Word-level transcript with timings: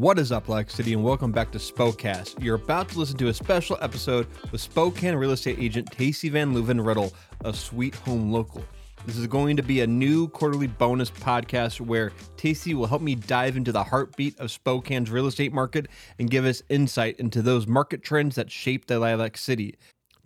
What 0.00 0.18
is 0.18 0.32
up, 0.32 0.48
Lilac 0.48 0.70
City, 0.70 0.94
and 0.94 1.04
welcome 1.04 1.30
back 1.30 1.50
to 1.50 1.58
Spokast. 1.58 2.42
You're 2.42 2.54
about 2.54 2.88
to 2.88 2.98
listen 2.98 3.18
to 3.18 3.28
a 3.28 3.34
special 3.34 3.76
episode 3.82 4.26
with 4.50 4.62
Spokane 4.62 5.14
real 5.14 5.32
estate 5.32 5.58
agent 5.58 5.90
Taci 5.90 6.30
VanLeuven 6.30 6.82
Riddle 6.82 7.12
of 7.44 7.54
Sweet 7.54 7.94
Home 7.96 8.32
Local. 8.32 8.64
This 9.04 9.18
is 9.18 9.26
going 9.26 9.58
to 9.58 9.62
be 9.62 9.82
a 9.82 9.86
new 9.86 10.28
quarterly 10.28 10.68
bonus 10.68 11.10
podcast 11.10 11.82
where 11.82 12.12
Taci 12.38 12.72
will 12.72 12.86
help 12.86 13.02
me 13.02 13.14
dive 13.14 13.58
into 13.58 13.72
the 13.72 13.84
heartbeat 13.84 14.40
of 14.40 14.50
Spokane's 14.50 15.10
real 15.10 15.26
estate 15.26 15.52
market 15.52 15.88
and 16.18 16.30
give 16.30 16.46
us 16.46 16.62
insight 16.70 17.20
into 17.20 17.42
those 17.42 17.66
market 17.66 18.02
trends 18.02 18.36
that 18.36 18.50
shape 18.50 18.86
the 18.86 18.98
Lilac 18.98 19.36
City. 19.36 19.74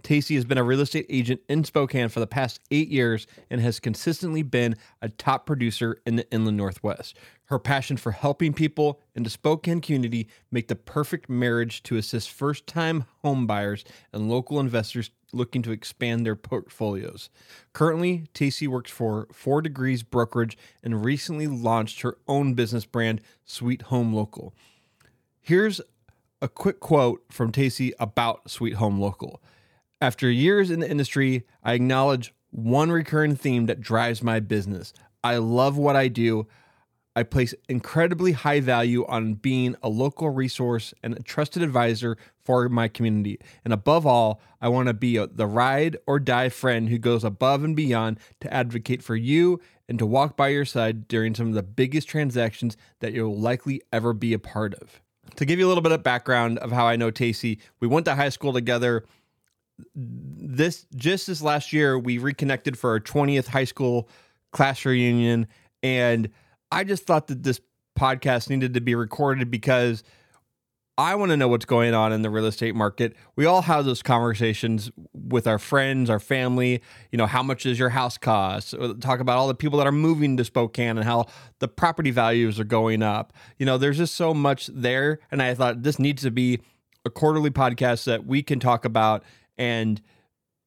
Taci 0.04 0.34
has 0.34 0.44
been 0.44 0.58
a 0.58 0.62
real 0.62 0.82
estate 0.82 1.06
agent 1.08 1.40
in 1.48 1.64
Spokane 1.64 2.10
for 2.10 2.20
the 2.20 2.26
past 2.26 2.60
eight 2.70 2.88
years 2.88 3.26
and 3.50 3.60
has 3.60 3.80
consistently 3.80 4.42
been 4.42 4.76
a 5.00 5.08
top 5.08 5.46
producer 5.46 5.96
in 6.04 6.16
the 6.16 6.30
Inland 6.30 6.58
Northwest. 6.58 7.16
Her 7.46 7.58
passion 7.58 7.96
for 7.96 8.12
helping 8.12 8.52
people 8.52 9.00
in 9.14 9.22
the 9.22 9.30
Spokane 9.30 9.80
community 9.80 10.28
make 10.50 10.68
the 10.68 10.76
perfect 10.76 11.30
marriage 11.30 11.82
to 11.84 11.96
assist 11.96 12.30
first-time 12.30 13.06
home 13.22 13.46
buyers 13.46 13.82
and 14.12 14.28
local 14.28 14.60
investors 14.60 15.10
looking 15.32 15.62
to 15.62 15.72
expand 15.72 16.24
their 16.24 16.36
portfolios. 16.36 17.30
Currently, 17.72 18.28
Taci 18.34 18.68
works 18.68 18.90
for 18.90 19.26
Four 19.32 19.62
Degrees 19.62 20.02
Brokerage 20.02 20.58
and 20.82 21.02
recently 21.02 21.46
launched 21.46 22.02
her 22.02 22.18
own 22.28 22.52
business 22.52 22.84
brand, 22.84 23.22
Sweet 23.46 23.82
Home 23.82 24.12
Local. 24.12 24.54
Here's 25.40 25.80
a 26.42 26.48
quick 26.48 26.78
quote 26.78 27.24
from 27.30 27.52
Taci 27.52 27.92
about 27.98 28.50
Sweet 28.50 28.74
Home 28.74 29.00
Local. 29.00 29.40
After 30.04 30.30
years 30.30 30.70
in 30.70 30.80
the 30.80 30.90
industry, 30.90 31.46
I 31.62 31.72
acknowledge 31.72 32.34
one 32.50 32.92
recurring 32.92 33.36
theme 33.36 33.64
that 33.64 33.80
drives 33.80 34.22
my 34.22 34.38
business. 34.38 34.92
I 35.24 35.38
love 35.38 35.78
what 35.78 35.96
I 35.96 36.08
do. 36.08 36.46
I 37.16 37.22
place 37.22 37.54
incredibly 37.70 38.32
high 38.32 38.60
value 38.60 39.06
on 39.06 39.32
being 39.32 39.76
a 39.82 39.88
local 39.88 40.28
resource 40.28 40.92
and 41.02 41.16
a 41.16 41.22
trusted 41.22 41.62
advisor 41.62 42.18
for 42.44 42.68
my 42.68 42.86
community. 42.86 43.38
And 43.64 43.72
above 43.72 44.04
all, 44.04 44.42
I 44.60 44.68
want 44.68 44.88
to 44.88 44.92
be 44.92 45.16
a, 45.16 45.26
the 45.26 45.46
ride 45.46 45.96
or 46.06 46.20
die 46.20 46.50
friend 46.50 46.90
who 46.90 46.98
goes 46.98 47.24
above 47.24 47.64
and 47.64 47.74
beyond 47.74 48.20
to 48.40 48.52
advocate 48.52 49.02
for 49.02 49.16
you 49.16 49.58
and 49.88 49.98
to 49.98 50.04
walk 50.04 50.36
by 50.36 50.48
your 50.48 50.66
side 50.66 51.08
during 51.08 51.34
some 51.34 51.48
of 51.48 51.54
the 51.54 51.62
biggest 51.62 52.10
transactions 52.10 52.76
that 53.00 53.14
you'll 53.14 53.40
likely 53.40 53.80
ever 53.90 54.12
be 54.12 54.34
a 54.34 54.38
part 54.38 54.74
of. 54.74 55.00
To 55.36 55.46
give 55.46 55.58
you 55.58 55.66
a 55.66 55.68
little 55.68 55.82
bit 55.82 55.92
of 55.92 56.02
background 56.02 56.58
of 56.58 56.72
how 56.72 56.86
I 56.86 56.96
know 56.96 57.10
Taci, 57.10 57.58
we 57.80 57.88
went 57.88 58.04
to 58.04 58.14
high 58.14 58.28
school 58.28 58.52
together 58.52 59.06
this 59.94 60.86
just 60.94 61.26
this 61.26 61.42
last 61.42 61.72
year 61.72 61.98
we 61.98 62.18
reconnected 62.18 62.78
for 62.78 62.90
our 62.90 63.00
20th 63.00 63.48
high 63.48 63.64
school 63.64 64.08
class 64.52 64.84
reunion 64.84 65.46
and 65.82 66.28
i 66.70 66.84
just 66.84 67.06
thought 67.06 67.26
that 67.26 67.42
this 67.42 67.60
podcast 67.98 68.50
needed 68.50 68.74
to 68.74 68.80
be 68.80 68.94
recorded 68.94 69.50
because 69.50 70.04
i 70.96 71.14
want 71.16 71.30
to 71.30 71.36
know 71.36 71.48
what's 71.48 71.64
going 71.64 71.92
on 71.92 72.12
in 72.12 72.22
the 72.22 72.30
real 72.30 72.46
estate 72.46 72.74
market. 72.74 73.16
We 73.34 73.46
all 73.46 73.62
have 73.62 73.84
those 73.84 74.00
conversations 74.00 74.92
with 75.12 75.48
our 75.48 75.58
friends 75.58 76.08
our 76.08 76.20
family 76.20 76.80
you 77.10 77.18
know 77.18 77.26
how 77.26 77.42
much 77.42 77.64
does 77.64 77.78
your 77.78 77.90
house 77.90 78.16
cost? 78.16 78.74
Uh, 78.74 78.94
talk 79.00 79.18
about 79.18 79.38
all 79.38 79.48
the 79.48 79.54
people 79.54 79.78
that 79.80 79.88
are 79.88 79.92
moving 79.92 80.36
to 80.36 80.44
spokane 80.44 80.98
and 80.98 81.04
how 81.04 81.26
the 81.58 81.66
property 81.66 82.12
values 82.12 82.60
are 82.60 82.64
going 82.64 83.02
up. 83.02 83.32
You 83.58 83.66
know 83.66 83.76
there's 83.76 83.98
just 83.98 84.14
so 84.14 84.32
much 84.32 84.68
there 84.68 85.18
and 85.32 85.42
i 85.42 85.52
thought 85.54 85.82
this 85.82 85.98
needs 85.98 86.22
to 86.22 86.30
be 86.30 86.60
a 87.04 87.10
quarterly 87.10 87.50
podcast 87.50 88.04
that 88.04 88.26
we 88.26 88.42
can 88.42 88.58
talk 88.60 88.84
about 88.84 89.22
and 89.58 90.00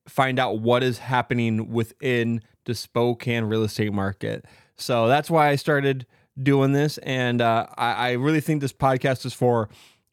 find 0.07 0.39
out 0.39 0.59
what 0.59 0.83
is 0.83 0.99
happening 0.99 1.71
within 1.71 2.41
the 2.65 2.75
Spokane 2.75 3.45
real 3.45 3.63
estate 3.63 3.93
market. 3.93 4.45
So 4.75 5.07
that's 5.07 5.29
why 5.29 5.49
I 5.49 5.55
started 5.55 6.05
doing 6.41 6.71
this. 6.73 6.97
And 6.99 7.41
uh, 7.41 7.67
I, 7.77 7.91
I 7.91 8.11
really 8.13 8.41
think 8.41 8.61
this 8.61 8.73
podcast 8.73 9.25
is 9.25 9.33
for 9.33 9.69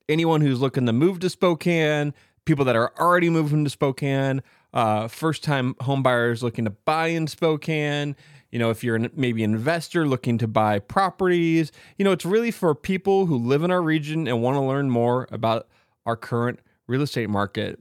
anyone 0.09 0.41
who's 0.41 0.61
looking 0.61 0.87
to 0.87 0.93
move 0.93 1.21
to 1.21 1.31
Spokane, 1.31 2.15
people 2.45 2.65
that 2.65 2.77
are 2.77 2.93
already 2.99 3.31
moving 3.31 3.65
to 3.65 3.71
Spokane, 3.71 4.43
uh, 4.73 5.09
first 5.09 5.45
time 5.45 5.75
homebuyers 5.75 6.43
looking 6.43 6.65
to 6.65 6.71
buy 6.71 7.09
in 7.09 7.27
Spokane. 7.27 8.17
You 8.51 8.59
know, 8.59 8.71
if 8.71 8.85
you're 8.85 8.97
an, 8.97 9.11
maybe 9.15 9.43
an 9.43 9.55
investor 9.55 10.07
looking 10.07 10.39
to 10.39 10.47
buy 10.47 10.79
properties, 10.79 11.73
you 11.99 12.05
know, 12.05 12.13
it's 12.13 12.25
really 12.25 12.51
for 12.51 12.75
people 12.75 13.27
who 13.27 13.37
live 13.37 13.63
in 13.65 13.71
our 13.71 13.83
region 13.83 14.29
and 14.29 14.43
want 14.43 14.57
to 14.57 14.61
learn 14.61 14.91
more 14.91 15.27
about 15.33 15.67
our 16.07 16.17
current 16.17 16.61
real 16.87 17.03
estate 17.03 17.29
market. 17.29 17.81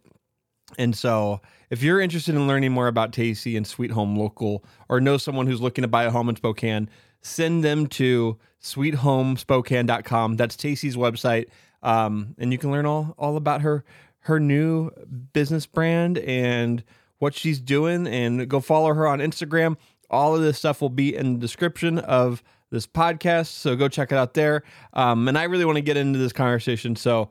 And 0.77 0.95
so, 0.95 1.41
if 1.69 1.81
you're 1.81 2.01
interested 2.01 2.35
in 2.35 2.47
learning 2.47 2.71
more 2.71 2.87
about 2.87 3.11
Taci 3.11 3.55
and 3.57 3.65
Sweet 3.65 3.91
Home 3.91 4.15
Local, 4.15 4.63
or 4.89 5.01
know 5.01 5.17
someone 5.17 5.47
who's 5.47 5.61
looking 5.61 5.81
to 5.81 5.87
buy 5.87 6.03
a 6.03 6.11
home 6.11 6.29
in 6.29 6.35
Spokane, 6.35 6.89
send 7.21 7.63
them 7.63 7.87
to 7.87 8.37
sweethomespokane.com. 8.61 10.35
That's 10.35 10.55
Taci's 10.55 10.95
website, 10.95 11.47
um, 11.81 12.35
and 12.37 12.51
you 12.51 12.57
can 12.57 12.71
learn 12.71 12.85
all 12.85 13.15
all 13.17 13.37
about 13.37 13.61
her 13.61 13.83
her 14.21 14.39
new 14.39 14.89
business 15.33 15.65
brand 15.65 16.17
and 16.19 16.83
what 17.19 17.33
she's 17.33 17.59
doing. 17.59 18.07
And 18.07 18.47
go 18.49 18.59
follow 18.59 18.93
her 18.93 19.07
on 19.07 19.19
Instagram. 19.19 19.77
All 20.09 20.35
of 20.35 20.41
this 20.41 20.57
stuff 20.57 20.81
will 20.81 20.89
be 20.89 21.15
in 21.15 21.33
the 21.33 21.39
description 21.39 21.99
of 21.99 22.43
this 22.69 22.87
podcast, 22.87 23.47
so 23.47 23.75
go 23.75 23.87
check 23.87 24.11
it 24.11 24.17
out 24.17 24.33
there. 24.33 24.63
Um, 24.93 25.27
and 25.27 25.37
I 25.37 25.43
really 25.43 25.65
want 25.65 25.77
to 25.77 25.81
get 25.81 25.95
into 25.95 26.19
this 26.19 26.33
conversation, 26.33 26.95
so 26.95 27.29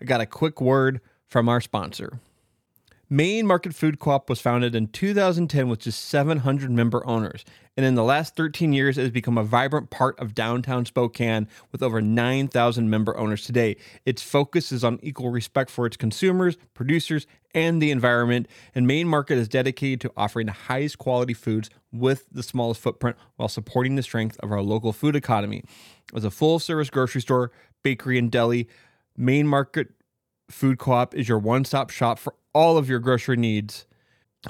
I 0.00 0.04
got 0.04 0.20
a 0.20 0.26
quick 0.26 0.60
word 0.60 1.00
from 1.26 1.48
our 1.48 1.60
sponsor. 1.60 2.20
Main 3.10 3.46
Market 3.46 3.74
Food 3.74 3.98
Co-op 3.98 4.28
was 4.28 4.38
founded 4.38 4.74
in 4.74 4.88
2010 4.88 5.70
with 5.70 5.78
just 5.78 6.04
700 6.04 6.70
member 6.70 7.06
owners, 7.06 7.42
and 7.74 7.86
in 7.86 7.94
the 7.94 8.04
last 8.04 8.36
13 8.36 8.74
years, 8.74 8.98
it 8.98 9.00
has 9.00 9.10
become 9.10 9.38
a 9.38 9.42
vibrant 9.42 9.88
part 9.88 10.18
of 10.20 10.34
downtown 10.34 10.84
Spokane 10.84 11.48
with 11.72 11.82
over 11.82 12.02
9,000 12.02 12.90
member 12.90 13.16
owners 13.16 13.46
today. 13.46 13.76
Its 14.04 14.20
focus 14.20 14.72
is 14.72 14.84
on 14.84 14.98
equal 15.02 15.30
respect 15.30 15.70
for 15.70 15.86
its 15.86 15.96
consumers, 15.96 16.58
producers, 16.74 17.26
and 17.54 17.80
the 17.80 17.90
environment, 17.90 18.46
and 18.74 18.86
Main 18.86 19.08
Market 19.08 19.38
is 19.38 19.48
dedicated 19.48 20.02
to 20.02 20.12
offering 20.14 20.44
the 20.44 20.52
highest 20.52 20.98
quality 20.98 21.32
foods 21.32 21.70
with 21.90 22.26
the 22.30 22.42
smallest 22.42 22.82
footprint 22.82 23.16
while 23.36 23.48
supporting 23.48 23.96
the 23.96 24.02
strength 24.02 24.38
of 24.40 24.52
our 24.52 24.60
local 24.60 24.92
food 24.92 25.16
economy. 25.16 25.64
As 26.14 26.24
a 26.24 26.30
full-service 26.30 26.90
grocery 26.90 27.22
store, 27.22 27.52
bakery, 27.82 28.18
and 28.18 28.30
deli, 28.30 28.68
Main 29.16 29.46
Market 29.46 29.88
Food 30.50 30.78
Co-op 30.78 31.14
is 31.14 31.26
your 31.26 31.38
one-stop 31.38 31.88
shop 31.88 32.18
for 32.18 32.34
all 32.58 32.76
of 32.76 32.88
your 32.88 32.98
grocery 32.98 33.36
needs. 33.36 33.86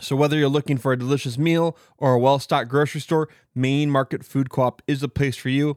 So, 0.01 0.17
whether 0.17 0.39
you're 0.39 0.49
looking 0.49 0.79
for 0.79 0.93
a 0.93 0.99
delicious 0.99 1.37
meal 1.37 1.77
or 1.99 2.15
a 2.15 2.19
well 2.19 2.39
stocked 2.39 2.71
grocery 2.71 3.03
store, 3.03 3.29
Main 3.55 3.91
Market 3.91 4.25
Food 4.25 4.49
Co 4.49 4.63
op 4.63 4.83
is 4.87 5.01
the 5.01 5.09
place 5.09 5.37
for 5.37 5.51
you. 5.51 5.77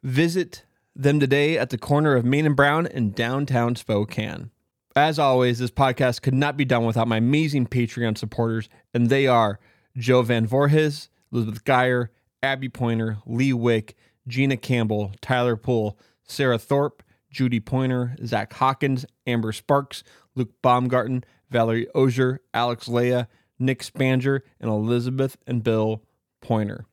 Visit 0.00 0.64
them 0.94 1.18
today 1.18 1.58
at 1.58 1.70
the 1.70 1.78
corner 1.78 2.14
of 2.14 2.24
Main 2.24 2.46
and 2.46 2.54
Brown 2.54 2.86
in 2.86 3.10
downtown 3.10 3.74
Spokane. 3.74 4.50
As 4.94 5.18
always, 5.18 5.58
this 5.58 5.72
podcast 5.72 6.22
could 6.22 6.34
not 6.34 6.56
be 6.56 6.64
done 6.64 6.84
without 6.84 7.08
my 7.08 7.16
amazing 7.16 7.66
Patreon 7.66 8.16
supporters, 8.16 8.68
and 8.92 9.08
they 9.08 9.26
are 9.26 9.58
Joe 9.96 10.22
Van 10.22 10.46
Voorhis, 10.46 11.08
Elizabeth 11.32 11.64
Geyer, 11.64 12.12
Abby 12.40 12.68
Pointer, 12.68 13.18
Lee 13.26 13.52
Wick, 13.52 13.96
Gina 14.28 14.56
Campbell, 14.56 15.12
Tyler 15.20 15.56
Poole, 15.56 15.98
Sarah 16.22 16.58
Thorpe, 16.58 17.02
Judy 17.32 17.58
Pointer, 17.58 18.14
Zach 18.24 18.52
Hawkins, 18.52 19.04
Amber 19.26 19.50
Sparks, 19.50 20.04
Luke 20.36 20.52
Baumgarten, 20.62 21.24
Valerie 21.50 21.88
Ozier, 21.94 22.40
Alex 22.52 22.88
Leah, 22.88 23.28
Nick 23.58 23.82
Spanger, 23.82 24.40
and 24.60 24.70
Elizabeth 24.70 25.36
and 25.46 25.62
Bill 25.62 26.02
Pointer. 26.40 26.86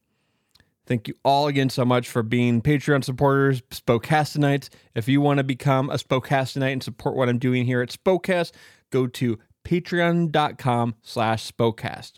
Thank 0.86 1.08
you 1.08 1.14
all 1.24 1.48
again 1.48 1.70
so 1.70 1.86
much 1.86 2.10
for 2.10 2.24
being 2.24 2.62
Patreon 2.62 3.04
supporters, 3.04 3.62
Spokastonites. 3.72 4.70
If 4.94 5.08
you 5.08 5.22
want 5.22 5.38
to 5.38 5.44
become 5.44 5.90
a 5.90 5.96
Spokastonite 5.96 6.74
and 6.74 6.84
support 6.84 7.16
what 7.16 7.30
I'm 7.30 7.38
doing 7.38 7.66
here 7.66 7.82
at 7.82 7.90
Spokast, 7.90 8.52
go 8.90 9.08
to 9.08 9.40
patreon.com 9.64 10.96
slash 11.02 11.50
Spokast. 11.50 12.14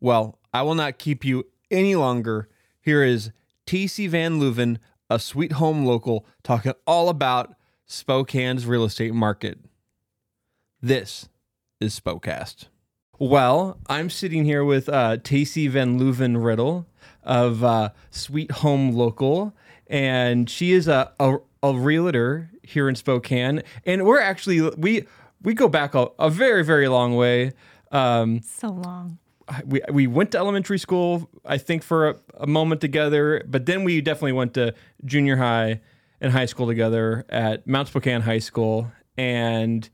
Well, 0.00 0.38
I 0.52 0.62
will 0.62 0.74
not 0.74 0.98
keep 0.98 1.24
you 1.24 1.46
any 1.70 1.96
longer. 1.96 2.48
Here 2.80 3.02
is 3.02 3.32
Taci 3.66 4.08
VanLeuven, 4.08 4.78
a 5.08 5.18
sweet 5.18 5.52
home 5.52 5.84
local, 5.84 6.26
talking 6.42 6.74
all 6.86 7.08
about 7.08 7.56
Spokane's 7.88 8.66
real 8.66 8.84
estate 8.84 9.14
market. 9.14 9.58
This 10.80 11.28
is 11.84 12.00
Spokast. 12.00 12.66
Well, 13.18 13.78
I'm 13.88 14.10
sitting 14.10 14.44
here 14.44 14.64
with 14.64 14.88
uh, 14.88 15.18
Taci 15.18 15.70
VanLeuven 15.70 16.42
Riddle 16.42 16.86
of 17.22 17.62
uh, 17.62 17.90
Sweet 18.10 18.50
Home 18.50 18.92
Local, 18.92 19.54
and 19.86 20.48
she 20.48 20.72
is 20.72 20.88
a, 20.88 21.12
a, 21.20 21.36
a 21.62 21.74
realtor 21.74 22.50
here 22.62 22.88
in 22.88 22.96
Spokane. 22.96 23.62
And 23.84 24.04
we're 24.04 24.20
actually 24.20 24.62
we 24.76 25.04
we 25.42 25.54
go 25.54 25.68
back 25.68 25.94
a, 25.94 26.08
a 26.18 26.30
very 26.30 26.64
very 26.64 26.88
long 26.88 27.14
way. 27.14 27.52
Um, 27.92 28.40
so 28.42 28.68
long. 28.68 29.18
We 29.66 29.82
we 29.90 30.06
went 30.06 30.32
to 30.32 30.38
elementary 30.38 30.78
school, 30.78 31.28
I 31.44 31.58
think, 31.58 31.82
for 31.82 32.08
a, 32.08 32.16
a 32.38 32.46
moment 32.46 32.80
together, 32.80 33.44
but 33.46 33.66
then 33.66 33.84
we 33.84 34.00
definitely 34.00 34.32
went 34.32 34.54
to 34.54 34.74
junior 35.04 35.36
high 35.36 35.82
and 36.20 36.32
high 36.32 36.46
school 36.46 36.66
together 36.66 37.26
at 37.28 37.66
Mount 37.66 37.88
Spokane 37.88 38.22
High 38.22 38.38
School, 38.38 38.90
and 39.18 39.88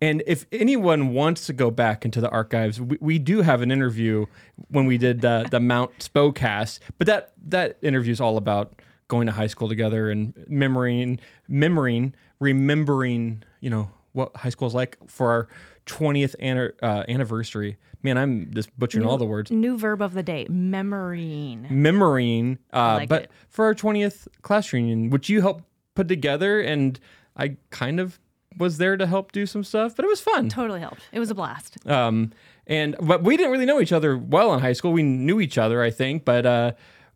and 0.00 0.22
if 0.26 0.46
anyone 0.52 1.12
wants 1.12 1.46
to 1.46 1.52
go 1.52 1.70
back 1.70 2.04
into 2.04 2.20
the 2.20 2.30
archives, 2.30 2.80
we, 2.80 2.98
we 3.00 3.18
do 3.18 3.42
have 3.42 3.62
an 3.62 3.70
interview 3.70 4.26
when 4.68 4.86
we 4.86 4.98
did 4.98 5.20
the, 5.20 5.46
the 5.50 5.60
Mount 5.60 5.98
Spokast, 5.98 6.80
but 6.98 7.06
that 7.06 7.32
that 7.46 7.78
interview 7.82 8.12
is 8.12 8.20
all 8.20 8.36
about 8.36 8.80
going 9.08 9.26
to 9.26 9.32
high 9.32 9.46
school 9.46 9.68
together 9.68 10.10
and 10.10 10.34
memorying, 10.50 11.18
memorying, 11.50 12.12
remembering, 12.40 13.42
you 13.60 13.70
know, 13.70 13.90
what 14.12 14.36
high 14.36 14.50
school 14.50 14.68
is 14.68 14.74
like 14.74 14.98
for 15.08 15.30
our 15.30 15.48
20th 15.86 16.34
an- 16.38 16.72
uh, 16.82 17.04
anniversary. 17.08 17.78
Man, 18.02 18.16
I'm 18.16 18.52
just 18.54 18.76
butchering 18.78 19.04
new, 19.04 19.10
all 19.10 19.18
the 19.18 19.24
words. 19.24 19.50
New 19.50 19.76
verb 19.76 20.02
of 20.02 20.14
the 20.14 20.22
day, 20.22 20.46
memorying. 20.48 21.68
Memorying. 21.70 22.58
Uh, 22.72 22.96
like 22.96 23.08
but 23.08 23.22
it. 23.24 23.30
for 23.48 23.64
our 23.64 23.74
20th 23.74 24.28
class 24.42 24.72
reunion, 24.72 25.10
which 25.10 25.28
you 25.28 25.40
helped 25.40 25.64
put 25.94 26.06
together, 26.06 26.60
and 26.60 27.00
I 27.36 27.56
kind 27.70 27.98
of 27.98 28.20
was 28.58 28.78
there 28.78 28.96
to 28.96 29.06
help 29.06 29.32
do 29.32 29.46
some 29.46 29.64
stuff, 29.64 29.96
but 29.96 30.04
it 30.04 30.08
was 30.08 30.20
fun. 30.20 30.48
Totally 30.48 30.80
helped. 30.80 31.00
It 31.12 31.18
was 31.20 31.30
a 31.30 31.34
blast. 31.34 31.76
Um, 31.88 32.32
and 32.66 32.96
but 33.00 33.22
we 33.22 33.36
didn't 33.36 33.52
really 33.52 33.66
know 33.66 33.80
each 33.80 33.92
other 33.92 34.16
well 34.18 34.52
in 34.54 34.60
high 34.60 34.72
school. 34.74 34.92
We 34.92 35.02
knew 35.02 35.40
each 35.40 35.56
other, 35.58 35.82
I 35.82 35.90
think, 35.90 36.24
but 36.24 36.44
uh, 36.46 36.72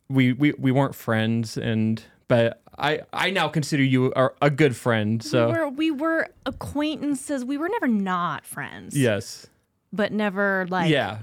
we 0.09 0.33
we 0.33 0.53
we 0.59 0.73
weren't 0.73 0.95
friends. 0.95 1.57
And 1.59 2.03
but 2.29 2.63
I 2.79 3.01
I 3.13 3.31
now 3.31 3.49
consider 3.49 3.83
you 3.83 4.13
a, 4.17 4.31
a 4.41 4.51
good 4.51 4.75
friend. 4.77 5.23
So 5.23 5.47
we 5.49 5.53
were 5.53 5.69
we 5.69 5.91
were 5.91 6.29
acquaintances. 6.47 7.45
We 7.45 7.59
were 7.59 7.69
never 7.69 7.89
not 7.89 8.47
friends. 8.47 8.97
yes, 8.97 9.47
But 9.93 10.13
never 10.13 10.67
like 10.71 10.91
yeah, 10.91 11.19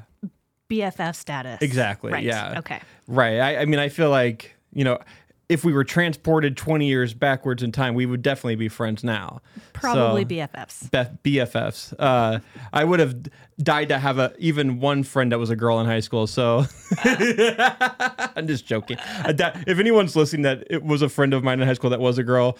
BFF 0.69 1.15
status. 1.15 1.57
exactly, 1.61 2.11
Right. 2.11 2.23
yeah, 2.23 2.59
Okay. 2.59 2.79
right. 3.07 3.39
I, 3.39 3.57
I 3.61 3.65
mean, 3.65 3.79
I 3.79 3.89
feel 3.89 4.09
like 4.11 4.55
you 4.73 4.83
know. 4.83 4.99
If 5.49 5.65
we 5.65 5.73
were 5.73 5.83
transported 5.83 6.55
20 6.55 6.85
years 6.87 7.15
backwards 7.15 7.63
in 7.63 7.71
time, 7.71 7.95
we 7.95 8.05
would 8.05 8.21
definitely 8.21 8.55
be 8.55 8.67
friends 8.69 9.03
now. 9.03 9.41
Probably 9.73 10.21
So- 10.21 10.27
BFFs. 10.27 10.91
Beth 10.91 11.17
BFFs. 11.23 11.91
Uh, 11.97 12.39
I 12.71 12.83
would 12.83 12.99
have 12.99 13.15
died 13.57 13.89
to 13.89 13.97
have 13.97 14.19
a 14.19 14.31
even 14.37 14.79
one 14.79 15.01
friend 15.01 15.31
that 15.31 15.39
was 15.39 15.49
a 15.49 15.55
girl 15.55 15.79
in 15.79 15.87
high 15.87 16.01
school. 16.01 16.27
So 16.27 16.65
I'm 17.03 18.45
just 18.47 18.67
joking. 18.67 18.97
If 19.25 19.79
anyone's 19.79 20.15
listening 20.15 20.43
that 20.43 20.65
it 20.69 20.83
was 20.83 21.01
a 21.01 21.09
friend 21.09 21.33
of 21.33 21.43
mine 21.43 21.59
in 21.59 21.67
high 21.67 21.73
school 21.73 21.89
that 21.89 21.99
was 21.99 22.19
a 22.19 22.23
girl, 22.23 22.57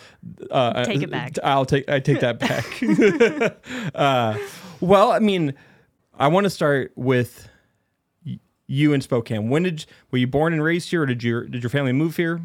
uh, 0.50 0.84
Take 0.84 1.04
it 1.04 1.12
back. 1.12 1.36
I'll 1.44 1.66
take 1.66 1.88
I 1.88 2.00
take 2.00 2.22
that 2.22 2.40
back. 2.40 3.94
uh, 3.96 4.36
well, 4.82 5.12
I 5.12 5.20
mean, 5.20 5.54
I 6.18 6.28
want 6.28 6.46
to 6.46 6.50
start 6.50 6.92
with 6.96 7.48
you 8.66 8.94
in 8.94 9.02
Spokane. 9.02 9.50
When 9.50 9.62
did 9.64 9.86
were 10.10 10.18
you 10.18 10.28
born 10.28 10.54
and 10.54 10.64
raised 10.64 10.90
here, 10.90 11.04
or 11.04 11.06
did 11.06 11.24
your 11.24 11.46
did 11.46 11.62
your 11.62 11.70
family 11.70 11.94
move 11.94 12.18
here? 12.18 12.42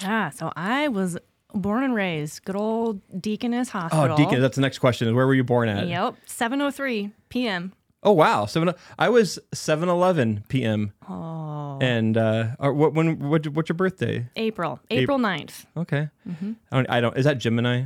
Yeah. 0.00 0.30
So 0.30 0.52
I 0.56 0.88
was 0.88 1.18
born 1.54 1.84
and 1.84 1.94
raised 1.94 2.44
good 2.44 2.56
old 2.56 3.00
Deaconess 3.20 3.68
Hospital. 3.68 4.12
Oh, 4.12 4.16
Deacon. 4.16 4.40
That's 4.40 4.56
the 4.56 4.62
next 4.62 4.78
question. 4.78 5.14
Where 5.14 5.26
were 5.26 5.34
you 5.34 5.44
born 5.44 5.68
at? 5.68 5.86
Yep. 5.86 6.16
7:03 6.26 7.12
p.m. 7.28 7.72
Oh 8.04 8.12
wow, 8.12 8.46
seven. 8.46 8.74
I 8.98 9.10
was 9.10 9.38
seven 9.54 9.88
eleven 9.88 10.42
p.m. 10.48 10.92
Oh. 11.08 11.78
And 11.80 12.16
uh, 12.16 12.48
what 12.58 12.94
when 12.94 13.18
what, 13.20 13.46
what's 13.48 13.68
your 13.68 13.76
birthday? 13.76 14.28
April. 14.34 14.80
April 14.90 15.18
9th. 15.18 15.66
Okay, 15.76 16.08
Mm-hmm. 16.28 16.52
I, 16.72 16.76
don't, 16.76 16.90
I 16.90 17.00
don't. 17.00 17.16
Is 17.16 17.24
that 17.26 17.38
Gemini? 17.38 17.84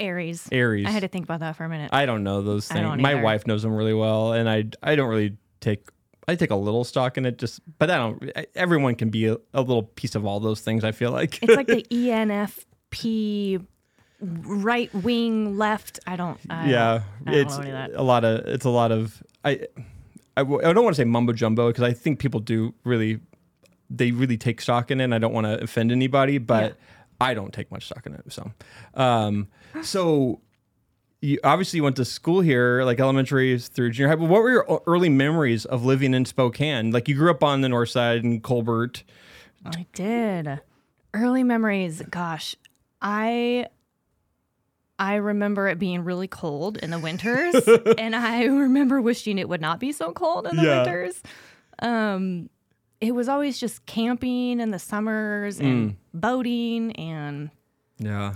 Aries. 0.00 0.48
Aries. 0.50 0.86
I 0.86 0.90
had 0.90 1.00
to 1.02 1.08
think 1.08 1.24
about 1.24 1.40
that 1.40 1.56
for 1.56 1.64
a 1.64 1.68
minute. 1.68 1.90
I 1.92 2.06
don't 2.06 2.24
know 2.24 2.40
those 2.42 2.66
things. 2.68 3.00
My 3.00 3.12
either. 3.12 3.22
wife 3.22 3.46
knows 3.46 3.62
them 3.62 3.74
really 3.74 3.92
well, 3.94 4.32
and 4.32 4.48
I 4.48 4.64
I 4.82 4.96
don't 4.96 5.08
really 5.10 5.36
take. 5.60 5.88
I 6.26 6.34
take 6.36 6.50
a 6.50 6.56
little 6.56 6.84
stock 6.84 7.18
in 7.18 7.26
it, 7.26 7.38
just 7.38 7.60
but 7.78 7.90
I 7.90 7.96
don't. 7.96 8.30
Everyone 8.54 8.94
can 8.94 9.10
be 9.10 9.26
a, 9.26 9.36
a 9.52 9.60
little 9.60 9.82
piece 9.82 10.14
of 10.14 10.24
all 10.24 10.40
those 10.40 10.60
things. 10.60 10.82
I 10.84 10.92
feel 10.92 11.10
like. 11.10 11.42
it's 11.42 11.54
like 11.56 11.66
the 11.66 11.82
ENFP 11.90 13.64
right 14.20 14.94
wing 14.94 15.58
left. 15.58 16.00
I 16.06 16.16
don't. 16.16 16.38
I 16.48 16.68
yeah, 16.68 17.02
I 17.26 17.30
don't 17.30 17.40
it's 17.40 17.56
know 17.56 17.62
any 17.62 17.70
of 17.70 17.76
that. 17.76 17.98
a 17.98 18.02
lot 18.02 18.24
of. 18.24 18.46
It's 18.46 18.64
a 18.64 18.70
lot 18.70 18.92
of. 18.92 19.22
I. 19.44 19.66
I, 20.36 20.40
w- 20.40 20.60
I 20.68 20.72
don't 20.72 20.82
want 20.82 20.96
to 20.96 21.00
say 21.00 21.04
mumbo 21.04 21.32
jumbo 21.32 21.68
because 21.68 21.84
I 21.84 21.92
think 21.92 22.18
people 22.18 22.40
do 22.40 22.74
really, 22.82 23.20
they 23.88 24.10
really 24.10 24.36
take 24.36 24.60
stock 24.60 24.90
in 24.90 25.00
it. 25.00 25.04
and 25.04 25.14
I 25.14 25.18
don't 25.18 25.32
want 25.32 25.46
to 25.46 25.62
offend 25.62 25.92
anybody, 25.92 26.38
but 26.38 26.70
Yeah. 26.72 26.72
I 27.20 27.34
don't 27.34 27.52
take 27.54 27.70
much 27.70 27.86
stock 27.86 28.04
in 28.04 28.14
it. 28.14 28.32
So, 28.32 28.50
um, 28.94 29.46
so 29.82 30.40
you 31.24 31.38
obviously 31.42 31.78
you 31.78 31.82
went 31.82 31.96
to 31.96 32.04
school 32.04 32.40
here, 32.40 32.82
like 32.84 33.00
elementary 33.00 33.58
through 33.58 33.90
junior 33.90 34.08
high. 34.08 34.16
But 34.16 34.28
what 34.28 34.42
were 34.42 34.50
your 34.50 34.82
early 34.86 35.08
memories 35.08 35.64
of 35.64 35.84
living 35.84 36.14
in 36.14 36.24
Spokane? 36.24 36.90
Like 36.90 37.08
you 37.08 37.14
grew 37.14 37.30
up 37.30 37.42
on 37.42 37.60
the 37.62 37.68
north 37.68 37.90
side 37.90 38.24
in 38.24 38.40
Colbert. 38.40 39.02
I 39.64 39.86
did. 39.94 40.60
Early 41.14 41.42
memories. 41.42 42.02
Gosh, 42.10 42.54
I 43.00 43.66
I 44.98 45.14
remember 45.16 45.66
it 45.68 45.78
being 45.78 46.04
really 46.04 46.28
cold 46.28 46.76
in 46.76 46.90
the 46.90 46.98
winters, 47.00 47.54
and 47.98 48.14
I 48.14 48.44
remember 48.44 49.00
wishing 49.00 49.38
it 49.38 49.48
would 49.48 49.60
not 49.60 49.80
be 49.80 49.92
so 49.92 50.12
cold 50.12 50.46
in 50.46 50.56
the 50.56 50.62
Yeah. 50.62 50.82
winters. 50.84 51.22
Um, 51.80 52.48
it 53.00 53.12
was 53.12 53.28
always 53.28 53.58
just 53.58 53.84
camping 53.86 54.60
in 54.60 54.70
the 54.70 54.78
summers 54.78 55.58
and 55.60 55.90
Mm. 55.92 55.96
boating, 56.14 56.92
and 56.92 57.50
Yeah. 57.98 58.34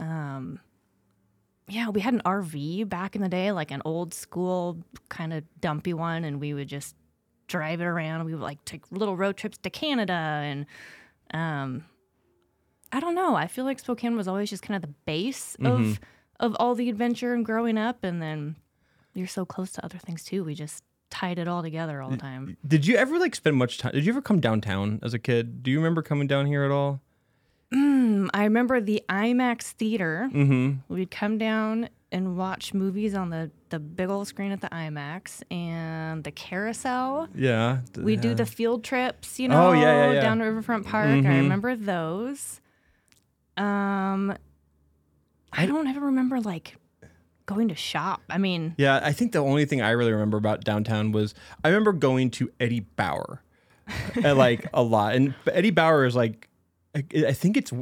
um, 0.00 0.58
yeah, 1.68 1.88
we 1.88 2.00
had 2.00 2.14
an 2.14 2.22
RV 2.24 2.88
back 2.88 3.14
in 3.16 3.22
the 3.22 3.28
day, 3.28 3.52
like 3.52 3.70
an 3.70 3.82
old 3.84 4.14
school 4.14 4.78
kind 5.08 5.32
of 5.32 5.44
dumpy 5.60 5.94
one, 5.94 6.24
and 6.24 6.40
we 6.40 6.54
would 6.54 6.68
just 6.68 6.94
drive 7.48 7.80
it 7.80 7.84
around. 7.84 8.24
We 8.24 8.32
would 8.34 8.42
like 8.42 8.64
take 8.64 8.90
little 8.90 9.16
road 9.16 9.36
trips 9.36 9.58
to 9.58 9.70
Canada, 9.70 10.12
and 10.12 10.66
um, 11.32 11.84
I 12.92 13.00
don't 13.00 13.14
know. 13.14 13.34
I 13.34 13.46
feel 13.46 13.64
like 13.64 13.78
Spokane 13.78 14.16
was 14.16 14.28
always 14.28 14.50
just 14.50 14.62
kind 14.62 14.76
of 14.76 14.82
the 14.82 14.94
base 15.06 15.56
of 15.62 16.00
of 16.40 16.56
all 16.58 16.74
the 16.74 16.88
adventure 16.88 17.34
and 17.34 17.44
growing 17.44 17.78
up, 17.78 18.02
and 18.04 18.20
then 18.20 18.56
you're 19.14 19.26
so 19.26 19.44
close 19.44 19.72
to 19.72 19.84
other 19.84 19.98
things 19.98 20.24
too. 20.24 20.44
We 20.44 20.54
just 20.54 20.82
tied 21.10 21.38
it 21.38 21.46
all 21.46 21.62
together 21.62 22.00
all 22.02 22.10
the 22.10 22.16
time. 22.16 22.56
Did 22.66 22.86
you 22.86 22.96
ever 22.96 23.18
like 23.18 23.34
spend 23.34 23.56
much 23.56 23.78
time? 23.78 23.92
Did 23.92 24.04
you 24.04 24.12
ever 24.12 24.22
come 24.22 24.40
downtown 24.40 24.98
as 25.02 25.14
a 25.14 25.18
kid? 25.18 25.62
Do 25.62 25.70
you 25.70 25.76
remember 25.78 26.02
coming 26.02 26.26
down 26.26 26.46
here 26.46 26.64
at 26.64 26.70
all? 26.70 27.00
Mm, 28.02 28.28
I 28.34 28.44
remember 28.44 28.80
the 28.80 29.02
IMAX 29.08 29.62
theater. 29.72 30.28
Mm-hmm. 30.32 30.92
We'd 30.94 31.10
come 31.10 31.38
down 31.38 31.88
and 32.10 32.36
watch 32.36 32.74
movies 32.74 33.14
on 33.14 33.30
the, 33.30 33.50
the 33.70 33.78
big 33.78 34.10
old 34.10 34.26
screen 34.28 34.52
at 34.52 34.60
the 34.60 34.68
IMAX 34.68 35.42
and 35.50 36.22
the 36.24 36.30
carousel. 36.30 37.28
Yeah. 37.34 37.78
We 37.96 38.16
do 38.16 38.34
the 38.34 38.44
field 38.44 38.84
trips, 38.84 39.38
you 39.40 39.48
know, 39.48 39.68
Oh, 39.68 39.72
yeah, 39.72 39.80
yeah, 40.08 40.12
yeah. 40.12 40.20
down 40.20 40.38
to 40.38 40.44
Riverfront 40.44 40.86
Park. 40.86 41.08
Mhm. 41.08 41.26
I 41.26 41.36
remember 41.38 41.74
those. 41.76 42.60
Um, 43.56 44.34
I 45.52 45.66
don't 45.66 45.86
ever 45.86 46.06
remember 46.06 46.40
like 46.40 46.76
going 47.46 47.68
to 47.68 47.74
shop. 47.74 48.22
I 48.30 48.38
mean, 48.38 48.74
Yeah, 48.78 49.00
I 49.02 49.12
think 49.12 49.32
the 49.32 49.38
only 49.40 49.64
thing 49.64 49.80
I 49.82 49.90
really 49.90 50.12
remember 50.12 50.36
about 50.38 50.64
downtown 50.64 51.12
was 51.12 51.34
I 51.64 51.68
remember 51.68 51.92
going 51.92 52.30
to 52.32 52.50
Eddie 52.60 52.80
Bauer, 52.80 53.42
uh, 54.24 54.34
like 54.34 54.66
a 54.74 54.82
lot. 54.82 55.14
And 55.14 55.34
Eddie 55.50 55.70
Bauer 55.70 56.04
is 56.04 56.14
like, 56.14 56.48
I, 56.94 57.04
I 57.28 57.32
think 57.32 57.56
it's 57.56 57.72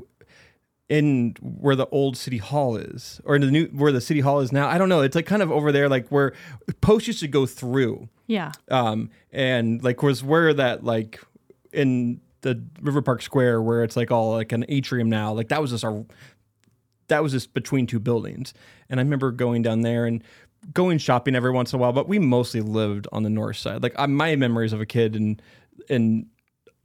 in 0.89 1.37
where 1.41 1.77
the 1.77 1.87
old 1.87 2.17
city 2.17 2.39
hall 2.39 2.77
is, 2.77 3.21
or 3.25 3.37
in 3.37 3.43
the 3.43 3.51
new 3.51 3.67
where 3.67 3.93
the 3.93 4.01
city 4.01 4.21
hall 4.21 4.41
is 4.41 4.53
now. 4.53 4.69
I 4.69 4.77
don't 4.77 4.89
know. 4.89 5.03
It's 5.03 5.15
like 5.15 5.27
kind 5.27 5.43
of 5.43 5.51
over 5.51 5.73
there, 5.73 5.89
like 5.89 6.09
where 6.09 6.33
post 6.81 7.07
used 7.07 7.21
to 7.21 7.29
go 7.29 7.47
through, 7.47 8.09
yeah, 8.27 8.53
um, 8.71 9.11
and 9.33 9.83
like 9.83 10.03
was 10.03 10.23
where 10.23 10.53
that 10.55 10.85
like 10.85 11.21
in 11.73 12.21
the 12.43 12.63
River 12.81 13.03
Park 13.03 13.23
Square 13.23 13.63
where 13.63 13.85
it's 13.85 13.97
like 13.97 14.11
all 14.11 14.33
like 14.33 14.53
an 14.53 14.65
atrium 14.69 15.09
now. 15.09 15.33
Like 15.33 15.49
that 15.49 15.61
was 15.61 15.71
just 15.71 15.85
our 15.85 16.05
that 17.09 17.23
was 17.23 17.33
just 17.33 17.55
between 17.55 17.87
two 17.87 18.01
buildings. 18.01 18.55
And 18.89 18.99
I 18.99 19.03
remember 19.03 19.31
going 19.31 19.63
down 19.63 19.83
there 19.83 20.07
and 20.07 20.23
going 20.73 20.99
shopping 20.99 21.35
every 21.35 21.51
once 21.51 21.73
in 21.73 21.79
a 21.79 21.81
while, 21.81 21.93
but 21.93 22.09
we 22.09 22.19
mostly 22.19 22.61
lived 22.61 23.07
on 23.13 23.23
the 23.23 23.31
north 23.31 23.57
side. 23.57 23.83
Like 23.83 23.95
I, 23.97 24.07
my 24.07 24.37
memories 24.37 24.73
of 24.73 24.81
a 24.81 24.87
kid 24.87 25.15
and 25.15 25.41
in 25.89 26.27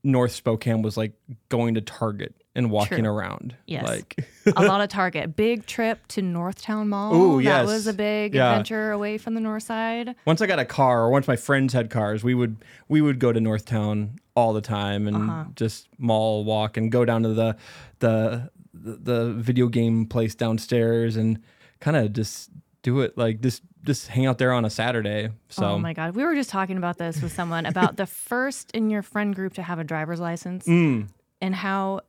North 0.06 0.32
Spokane 0.32 0.82
was 0.84 0.96
like 0.96 1.14
going 1.50 1.74
to 1.74 1.82
Target 1.82 2.36
and 2.56 2.70
walking 2.72 3.00
True. 3.04 3.10
around. 3.14 3.56
Yes. 3.66 3.84
Like 3.86 4.26
a 4.56 4.64
lot 4.64 4.80
of 4.82 4.88
Target. 4.90 5.36
Big 5.36 5.66
trip 5.66 6.06
to 6.10 6.22
Northtown 6.22 6.88
Mall. 6.88 7.38
That 7.38 7.44
yes. 7.44 7.66
was 7.66 7.88
a 7.88 7.94
big 7.94 8.34
Yeah. 8.36 8.52
adventure 8.52 8.92
away 8.92 9.18
from 9.18 9.34
the 9.34 9.42
north 9.42 9.64
side. 9.64 10.16
once 10.26 10.42
I 10.42 10.46
got 10.48 10.60
a 10.60 10.66
car 10.66 11.02
or 11.02 11.10
once 11.10 11.28
my 11.28 11.36
friends 11.36 11.74
had 11.74 11.90
cars, 11.90 12.24
we 12.24 12.34
would 12.36 12.58
we 12.88 13.02
would 13.02 13.20
go 13.20 13.34
to 13.34 13.40
Northtown 13.40 14.18
all 14.36 14.54
the 14.54 14.62
time 14.62 15.08
and 15.08 15.18
Uh-huh. 15.18 15.46
just 15.56 15.90
mall 15.98 16.46
walk 16.46 16.78
and 16.78 16.92
go 16.92 17.04
down 17.04 17.24
to 17.24 17.34
the 17.34 17.58
the 18.00 18.50
the 18.74 19.34
video 19.34 19.68
game 19.68 20.06
place 20.06 20.36
downstairs 20.36 21.16
and 21.18 21.40
kind 21.80 21.98
of 21.98 22.14
just 22.14 22.52
do 22.84 23.02
it 23.02 23.18
like 23.18 23.42
just 23.42 23.64
just 23.86 24.08
hang 24.08 24.26
out 24.26 24.38
there 24.38 24.52
on 24.52 24.66
a 24.66 24.70
Saturday. 24.70 25.30
So 25.50 25.66
oh 25.66 25.78
my 25.80 25.94
god, 25.94 26.16
we 26.16 26.24
were 26.24 26.36
just 26.36 26.50
talking 26.50 26.78
about 26.78 26.98
this 26.98 27.22
with 27.22 27.32
someone 27.34 27.66
about 27.66 27.96
the 27.98 28.06
first 28.30 28.72
in 28.72 28.90
your 28.90 29.02
friend 29.02 29.34
group 29.36 29.54
to 29.54 29.64
have 29.64 29.80
a 29.80 29.84
driver's 29.84 30.20
license 30.20 30.66
Mm, 30.66 31.08
and 31.42 31.56
how 31.56 32.02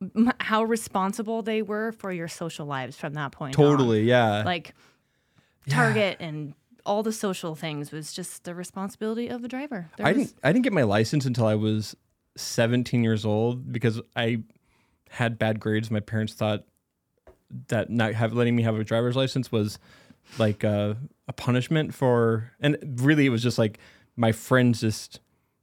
m- 0.00 0.32
how 0.40 0.62
responsible 0.64 1.42
they 1.42 1.60
were 1.62 1.92
for 1.92 2.12
your 2.12 2.28
social 2.28 2.66
lives 2.66 2.96
from 2.96 3.14
that 3.14 3.32
point. 3.32 3.58
on. 3.58 3.64
totally, 3.64 4.02
yeah. 4.04 4.42
like. 4.44 4.74
Target 5.68 6.16
and 6.20 6.54
all 6.86 7.02
the 7.02 7.12
social 7.12 7.54
things 7.54 7.92
was 7.92 8.14
just 8.14 8.44
the 8.44 8.54
responsibility 8.54 9.28
of 9.28 9.42
the 9.42 9.48
driver. 9.48 9.90
There 9.98 10.06
I 10.06 10.12
was- 10.12 10.28
didn't 10.28 10.38
I 10.42 10.50
didn't 10.52 10.64
get 10.64 10.72
my 10.72 10.84
license 10.84 11.26
until 11.26 11.46
I 11.46 11.56
was 11.56 11.94
17 12.36 13.04
years 13.04 13.26
old 13.26 13.70
because 13.70 14.00
I 14.16 14.44
had 15.10 15.38
bad 15.38 15.60
grades. 15.60 15.90
My 15.90 16.00
parents 16.00 16.32
thought 16.32 16.64
that 17.68 17.90
not 17.90 18.14
have 18.14 18.32
letting 18.32 18.56
me 18.56 18.62
have 18.62 18.76
a 18.78 18.84
driver's 18.84 19.14
license 19.16 19.52
was 19.52 19.78
like 20.38 20.64
a, 20.64 20.96
a 21.26 21.32
punishment 21.32 21.94
for 21.94 22.50
and 22.60 22.76
really 23.00 23.26
it 23.26 23.30
was 23.30 23.42
just 23.42 23.58
like 23.58 23.78
my 24.16 24.32
friends 24.32 24.80
just 24.80 25.20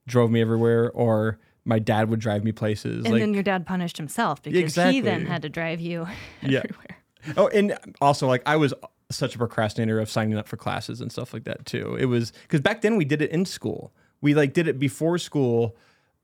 drove 0.08 0.32
me 0.32 0.42
everywhere 0.42 0.92
or 0.92 1.40
my 1.66 1.80
dad 1.80 2.10
would 2.10 2.20
drive 2.20 2.44
me 2.44 2.52
places. 2.52 3.06
And 3.06 3.14
like 3.14 3.22
then 3.22 3.34
your 3.34 3.44
dad 3.44 3.66
punished 3.66 3.98
himself 3.98 4.42
because 4.42 4.76
he 4.76 5.02
then 5.02 5.26
had 5.26 5.42
to 5.42 5.50
drive 5.50 5.80
you 5.82 6.08
Yeah. 6.42 6.60
everywhere. 6.64 6.98
Oh, 7.38 7.48
and 7.48 7.76
also 8.02 8.28
like 8.28 8.44
I 8.46 8.56
was 8.56 8.74
such 9.12 9.36
a 9.36 9.38
procrastinator 9.38 10.00
of 10.00 10.10
signing 10.10 10.38
up 10.38 10.48
for 10.48 10.58
classes 10.58 11.02
and 11.02 11.12
stuff 11.12 11.34
like 11.34 11.44
that 11.46 11.66
too. 11.66 11.96
It 12.00 12.06
was 12.06 12.32
because 12.44 12.62
back 12.62 12.82
then 12.82 12.98
we 12.98 13.06
did 13.06 13.22
it 13.22 13.32
in 13.32 13.46
school. 13.46 13.92
We 14.22 14.34
like 14.36 14.54
did 14.54 14.68
it 14.68 14.80
before 14.80 15.18
school 15.18 15.76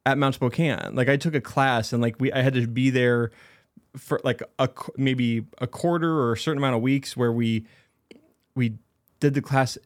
at 0.05 0.17
Mount 0.17 0.35
Spokane. 0.35 0.93
Like 0.95 1.09
I 1.09 1.17
took 1.17 1.33
a 1.35 1.41
class 1.41 1.91
and 1.93 2.01
like 2.01 2.15
we 2.19 2.31
I 2.31 2.41
had 2.41 2.53
to 2.53 2.67
be 2.67 2.89
there 2.91 3.31
for 3.97 4.21
like 4.23 4.41
a 4.59 4.69
maybe 4.95 5.45
a 5.59 5.67
quarter 5.67 6.11
or 6.19 6.33
a 6.33 6.37
certain 6.37 6.59
amount 6.59 6.75
of 6.75 6.81
weeks 6.81 7.17
where 7.17 7.31
we 7.31 7.65
we 8.61 8.77
did 9.19 9.33
the 9.33 9.41
class 9.41 9.77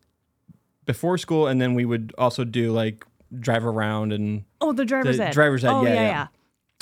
before 0.85 1.17
school 1.17 1.47
and 1.47 1.59
then 1.61 1.73
we 1.73 1.85
would 1.85 2.13
also 2.17 2.43
do 2.43 2.71
like 2.71 3.05
drive 3.39 3.65
around 3.65 4.13
and 4.13 4.43
Oh, 4.61 4.73
the 4.73 4.85
driver's 4.85 5.17
The 5.17 5.27
ed. 5.27 5.33
driver's 5.33 5.63
ed, 5.65 5.71
Oh, 5.71 5.83
yeah, 5.83 5.89
yeah, 5.89 6.01
yeah. 6.01 6.09
yeah. 6.09 6.27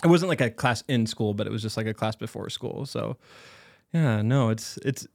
it 0.04 0.08
wasn't 0.08 0.30
like 0.30 0.42
a 0.42 0.50
class 0.50 0.84
in 0.88 1.06
school, 1.08 1.34
but 1.34 1.48
it 1.48 1.52
was 1.52 1.62
just 1.62 1.78
like 1.78 1.88
a 1.88 1.94
class 1.94 2.16
before 2.16 2.50
school. 2.50 2.86
So 2.86 3.18
yeah, 3.94 4.22
no, 4.22 4.50
it's 4.50 4.78
it's 4.78 5.08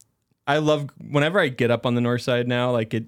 I 0.46 0.58
love 0.58 0.88
whenever 1.10 1.38
I 1.40 1.48
get 1.48 1.70
up 1.70 1.84
on 1.84 1.94
the 1.94 2.00
north 2.00 2.22
side 2.22 2.46
now, 2.48 2.70
like 2.70 2.94
it 2.94 3.06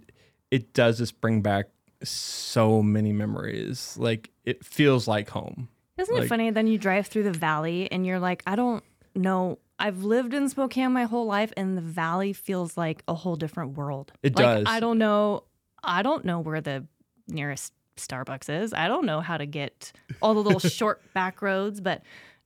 it 0.50 0.74
does 0.74 0.98
just 0.98 1.20
bring 1.20 1.40
back 1.42 1.66
so 2.02 2.82
many 2.82 3.12
memories. 3.12 3.96
Like 3.98 4.30
it 4.44 4.64
feels 4.64 5.06
like 5.08 5.28
home. 5.30 5.68
Isn't 5.96 6.14
Like- 6.14 6.24
it 6.24 6.28
funny? 6.28 6.50
Then 6.50 6.66
you 6.66 6.78
drive 6.78 7.06
through 7.06 7.24
the 7.24 7.32
valley 7.32 7.90
and 7.92 8.04
you're 8.06 8.18
like, 8.20 8.42
I 8.46 8.56
don't 8.56 8.82
know. 9.14 9.58
I've 9.78 10.04
lived 10.04 10.34
in 10.34 10.48
Spokane 10.50 10.92
my 10.92 11.04
whole 11.04 11.24
life, 11.24 11.52
and 11.56 11.76
the 11.76 11.82
valley 11.82 12.34
feels 12.34 12.76
like 12.76 13.02
a 13.08 13.14
whole 13.14 13.36
different 13.36 13.78
world. 13.78 14.12
It 14.22 14.36
like, 14.36 14.44
does. 14.44 14.64
I 14.66 14.78
don't 14.78 14.98
know. 14.98 15.44
I 15.82 16.02
don't 16.02 16.24
know 16.24 16.40
where 16.40 16.60
the 16.60 16.84
nearest 17.26 17.72
Starbucks 17.96 18.62
is. 18.62 18.74
I 18.74 18.88
don't 18.88 19.06
know 19.06 19.20
how 19.20 19.36
to 19.36 19.46
get 19.46 19.92
all 20.20 20.34
the 20.34 20.42
little 20.42 20.60
short 20.70 21.00
back 21.14 21.40
roads, 21.40 21.80
but 21.80 22.02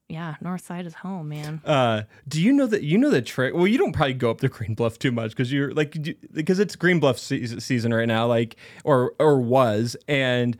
yeah, 0.09 0.35
North 0.43 0.65
Side 0.65 0.87
is 0.87 0.95
home, 0.95 1.31
man. 1.31 1.63
Uh, 1.65 2.03
do 2.29 2.41
you 2.41 2.53
know 2.53 2.67
that 2.67 2.83
you 2.83 2.99
know 2.99 3.11
the 3.11 3.23
trick? 3.23 3.55
Well, 3.55 3.67
you 3.67 3.79
don't 3.79 3.93
probably 3.93 4.15
go 4.15 4.31
up 4.31 4.41
to 4.43 4.49
Green 4.49 4.75
Bluff 4.75 4.99
too 4.99 5.11
much 5.11 5.31
because 5.31 5.51
you're 5.51 5.73
like 5.73 5.97
because 6.33 6.59
it's 6.59 6.77
Green 6.77 7.01
Bluff 7.01 7.19
se- 7.19 7.47
season 7.61 7.95
right 7.95 8.07
now, 8.07 8.27
like 8.27 8.57
or 8.85 9.15
or 9.19 9.41
was, 9.41 9.97
and 10.07 10.57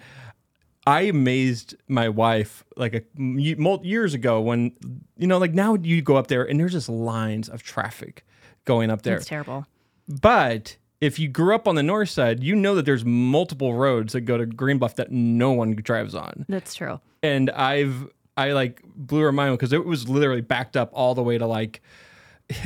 I 0.87 1.03
amazed 1.03 1.75
my 1.89 2.09
wife 2.11 2.65
like 2.77 2.95
a 2.95 3.03
years 3.17 4.13
ago 4.15 4.41
when 4.41 4.73
you 5.17 5.27
know 5.27 5.39
like 5.39 5.55
now 5.55 5.75
you 5.75 6.03
go 6.03 6.17
up 6.17 6.27
there 6.27 6.45
and 6.45 6.61
there's 6.61 6.73
just 6.73 6.89
lines 6.89 7.49
of 7.49 7.63
traffic 7.63 8.25
going 8.65 8.91
up 8.91 9.03
there, 9.03 9.17
It's 9.17 9.27
terrible. 9.27 9.67
but 10.09 10.77
if 11.01 11.19
you 11.19 11.29
grew 11.29 11.55
up 11.55 11.69
on 11.69 11.75
the 11.75 11.83
north 11.83 12.09
side, 12.09 12.43
you 12.43 12.55
know 12.55 12.75
that 12.77 12.87
there's 12.87 13.05
multiple 13.05 13.75
roads 13.75 14.13
that 14.15 14.23
go 14.23 14.39
to 14.39 14.47
Green 14.47 14.79
Bluff 14.79 14.97
that 14.97 15.11
no 15.11 15.53
one 15.53 15.75
drives 15.75 16.15
on 16.15 16.47
That's 16.49 16.75
true. 16.75 17.01
and 17.23 17.51
I've 17.51 18.07
I 18.37 18.53
like 18.53 18.83
blew 18.97 19.21
her 19.21 19.33
mind 19.33 19.57
because 19.59 19.73
it 19.73 19.85
was 19.85 20.09
literally 20.09 20.41
backed 20.41 20.77
up 20.77 20.91
all 20.93 21.15
the 21.15 21.23
way 21.23 21.39
to 21.39 21.47
like 21.47 21.81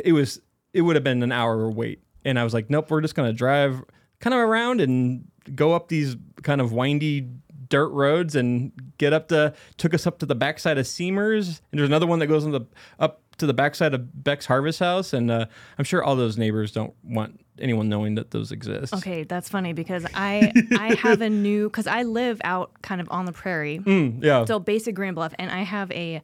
it 0.04 0.12
was 0.12 0.40
it 0.72 0.82
would 0.82 0.96
have 0.96 1.04
been 1.04 1.22
an 1.22 1.32
hour 1.32 1.70
wait, 1.70 2.02
and 2.24 2.38
I 2.38 2.44
was 2.44 2.52
like, 2.54 2.68
nope, 2.70 2.90
we're 2.90 3.00
just 3.00 3.14
gonna 3.14 3.32
drive 3.32 3.82
kind 4.20 4.34
of 4.34 4.40
around 4.40 4.80
and 4.80 5.24
go 5.54 5.72
up 5.72 5.88
these 5.88 6.16
kind 6.42 6.60
of 6.60 6.72
windy 6.72 7.28
dirt 7.68 7.88
roads 7.88 8.34
and 8.34 8.72
get 8.98 9.12
up 9.12 9.28
to 9.28 9.54
took 9.76 9.94
us 9.94 10.06
up 10.06 10.18
to 10.20 10.26
the 10.26 10.34
backside 10.34 10.78
of 10.78 10.86
Siemers, 10.86 11.60
and 11.70 11.78
there's 11.78 11.88
another 11.88 12.06
one 12.06 12.18
that 12.20 12.26
goes 12.26 12.44
on 12.44 12.52
the 12.52 12.62
up 12.98 13.20
to 13.38 13.46
the 13.46 13.54
backside 13.54 13.94
of 13.94 14.24
Beck's 14.24 14.46
Harvest 14.46 14.80
House, 14.80 15.12
and 15.12 15.30
uh, 15.30 15.46
I'm 15.78 15.84
sure 15.84 16.02
all 16.02 16.16
those 16.16 16.36
neighbors 16.36 16.72
don't 16.72 16.92
want 17.04 17.40
anyone 17.60 17.88
knowing 17.88 18.16
that 18.16 18.30
those 18.32 18.50
exist. 18.52 18.92
Okay, 18.94 19.22
that's 19.24 19.48
funny 19.48 19.72
because 19.72 20.04
I 20.14 20.52
I 20.78 20.94
have 20.96 21.20
a 21.20 21.30
new 21.30 21.68
because 21.68 21.86
I 21.86 22.02
live 22.02 22.40
out 22.44 22.72
kind 22.82 23.00
of 23.00 23.08
on 23.10 23.26
the 23.26 23.32
prairie, 23.32 23.78
Mm, 23.84 24.22
yeah. 24.24 24.44
so 24.44 24.58
basic 24.58 24.94
Green 24.94 25.14
Bluff, 25.14 25.34
and 25.38 25.50
I 25.50 25.62
have 25.62 25.90
a 25.92 26.22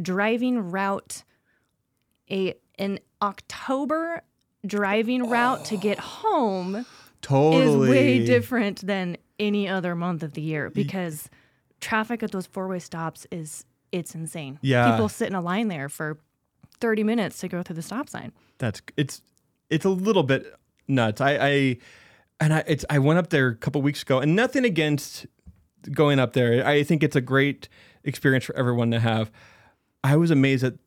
driving 0.00 0.70
route, 0.70 1.22
a 2.30 2.54
an 2.78 2.98
October 3.20 4.22
driving 4.66 5.28
route 5.28 5.64
to 5.66 5.76
get 5.76 5.98
home 5.98 6.84
totally. 7.22 7.62
is 7.86 7.90
way 7.90 8.24
different 8.26 8.86
than 8.86 9.16
any 9.42 9.68
other 9.68 9.94
month 9.94 10.22
of 10.22 10.32
the 10.32 10.40
year 10.40 10.70
because 10.70 11.28
traffic 11.80 12.22
at 12.22 12.30
those 12.30 12.46
four 12.46 12.68
way 12.68 12.78
stops 12.78 13.26
is 13.30 13.64
it's 13.90 14.14
insane. 14.14 14.58
Yeah. 14.62 14.90
people 14.90 15.08
sit 15.08 15.28
in 15.28 15.34
a 15.34 15.40
line 15.40 15.68
there 15.68 15.88
for 15.88 16.18
thirty 16.80 17.02
minutes 17.02 17.38
to 17.40 17.48
go 17.48 17.62
through 17.62 17.76
the 17.76 17.82
stop 17.82 18.08
sign. 18.08 18.32
That's 18.58 18.80
it's 18.96 19.20
it's 19.68 19.84
a 19.84 19.90
little 19.90 20.22
bit 20.22 20.46
nuts. 20.88 21.20
I, 21.20 21.32
I 21.32 21.76
and 22.40 22.54
I 22.54 22.64
it's 22.66 22.84
I 22.88 22.98
went 22.98 23.18
up 23.18 23.30
there 23.30 23.48
a 23.48 23.56
couple 23.56 23.82
weeks 23.82 24.02
ago, 24.02 24.20
and 24.20 24.34
nothing 24.34 24.64
against 24.64 25.26
going 25.90 26.18
up 26.18 26.32
there. 26.32 26.66
I 26.66 26.82
think 26.84 27.02
it's 27.02 27.16
a 27.16 27.20
great 27.20 27.68
experience 28.04 28.44
for 28.44 28.56
everyone 28.56 28.90
to 28.92 29.00
have. 29.00 29.30
I 30.04 30.16
was 30.16 30.30
amazed 30.30 30.62
that 30.62 30.78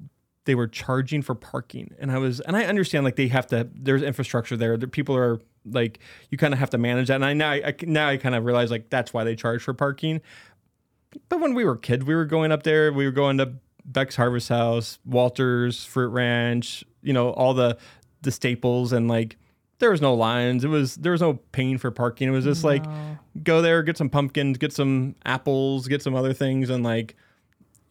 they 0.46 0.56
were 0.56 0.68
charging 0.68 1.22
for 1.22 1.36
parking, 1.36 1.94
and 2.00 2.12
I 2.12 2.18
was 2.18 2.40
and 2.40 2.56
I 2.56 2.66
understand 2.66 3.04
like 3.04 3.16
they 3.16 3.28
have 3.28 3.48
to. 3.48 3.68
There's 3.74 4.02
infrastructure 4.02 4.58
there. 4.58 4.78
The 4.78 4.88
people 4.88 5.16
are 5.16 5.40
like 5.66 6.00
you 6.30 6.38
kind 6.38 6.54
of 6.54 6.60
have 6.60 6.70
to 6.72 6.78
manage 6.78 7.08
that. 7.08 7.16
And 7.16 7.26
I 7.26 7.34
now 7.34 7.52
I 7.52 7.76
now 7.82 8.10
I 8.10 8.18
kind 8.18 8.36
of 8.36 8.46
realize 8.46 8.72
like 8.72 8.90
that's 8.90 9.14
why 9.14 9.24
they 9.24 9.36
charge 9.36 9.64
for 9.64 9.74
parking. 9.74 10.22
But 11.30 11.40
when 11.40 11.54
we 11.54 11.64
were 11.66 11.78
kids, 11.78 12.04
we 12.06 12.16
were 12.16 12.26
going 12.26 12.52
up 12.52 12.64
there. 12.64 12.92
We 12.92 13.06
were 13.06 13.12
going 13.12 13.38
to 13.38 13.54
Beck's 13.86 14.16
Harvest 14.16 14.50
House, 14.50 15.00
Walter's 15.06 15.86
Fruit 15.86 16.10
Ranch. 16.10 16.84
You 17.02 17.14
know 17.14 17.30
all 17.32 17.54
the 17.54 17.78
the 18.22 18.32
staples 18.32 18.92
and 18.92 19.08
like 19.08 19.38
there 19.80 19.92
was 19.92 20.02
no 20.02 20.14
lines. 20.14 20.64
It 20.64 20.70
was 20.70 20.96
there 20.96 21.12
was 21.12 21.22
no 21.22 21.36
paying 21.52 21.78
for 21.78 21.92
parking. 21.92 22.28
It 22.28 22.32
was 22.32 22.46
just 22.46 22.64
like 22.64 22.84
go 23.44 23.62
there, 23.62 23.84
get 23.84 23.98
some 23.98 24.10
pumpkins, 24.10 24.58
get 24.58 24.74
some 24.74 25.16
apples, 25.26 25.88
get 25.88 26.02
some 26.02 26.16
other 26.16 26.34
things, 26.34 26.70
and 26.70 26.84
like 26.84 27.16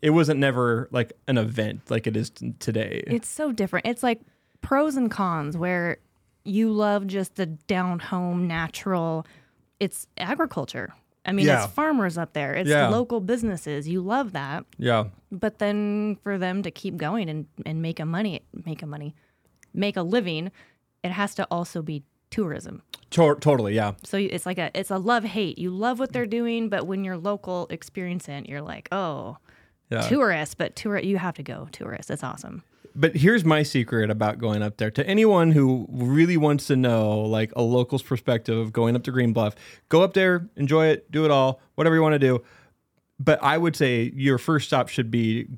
it 0.03 0.11
wasn't 0.11 0.41
never 0.41 0.89
like 0.91 1.13
an 1.29 1.39
event 1.39 1.83
like 1.91 2.07
it 2.07 2.17
is 2.17 2.31
t- 2.31 2.55
today. 2.59 3.03
It's 3.07 3.29
so 3.29 3.53
different. 3.53 3.87
It's 3.87 4.03
like 4.03 4.21
pros 4.61 4.97
and 4.97 5.11
cons 5.11 5.57
where 5.57 5.99
you 6.45 6.71
love 6.71 7.07
just 7.07 7.37
the 7.37 7.47
down 7.47 7.99
home 7.99 8.47
natural. 8.47 9.27
It's 9.81 10.07
agriculture. 10.19 10.95
I 11.27 11.33
mean, 11.33 11.47
Yeah. 11.47 11.65
it's 11.65 11.73
farmers 11.73 12.19
up 12.19 12.35
there. 12.35 12.55
It's 12.55 12.69
Yeah. 12.69 12.89
local 12.89 13.21
businesses. 13.21 13.89
You 13.89 14.03
love 14.03 14.33
that. 14.33 14.65
yeah, 14.79 15.05
But 15.33 15.59
then 15.59 16.17
for 16.23 16.37
them 16.39 16.63
to 16.63 16.71
keep 16.71 16.97
going 16.97 17.29
and, 17.31 17.47
and 17.65 17.81
make 17.81 17.99
a 17.99 18.05
money, 18.05 18.43
make 18.65 18.83
a 18.83 18.87
money, 18.87 19.15
make 19.73 19.97
a 19.97 20.03
living, 20.03 20.51
it 21.03 21.11
has 21.13 21.35
to 21.37 21.45
also 21.51 21.81
be 21.83 22.05
tourism. 22.31 22.83
to- 23.11 23.37
totally. 23.41 23.75
Yeah, 23.75 23.93
So 24.03 24.17
it's 24.19 24.45
like 24.45 24.59
a 24.59 24.71
it's 24.79 24.91
a 24.91 24.99
love 24.99 25.23
hate. 25.25 25.57
You 25.57 25.71
love 25.71 25.99
what 26.01 26.13
they're 26.13 26.27
doing, 26.27 26.69
but 26.69 26.85
when 26.87 27.05
you're 27.05 27.17
local 27.17 27.69
experiencing 27.71 28.35
it, 28.35 28.49
you're 28.49 28.61
like, 28.63 28.89
oh, 28.93 29.37
yeah. 29.91 30.03
tourist. 30.03 30.59
But 30.59 30.77
tour, 30.77 30.99
you 30.99 31.19
have 31.19 31.35
to 31.37 31.43
go 31.43 31.69
tourist. 31.73 32.11
It's 32.11 32.25
awesome. 32.25 32.63
But 32.97 33.17
here's 33.17 33.45
my 33.45 33.65
secret 33.65 34.09
about 34.09 34.39
going 34.39 34.63
up 34.63 34.77
there. 34.77 34.91
To 34.93 35.07
anyone 35.07 35.51
who 35.51 35.87
really 35.91 36.37
wants 36.37 36.69
to 36.69 36.77
know, 36.77 37.21
like 37.23 37.53
a 37.57 37.63
local's 37.63 38.03
perspective 38.03 38.57
of 38.57 38.73
going 38.73 38.95
up 38.95 39.03
to 39.05 39.11
Green 39.11 39.33
Bluff, 39.33 39.55
go 39.89 40.03
up 40.03 40.15
there, 40.15 40.49
enjoy 40.57 40.87
it, 40.87 41.11
do 41.11 41.25
it 41.25 41.31
all, 41.31 41.61
whatever 41.75 41.97
you 41.97 42.03
want 42.03 42.13
to 42.13 42.21
do. 42.21 42.43
But 43.19 43.43
I 43.43 43.59
would 43.59 43.75
say 43.75 44.13
your 44.15 44.39
first 44.39 44.69
stop 44.69 44.89
should 44.89 45.11
be 45.11 45.49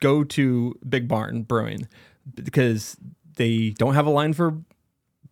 go 0.00 0.24
to 0.24 0.74
Big 0.88 1.06
Barn 1.06 1.42
Brewing 1.42 1.86
because 2.34 2.96
they 3.36 3.70
don't 3.70 3.94
have 3.94 4.06
a 4.06 4.10
line 4.10 4.32
for 4.32 4.58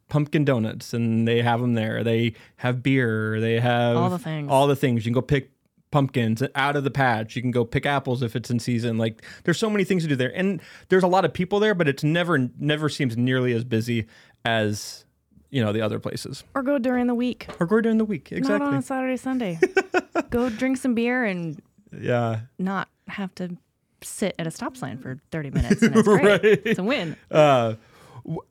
pumpkin 0.09 0.45
donuts 0.45 0.93
and 0.95 1.27
they 1.27 1.43
have 1.43 1.61
them 1.61 1.75
there. 1.75 2.05
They 2.05 2.35
have 2.57 2.83
beer. 2.83 3.41
They 3.41 3.61
have 3.61 3.97
All 3.97 4.11
the 4.11 4.19
things. 4.19 4.51
All 4.51 4.67
the 4.67 4.77
things. 4.77 5.05
You 5.05 5.11
can 5.11 5.15
go 5.15 5.23
pick 5.23 5.51
pumpkins 5.91 6.43
out 6.55 6.77
of 6.77 6.85
the 6.85 6.91
patch. 6.91 7.35
You 7.37 7.43
can 7.43 7.51
go 7.51 7.65
pick 7.65 7.87
apples 7.87 8.23
if 8.23 8.37
it's 8.37 8.51
in 8.51 8.59
season. 8.59 8.99
Like 8.99 9.25
there's 9.45 9.59
so 9.59 9.71
many 9.71 9.85
things 9.85 10.03
to 10.03 10.09
do 10.09 10.17
there. 10.17 10.33
And 10.37 10.61
there's 10.89 11.03
a 11.03 11.09
lot 11.09 11.25
of 11.25 11.33
people 11.33 11.61
there, 11.61 11.75
but 11.75 11.89
it's 11.89 12.05
never 12.05 12.39
never 12.59 12.89
seems 12.89 13.17
nearly 13.17 13.53
as 13.53 13.65
busy 13.65 14.07
as 14.45 15.05
you 15.51 15.65
know 15.65 15.73
the 15.73 15.81
other 15.81 15.99
places. 15.99 16.45
Or 16.55 16.63
go 16.63 16.79
during 16.79 17.07
the 17.07 17.15
week. 17.15 17.47
Or 17.59 17.67
go 17.67 17.81
during 17.81 17.99
the 17.99 18.05
week. 18.05 18.31
Not 18.31 18.39
Exactly. 18.39 18.67
on 18.69 18.75
a 18.75 18.83
Saturday, 18.83 19.17
Sunday. 19.17 19.59
go 20.31 20.51
drink 20.51 20.77
some 20.77 20.95
beer 20.95 21.25
and 21.25 21.61
Yeah. 21.99 22.41
not 22.59 22.89
have 23.09 23.35
to 23.37 23.57
sit 24.03 24.35
at 24.39 24.47
a 24.47 24.51
stop 24.51 24.77
sign 24.77 24.99
for 24.99 25.19
30 25.33 25.51
minutes. 25.51 25.83
And 25.83 25.97
it's 25.97 26.07
great. 26.07 26.25
Right. 26.25 26.63
It's 26.67 26.79
a 26.79 26.83
win. 26.85 27.17
Uh, 27.31 27.75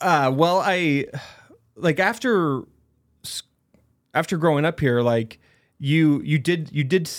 uh, 0.01 0.31
well, 0.33 0.59
I 0.59 1.05
like 1.75 1.99
after 1.99 2.63
after 4.13 4.37
growing 4.37 4.65
up 4.65 4.79
here, 4.79 5.01
like 5.01 5.39
you 5.79 6.21
you 6.23 6.39
did 6.39 6.69
you 6.71 6.83
did 6.83 7.09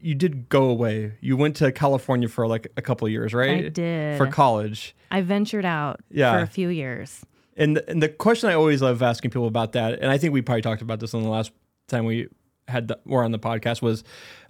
you 0.00 0.14
did 0.14 0.48
go 0.48 0.64
away. 0.64 1.14
You 1.20 1.36
went 1.36 1.56
to 1.56 1.70
California 1.72 2.28
for 2.28 2.46
like 2.46 2.66
a 2.76 2.82
couple 2.82 3.06
of 3.06 3.12
years, 3.12 3.32
right? 3.32 3.66
I 3.66 3.68
did. 3.68 4.18
for 4.18 4.26
college. 4.26 4.94
I 5.10 5.20
ventured 5.20 5.64
out 5.64 6.00
Yeah. 6.10 6.36
for 6.36 6.42
a 6.42 6.46
few 6.46 6.68
years. 6.68 7.24
And 7.56 7.76
the, 7.76 7.88
and 7.90 8.02
the 8.02 8.08
question 8.08 8.48
I 8.48 8.54
always 8.54 8.80
love 8.82 9.02
asking 9.02 9.30
people 9.30 9.46
about 9.46 9.72
that, 9.72 10.00
and 10.00 10.10
I 10.10 10.16
think 10.18 10.32
we 10.32 10.40
probably 10.42 10.62
talked 10.62 10.80
about 10.82 11.00
this 11.00 11.12
on 11.14 11.22
the 11.22 11.28
last 11.28 11.52
time 11.86 12.04
we 12.06 12.28
had 12.66 12.88
the, 12.88 12.98
were 13.04 13.22
on 13.22 13.30
the 13.30 13.38
podcast, 13.38 13.82
was 13.82 14.02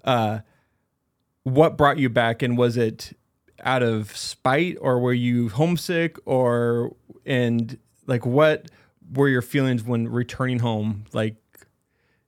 uh, 0.04 0.38
what 1.42 1.76
brought 1.76 1.98
you 1.98 2.08
back, 2.08 2.42
and 2.42 2.56
was 2.56 2.76
it 2.76 3.16
out 3.64 3.82
of 3.82 4.16
spite, 4.16 4.78
or 4.80 5.00
were 5.00 5.12
you 5.12 5.48
homesick, 5.48 6.16
or 6.26 6.94
and 7.26 7.76
like 8.06 8.24
what 8.24 8.70
were 9.12 9.28
your 9.28 9.42
feelings 9.42 9.82
when 9.82 10.06
returning 10.08 10.60
home? 10.60 11.04
Like, 11.12 11.36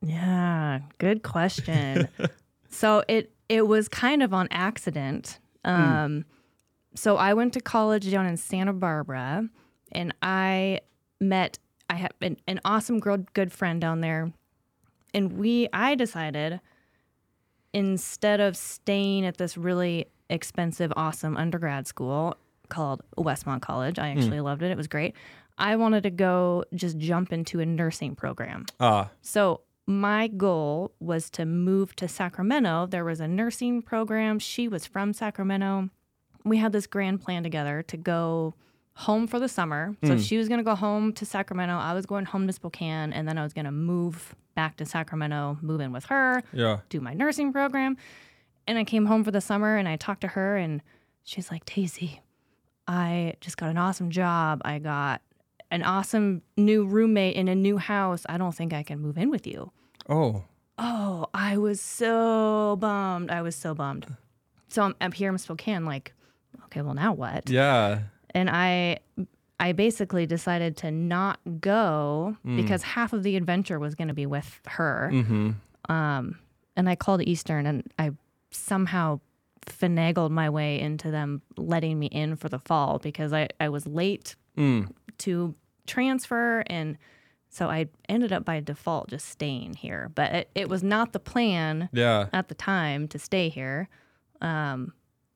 Yeah, 0.07 0.81
good 0.99 1.23
question. 1.23 2.09
so 2.71 3.03
it 3.09 3.33
it 3.49 3.67
was 3.67 3.89
kind 3.89 4.23
of 4.23 4.33
on 4.35 4.49
accident. 4.51 5.39
Um, 5.65 6.25
So 6.95 7.17
I 7.17 7.35
went 7.35 7.53
to 7.55 7.61
college 7.61 8.11
down 8.11 8.27
in 8.27 8.37
Santa 8.37 8.73
Barbara, 8.73 9.49
and 9.93 10.15
I 10.23 10.81
met 11.21 11.59
I 11.91 11.95
have 11.95 12.13
an, 12.23 12.37
an 12.47 12.61
awesome 12.65 12.99
girl, 13.01 13.19
good 13.35 13.53
friend 13.53 13.81
down 13.81 14.01
there, 14.01 14.33
and 15.13 15.33
we 15.39 15.69
I 15.73 15.95
decided 15.95 16.61
instead 17.73 18.41
of 18.41 18.57
staying 18.57 19.27
at 19.27 19.37
this 19.39 19.57
really 19.57 20.07
expensive, 20.31 20.93
awesome 20.97 21.37
undergrad 21.37 21.87
school 21.87 22.37
called 22.69 23.03
Westmont 23.19 23.61
College, 23.63 23.99
I 23.99 24.09
actually 24.11 24.41
loved 24.41 24.63
it. 24.63 24.71
It 24.71 24.77
was 24.77 24.87
great. 24.89 25.15
I 25.59 25.77
wanted 25.77 26.03
to 26.05 26.11
go 26.11 26.65
just 26.75 26.99
jump 26.99 27.33
into 27.33 27.61
a 27.61 27.67
nursing 27.67 28.15
program. 28.17 28.67
Ah, 28.81 29.11
So 29.23 29.61
my 29.87 30.29
goal 30.29 30.93
was 31.01 31.29
to 31.31 31.45
move 31.45 31.95
to 31.97 32.09
Sacramento. 32.09 32.87
There 32.87 33.05
was 33.05 33.21
a 33.21 33.29
nursing 33.29 33.83
program. 33.83 34.39
She 34.39 34.69
was 34.69 34.87
from 34.87 35.13
Sacramento. 35.13 35.91
We 36.45 36.57
had 36.59 36.73
this 36.73 36.87
grand 36.87 37.21
plan 37.21 37.43
together 37.43 37.83
to 37.89 37.97
go 37.97 38.55
home 38.95 39.27
for 39.27 39.39
the 39.39 39.49
summer. 39.49 39.97
So 40.05 40.15
hmm. 40.15 40.21
she 40.21 40.39
was 40.39 40.49
going 40.49 40.59
to 40.59 40.65
go 40.65 40.75
home 40.75 41.13
to 41.15 41.27
Sacramento. 41.27 41.75
I 41.75 41.93
was 41.95 42.07
going 42.07 42.25
home 42.27 42.47
to 42.47 42.53
Spokane, 42.53 43.13
and 43.13 43.29
then 43.29 43.39
I 43.39 43.43
was 43.43 43.53
going 43.53 43.65
to 43.65 43.73
move 43.73 44.35
back 44.55 44.77
to 44.77 44.87
Sacramento, 44.87 45.59
move 45.61 45.81
in 45.81 45.93
with 45.93 46.05
her, 46.07 46.43
yeah. 46.53 46.81
do 46.89 47.01
my 47.01 47.13
nursing 47.13 47.53
program. 47.53 47.97
And 48.67 48.79
I 48.79 48.85
came 48.85 49.07
home 49.07 49.25
for 49.25 49.31
the 49.31 49.41
summer 49.41 49.77
and 49.77 49.89
I 49.89 49.97
talked 49.97 50.23
to 50.23 50.29
her 50.29 50.57
and 50.57 50.81
she's 51.23 51.51
like, 51.51 51.67
Taci, 51.67 52.21
I 52.87 53.35
just 53.41 53.57
got 53.57 53.69
an 53.69 53.77
awesome 53.77 54.11
job. 54.11 54.63
I 54.65 54.79
got 54.79 55.21
an 55.75 55.83
awesome 55.83 56.43
new 56.57 56.85
roommate 56.87 57.37
in 57.37 57.49
a 57.49 57.55
new 57.55 57.77
house. 57.79 58.23
I 58.29 58.37
don't 58.39 58.55
think 58.55 58.73
I 58.73 58.83
can 58.83 58.99
move 59.01 59.19
in 59.19 59.29
with 59.31 59.47
you. 59.47 59.71
Oh, 60.09 60.45
Oh, 60.77 61.27
I 61.33 61.57
was 61.57 61.81
so 61.81 62.77
bummed. 62.81 63.31
I 63.31 63.43
was 63.43 63.55
so 63.55 63.75
bummed. 63.75 64.07
So 64.69 64.83
I'm 64.83 64.95
up 65.01 65.15
here 65.15 65.31
in 65.31 65.39
Spokane, 65.39 65.85
like, 65.85 66.13
okay, 66.65 66.83
well 66.83 66.95
now 66.95 67.13
what? 67.13 67.49
yeah. 67.49 68.01
and 68.31 68.51
I 68.51 68.99
I 69.61 69.71
basically 69.73 70.27
decided 70.27 70.77
to 70.79 70.91
not 70.91 71.39
go 71.61 72.37
because 72.45 72.83
half 72.83 73.13
of 73.13 73.23
the 73.23 73.37
adventure 73.37 73.79
was 73.79 73.95
going 73.95 74.09
to 74.09 74.15
be 74.23 74.27
with 74.27 74.61
her. 74.67 75.11
Mm-hmm. 75.13 75.51
Um, 75.93 76.39
and 76.77 76.89
I 76.89 76.97
called 76.97 77.23
Eastern 77.23 77.67
and 77.67 77.85
I 77.99 78.11
somehow 78.51 79.21
finagled 79.67 80.31
my 80.31 80.51
way 80.51 80.81
into 80.81 81.11
them 81.13 81.41
letting 81.57 81.99
me 82.01 82.07
in 82.07 82.35
for 82.37 82.49
the 82.49 82.59
fall 82.59 82.99
because 82.99 83.33
I, 83.33 83.49
I 83.61 83.69
was 83.69 83.87
late 83.87 84.35
Mm. 84.59 84.91
to 85.19 85.55
transfer 85.87 86.63
and 86.67 86.97
so 87.49 87.71
I 87.71 87.87
ended 88.09 88.33
up 88.33 88.45
by 88.45 88.59
default 88.59 89.11
just 89.11 89.29
staying 89.29 89.75
here. 89.75 90.11
But 90.13 90.33
it, 90.33 90.51
it 90.57 90.69
was 90.69 90.83
not 90.83 91.13
the 91.13 91.21
plan 91.21 91.89
Yeah. 91.93 92.27
at 92.33 92.49
the 92.49 92.55
time 92.57 93.07
to 93.09 93.19
stay 93.19 93.49
here. 93.49 93.89
Um, 94.41 94.93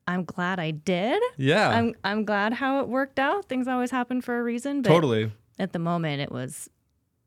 I'm 0.09 0.25
glad 0.25 0.59
I 0.59 0.73
did. 0.73 1.23
Yeah. 1.37 1.69
I'm 1.69 1.95
I'm 2.03 2.25
glad 2.25 2.55
how 2.55 2.81
it 2.81 2.89
worked 2.89 3.21
out. 3.21 3.45
Things 3.49 3.69
always 3.69 3.93
happen 3.93 4.21
for 4.21 4.41
a 4.41 4.43
reason, 4.43 4.83
but 4.83 4.89
totally. 4.89 5.31
at 5.61 5.73
the 5.73 5.79
moment 5.79 6.21
it 6.21 6.33
was 6.33 6.69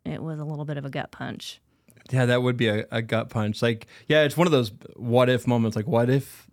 it 0.03 0.21
was 0.21 0.39
a 0.39 0.43
little 0.43 0.65
bit 0.65 0.77
of 0.77 0.83
a 0.83 0.89
gut 0.89 1.11
punch. 1.11 1.61
Yeah, 2.11 2.25
that 2.25 2.41
would 2.41 2.57
be 2.57 2.67
a, 2.67 2.85
a 2.91 3.01
gut 3.01 3.29
punch. 3.29 3.61
Like, 3.61 3.87
yeah, 4.07 4.23
it's 4.23 4.35
one 4.35 4.47
of 4.47 4.51
those 4.51 4.71
what 4.97 5.29
if 5.29 5.47
moments. 5.47 5.77
Like, 5.77 5.87
what 5.87 6.09
if 6.09 6.47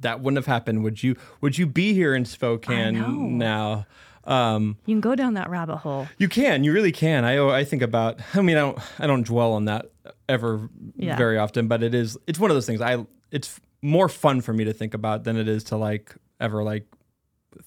that 0.00 0.20
wouldn't 0.20 0.36
have 0.38 0.46
happened? 0.46 0.84
Would 0.84 1.02
you 1.02 1.16
would 1.40 1.58
you 1.58 1.66
be 1.66 1.94
here 1.94 2.14
in 2.14 2.26
Spokane 2.26 3.38
now? 3.38 3.86
Um, 4.24 4.76
You 4.86 4.94
can 4.94 5.00
go 5.00 5.14
down 5.14 5.34
that 5.34 5.50
rabbit 5.50 5.78
hole. 5.78 6.06
you 6.18 6.28
can, 6.28 6.62
you 6.64 6.72
really 6.72 6.92
can. 6.92 7.24
I 7.24 7.38
I 7.60 7.64
think 7.64 7.82
about. 7.82 8.20
I 8.34 8.40
mean, 8.42 8.56
I 8.56 8.60
don't 8.60 8.78
I 8.98 9.06
don't 9.06 9.26
dwell 9.26 9.52
on 9.52 9.64
that 9.66 9.86
ever 10.28 10.68
Yeah. 10.96 11.16
very 11.16 11.38
often, 11.38 11.68
but 11.68 11.82
it 11.82 11.94
is 11.94 12.16
it's 12.26 12.38
one 12.38 12.50
of 12.50 12.54
those 12.56 12.66
things. 12.66 12.80
I 12.80 13.04
it's 13.30 13.60
more 13.82 14.08
fun 14.08 14.40
for 14.40 14.52
me 14.52 14.64
to 14.64 14.72
think 14.72 14.94
about 14.94 15.24
than 15.24 15.36
it 15.36 15.48
is 15.48 15.64
to 15.64 15.76
like 15.76 16.14
ever 16.40 16.62
like 16.62 16.86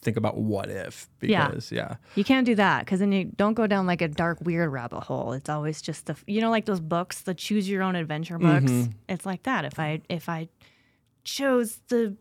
think 0.02 0.18
about 0.18 0.36
what 0.36 0.68
if 0.70 1.08
because 1.20 1.72
yeah 1.72 1.98
You 2.16 2.24
can't 2.24 2.46
do 2.46 2.56
that 2.56 2.80
because 2.86 3.00
then 3.02 3.12
you 3.12 3.26
don't 3.26 3.54
go 3.54 3.68
down 3.68 3.86
like 3.86 4.02
a 4.02 4.08
dark, 4.08 4.40
weird 4.42 4.72
rabbit 4.72 5.02
hole. 5.02 5.34
It's 5.34 5.50
always 5.50 5.82
just 5.82 6.06
the 6.08 6.16
you 6.26 6.42
know 6.42 6.50
like 6.50 6.66
those 6.66 6.80
books, 6.80 7.22
the 7.22 7.34
choose 7.36 7.70
your 7.70 7.84
own 7.84 7.96
adventure 7.96 8.40
books. 8.40 8.72
It's 9.10 9.26
like 9.26 9.44
that. 9.44 9.66
If 9.66 9.78
I 9.80 10.02
if 10.10 10.28
I 10.30 10.48
chose 11.24 11.82
the 11.90 12.16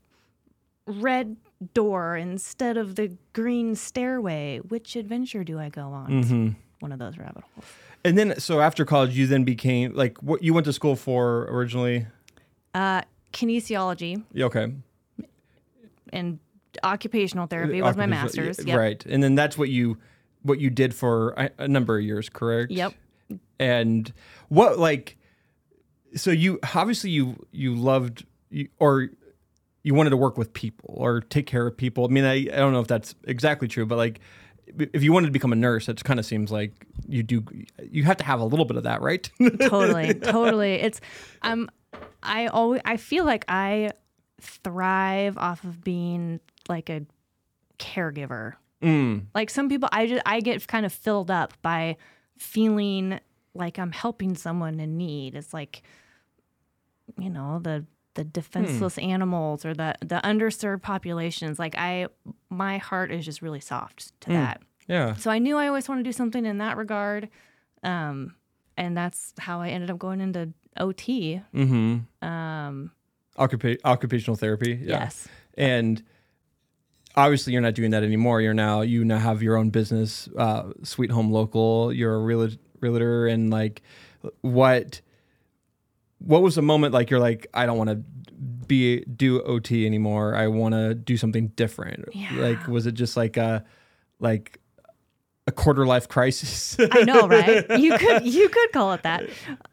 red 0.87 1.37
door 1.73 2.17
instead 2.17 2.77
of 2.77 2.97
the 2.97 3.17
green 3.33 3.75
stairway, 3.75 4.59
which 4.59 4.97
adventure 4.97 5.45
do 5.45 5.59
I 5.59 5.69
go 5.69 5.89
on? 5.89 6.09
Mm-hmm. 6.11 6.49
One 6.81 6.93
of 6.93 6.99
those 6.99 7.17
rabbit 7.17 7.45
holes. 7.55 7.67
And 8.05 8.19
then, 8.19 8.39
so 8.39 8.61
after 8.61 8.85
college, 8.85 9.17
you 9.17 9.27
then 9.27 9.45
became 9.45 9.95
like 9.95 10.23
what 10.23 10.43
you 10.43 10.53
went 10.53 10.67
to 10.67 10.73
school 10.73 10.97
for 10.97 11.45
originally. 11.51 12.07
Uh, 12.75 13.03
kinesiology 13.33 14.23
Yeah, 14.33 14.47
Okay, 14.47 14.73
and 16.13 16.39
occupational 16.83 17.47
therapy 17.47 17.81
was 17.81 17.97
my 17.97 18.07
master's. 18.07 18.59
Yep. 18.65 18.79
Right, 18.79 19.07
and 19.07 19.23
then 19.23 19.35
that's 19.35 19.57
what 19.57 19.71
you 19.71 19.99
what 20.43 20.61
you 20.61 20.71
did 20.71 20.95
for 20.95 21.31
a, 21.31 21.51
a 21.59 21.69
number 21.69 21.99
of 21.99 22.05
years, 22.05 22.29
correct? 22.29 22.71
Yep. 22.71 22.93
And 23.59 24.13
what 24.49 24.79
like, 24.79 25.17
so 26.15 26.31
you 26.31 26.61
obviously 26.75 27.11
you 27.11 27.47
you 27.53 27.75
loved 27.75 28.27
you, 28.51 28.69
or 28.79 29.09
you 29.85 29.95
wanted 29.95 30.11
to 30.11 30.17
work 30.17 30.37
with 30.37 30.53
people 30.53 30.95
or 30.97 31.21
take 31.21 31.47
care 31.47 31.67
of 31.67 31.77
people. 31.77 32.05
I 32.05 32.09
mean, 32.09 32.25
I, 32.25 32.35
I 32.35 32.57
don't 32.57 32.73
know 32.73 32.81
if 32.81 32.89
that's 32.89 33.15
exactly 33.25 33.69
true, 33.69 33.87
but 33.87 33.97
like. 33.97 34.21
If 34.79 35.03
you 35.03 35.13
wanted 35.13 35.27
to 35.27 35.33
become 35.33 35.53
a 35.53 35.57
nurse, 35.57 35.91
it 35.91 36.03
kind 36.05 36.19
of 36.19 36.25
seems 36.25 36.51
like 36.51 36.87
you 37.07 37.23
do. 37.23 37.45
You 37.91 38.05
have 38.05 38.17
to 38.17 38.25
have 38.25 38.41
a 38.41 38.45
little 38.47 38.65
bit 38.65 38.79
of 38.79 38.85
that, 38.85 39.03
right? 39.03 39.31
totally 39.61 40.15
totally 40.15 40.75
it's 40.75 41.03
um 41.43 41.69
i 42.23 42.47
always 42.47 42.81
i 42.85 42.97
feel 42.97 43.25
like 43.25 43.45
i 43.47 43.91
thrive 44.41 45.37
off 45.39 45.63
of 45.65 45.83
being 45.85 46.41
like 46.69 46.89
a 46.89 47.05
caregiver 47.79 48.55
mm. 48.83 49.23
like 49.35 49.51
some 49.51 49.69
people 49.69 49.89
i 49.93 50.07
just 50.07 50.23
i 50.27 50.41
get 50.41 50.67
kind 50.67 50.87
of 50.87 50.93
filled 50.93 51.31
up 51.31 51.53
by 51.63 51.97
feeling 52.39 53.21
like 53.55 53.79
i'm 53.79 53.93
helping 53.93 54.35
someone 54.35 54.81
in 54.81 54.97
need 54.97 55.35
it's 55.35 55.53
like 55.53 55.83
you 57.19 57.31
know 57.31 57.59
the 57.63 57.85
the 58.15 58.25
defenseless 58.25 58.97
animals 58.99 59.65
or 59.65 59.75
the 59.75 59.95
the 60.01 60.21
underserved 60.25 60.83
populations 60.83 61.59
like 61.59 61.75
i 61.77 62.07
my 62.51 62.79
heart 62.79 63.11
is 63.11 63.25
just 63.25 63.43
really 63.43 63.61
soft 63.61 64.19
to 64.21 64.31
that 64.31 64.61
Yeah. 64.87 65.15
so 65.15 65.31
I 65.31 65.39
knew 65.39 65.57
I 65.57 65.67
always 65.69 65.89
want 65.89 65.99
to 66.01 66.03
do 66.05 66.13
something 66.13 66.45
in 66.47 66.59
that 66.59 66.77
regard. 66.77 67.29
Um, 67.83 68.35
and 68.77 68.97
that's 68.97 69.33
how 69.39 69.61
I 69.61 69.69
ended 69.71 69.91
up 69.91 69.99
going 69.99 70.21
into 70.21 70.53
OT. 70.77 71.41
Mm-hmm. 71.55 72.25
Um, 72.27 72.91
Occupa- 73.39 73.79
occupational 73.85 74.37
therapy. 74.37 74.79
Yeah. 74.83 75.01
Yes. 75.05 75.29
And 75.57 76.03
obviously, 77.17 77.53
you're 77.53 77.63
not 77.63 77.75
doing 77.75 77.91
that 77.93 78.03
anymore. 78.03 78.41
You're 78.41 78.55
now 78.55 78.81
you 78.83 79.05
now 79.05 79.19
have 79.19 79.43
your 79.43 79.57
own 79.57 79.71
business, 79.71 80.29
uh, 80.37 80.73
Sweet 80.83 81.11
Home 81.11 81.31
Local. 81.31 81.93
You're 81.93 82.15
a 82.15 82.19
realtor, 82.21 82.57
realtor, 82.81 83.27
and 83.27 83.51
like, 83.51 83.83
what 84.43 85.01
what 86.25 86.43
was 86.43 86.55
the 86.55 86.63
moment 86.63 86.95
like? 86.95 87.11
You're 87.11 87.21
like, 87.21 87.47
I 87.55 87.67
don't 87.67 87.79
want 87.79 87.91
to 87.91 88.03
be 88.67 89.01
do 89.05 89.43
OT 89.43 89.87
anymore. 89.87 90.35
I 90.35 90.49
want 90.49 90.75
to 90.75 90.95
do 90.95 91.17
something 91.17 91.49
different. 91.49 92.07
Yeah. 92.13 92.33
Like, 92.35 92.67
was 92.67 92.87
it 92.87 92.93
just 92.93 93.17
like 93.17 93.37
a 93.37 93.65
like 94.21 94.61
a 95.47 95.53
quarter 95.53 95.87
life 95.87 96.09
crisis? 96.09 96.75
I 96.93 97.03
know, 97.03 97.29
right? 97.29 97.79
You 97.79 97.99
could 97.99 98.25
you 98.25 98.49
could 98.49 98.73
call 98.73 98.95
it 98.95 99.03
that. 99.03 99.25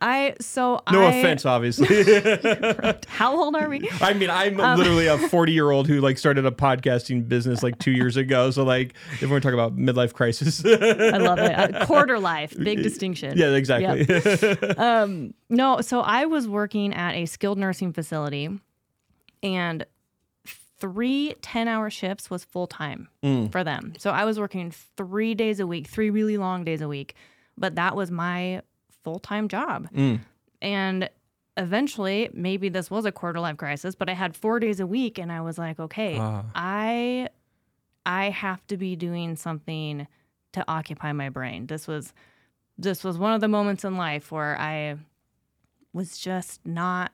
I 0.02 0.36
so 0.42 0.82
no 0.92 1.04
I, 1.04 1.12
offense, 1.14 1.46
obviously. 1.46 1.88
How 3.08 3.36
old 3.38 3.56
are 3.56 3.70
we? 3.70 3.90
I 4.02 4.14
mean, 4.14 4.30
I'm 4.30 4.60
Um, 4.60 4.78
literally 4.78 5.08
a 5.08 5.18
40 5.18 5.54
year 5.54 5.72
old 5.72 5.88
who 5.88 6.02
like 6.02 6.18
started 6.18 6.46
a 6.46 6.52
podcasting 6.52 7.28
business 7.30 7.64
like 7.64 7.80
two 7.80 7.92
years 7.92 8.18
ago. 8.18 8.52
So 8.52 8.64
like, 8.64 8.96
if 9.22 9.30
we're 9.30 9.40
talking 9.40 9.58
about 9.60 9.78
midlife 9.78 10.14
crisis, 10.14 10.62
I 10.66 11.18
love 11.18 11.40
it. 11.40 11.52
Uh, 11.76 11.86
quarter 11.86 12.20
life, 12.20 12.54
big 12.58 12.84
distinction. 12.84 13.38
yeah, 13.38 13.52
exactly. 13.52 14.06
Um, 14.76 15.34
no, 15.50 15.80
so 15.82 16.02
I 16.02 16.26
was 16.26 16.48
working 16.50 16.94
at 16.94 17.16
a 17.16 17.26
skilled 17.26 17.58
nursing 17.58 17.94
facility, 17.94 18.50
and 19.42 19.86
three 20.82 21.36
10 21.42 21.68
hour 21.70 21.90
shifts 21.90 22.30
was 22.30 22.44
full 22.44 22.68
time 22.68 23.08
Mm. 23.24 23.52
for 23.52 23.64
them. 23.64 23.94
So 23.98 24.12
I 24.12 24.26
was 24.26 24.38
working 24.40 24.72
three 24.98 25.34
days 25.36 25.60
a 25.62 25.68
week, 25.68 25.88
three 25.88 26.10
really 26.10 26.38
long 26.38 26.66
days 26.66 26.82
a 26.82 26.88
week, 26.90 27.16
but 27.58 27.76
that 27.76 27.96
was 27.96 28.12
my 28.12 28.62
full 29.04 29.20
time 29.20 29.48
job. 29.48 29.88
Mm. 29.94 30.20
And 30.62 31.10
eventually, 31.58 32.30
maybe 32.34 32.70
this 32.70 32.90
was 32.92 33.06
a 33.06 33.12
quarter 33.12 33.40
life 33.40 33.58
crisis, 33.58 33.96
but 33.96 34.10
I 34.10 34.14
had 34.14 34.36
four 34.36 34.60
days 34.60 34.80
a 34.80 34.88
week, 34.88 35.18
and 35.18 35.32
I 35.32 35.42
was 35.42 35.58
like, 35.58 35.80
okay, 35.80 36.18
Ah. 36.20 36.44
I 36.56 37.30
I 38.06 38.30
have 38.32 38.66
to 38.68 38.78
be 38.78 38.96
doing 38.96 39.36
something 39.36 40.08
to 40.54 40.66
occupy 40.68 41.12
my 41.14 41.30
brain. 41.30 41.68
This 41.68 41.88
was 41.88 42.14
this 42.78 43.04
was 43.04 43.18
one 43.18 43.34
of 43.34 43.42
the 43.42 43.48
moments 43.48 43.84
in 43.86 43.96
life 43.96 44.32
where 44.32 44.58
I 44.60 44.98
was 45.94 46.18
just 46.18 46.66
not 46.66 47.12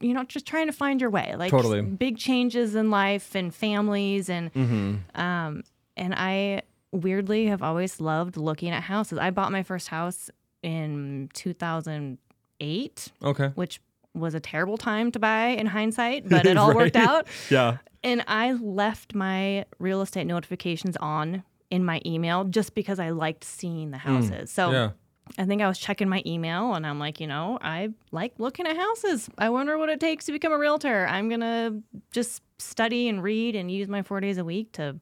you 0.00 0.14
know 0.14 0.24
just 0.24 0.46
trying 0.46 0.66
to 0.66 0.72
find 0.72 1.00
your 1.00 1.10
way 1.10 1.34
like 1.36 1.50
Totally. 1.50 1.80
big 1.82 2.16
changes 2.18 2.74
in 2.74 2.90
life 2.90 3.34
and 3.34 3.54
families 3.54 4.28
and 4.28 4.50
hmm 4.52 4.96
um 5.14 5.62
and 5.96 6.14
I 6.14 6.62
weirdly 6.92 7.46
have 7.46 7.62
always 7.62 8.00
loved 8.00 8.36
looking 8.36 8.70
at 8.70 8.82
houses. 8.84 9.18
I 9.18 9.30
bought 9.30 9.52
my 9.52 9.62
first 9.62 9.88
house 9.88 10.30
in 10.62 11.28
2008, 11.34 13.08
Okay. 13.22 13.48
which 13.54 13.80
was 14.14 14.34
a 14.34 14.40
terrible 14.40 14.76
time 14.76 15.12
to 15.12 15.18
buy 15.18 15.48
in 15.48 15.66
hindsight, 15.66 16.28
but 16.28 16.46
it 16.50 16.56
all 16.56 16.68
Right. 16.68 16.76
worked 16.76 16.96
out. 16.96 17.26
Yeah. 17.50 17.78
And 18.02 18.24
I 18.26 18.52
left 18.52 19.14
my 19.14 19.66
real 19.78 20.00
estate 20.00 20.26
notifications 20.26 20.96
on 20.98 21.44
in 21.70 21.84
my 21.84 22.00
email 22.06 22.44
just 22.44 22.74
because 22.74 22.98
I 22.98 23.10
liked 23.10 23.44
seeing 23.44 23.90
the 23.90 23.98
houses. 23.98 24.50
So 24.50 24.70
Yeah. 24.72 24.90
I 25.38 25.44
think 25.44 25.62
I 25.62 25.68
was 25.68 25.78
checking 25.78 26.08
my 26.08 26.22
email 26.26 26.74
and 26.74 26.86
I'm 26.86 26.98
like, 26.98 27.20
you 27.20 27.26
know, 27.26 27.58
I 27.62 27.90
like 28.10 28.34
looking 28.38 28.66
at 28.66 28.76
houses. 28.76 29.28
I 29.38 29.48
wonder 29.50 29.78
what 29.78 29.88
it 29.88 30.00
takes 30.00 30.26
to 30.26 30.32
become 30.32 30.52
a 30.52 30.58
realtor. 30.58 31.06
I'm 31.06 31.28
going 31.28 31.40
to 31.40 31.82
just 32.10 32.42
study 32.58 33.08
and 33.08 33.22
read 33.22 33.54
and 33.56 33.70
use 33.70 33.88
my 33.88 34.02
four 34.02 34.20
days 34.20 34.38
a 34.38 34.44
week 34.44 34.72
to 34.72 34.96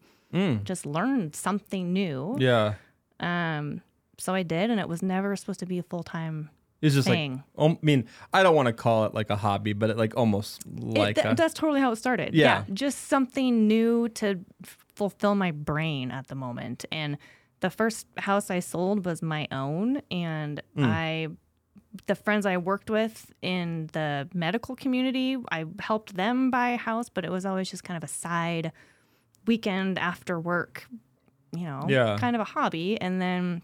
just 0.65 0.85
learn 0.87 1.33
something 1.33 1.93
new. 1.93 2.37
Yeah. 2.39 2.75
Um, 3.21 3.81
so 4.19 4.35
I 4.35 4.43
did, 4.43 4.71
and 4.71 4.79
it 4.79 4.89
was 4.89 5.03
never 5.03 5.35
supposed 5.37 5.61
to 5.61 5.67
be 5.67 5.79
a 5.79 5.83
full 5.83 6.03
time 6.03 6.51
It's 6.83 6.95
just 6.95 7.09
thing. 7.09 7.43
like, 7.57 7.65
um, 7.65 7.79
I 7.83 7.87
mean, 7.87 8.05
I 8.33 8.43
don't 8.43 8.55
want 8.55 8.67
to 8.67 8.73
call 8.73 9.05
it 9.07 9.15
like 9.15 9.31
a 9.31 9.37
hobby, 9.37 9.73
but 9.73 9.91
it 9.91 9.97
like 9.97 10.17
almost 10.17 10.63
like 10.67 11.17
it, 11.19 11.23
th- 11.23 11.33
a, 11.33 11.35
that's 11.35 11.55
totally 11.55 11.81
how 11.81 11.91
it 11.93 11.97
started. 11.97 12.35
Yeah. 12.35 12.65
just 12.73 13.09
something 13.09 13.67
new 13.67 14.09
to 14.11 14.45
f- 14.63 14.77
fulfill 14.95 15.35
my 15.35 15.51
brain 15.51 16.11
at 16.11 16.27
the 16.29 16.35
moment. 16.35 16.85
And 16.93 17.17
the 17.61 17.71
first 17.71 18.07
house 18.19 18.51
I 18.51 18.61
sold 18.61 19.05
was 19.05 19.23
my 19.23 19.49
own, 19.51 20.03
and 20.11 20.63
Hmm. 20.77 20.85
I, 20.85 21.29
the 22.07 22.15
friends 22.15 22.47
I 22.47 22.57
worked 22.57 22.91
with 22.91 23.33
in 23.43 23.89
the 23.93 24.29
medical 24.35 24.77
community, 24.77 25.37
I 25.51 25.65
helped 25.81 26.15
them 26.15 26.51
buy 26.51 26.71
a 26.71 26.77
house, 26.77 27.09
but 27.09 27.25
it 27.25 27.31
was 27.31 27.45
always 27.47 27.71
just 27.71 27.85
kind 27.85 27.97
of 27.97 28.05
a 28.05 28.13
side 28.13 28.73
weekend 29.47 29.99
after 29.99 30.39
work, 30.39 30.87
you 31.57 31.65
know, 31.65 31.87
Yeah. 31.89 32.17
kind 32.19 32.37
of 32.37 32.41
a 32.41 32.45
hobby. 32.45 33.01
And 33.01 33.21
then 33.21 33.63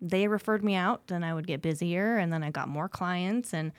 they 0.00 0.28
referred 0.28 0.62
me 0.64 0.74
out, 0.74 1.10
and 1.10 1.24
I 1.24 1.32
would 1.34 1.46
get 1.46 1.62
busier, 1.62 2.16
and 2.18 2.32
then 2.32 2.42
I 2.42 2.50
got 2.50 2.68
more 2.68 2.88
clients, 2.88 3.52
and 3.54 3.72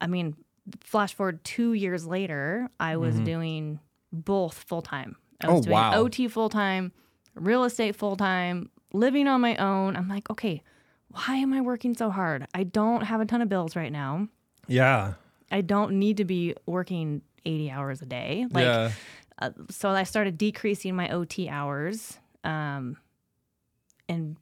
I 0.00 0.06
mean, 0.06 0.36
flash 0.80 1.14
forward 1.14 1.42
two 1.44 1.72
years 1.72 2.06
later, 2.06 2.68
I 2.80 2.96
was 2.96 3.18
doing 3.20 3.80
both 4.12 4.54
full 4.68 4.82
time. 4.82 5.16
I 5.40 5.48
was 5.48 5.60
Mm-hmm. 5.60 5.60
Oh, 5.60 5.62
doing 5.62 5.72
wow. 5.74 5.94
OT 6.04 6.28
full 6.28 6.48
time, 6.48 6.92
real 7.34 7.64
estate 7.64 7.96
full 7.96 8.16
time, 8.16 8.70
living 8.92 9.26
on 9.26 9.40
my 9.40 9.56
own. 9.56 9.96
I'm 9.96 10.08
like, 10.08 10.30
okay, 10.30 10.62
why 11.08 11.36
am 11.36 11.52
I 11.52 11.60
working 11.60 11.94
so 11.94 12.10
hard? 12.10 12.46
I 12.54 12.64
don't 12.64 13.02
have 13.02 13.20
a 13.20 13.26
ton 13.26 13.42
of 13.42 13.48
bills 13.48 13.76
right 13.76 13.92
now. 13.92 14.28
yeah. 14.68 15.14
I 15.50 15.60
don't 15.60 15.98
need 16.00 16.16
to 16.16 16.24
be 16.24 16.54
working 16.66 17.22
80 17.44 17.70
hours 17.70 18.02
a 18.02 18.06
day. 18.06 18.46
Like, 18.50 18.64
yeah. 18.64 18.90
uh, 19.40 19.50
so 19.70 19.90
I 19.90 20.02
started 20.02 20.36
decreasing 20.36 20.96
my 20.96 21.08
OT 21.10 21.48
hours 21.48 22.18
um, 22.42 22.96
and 24.08 24.36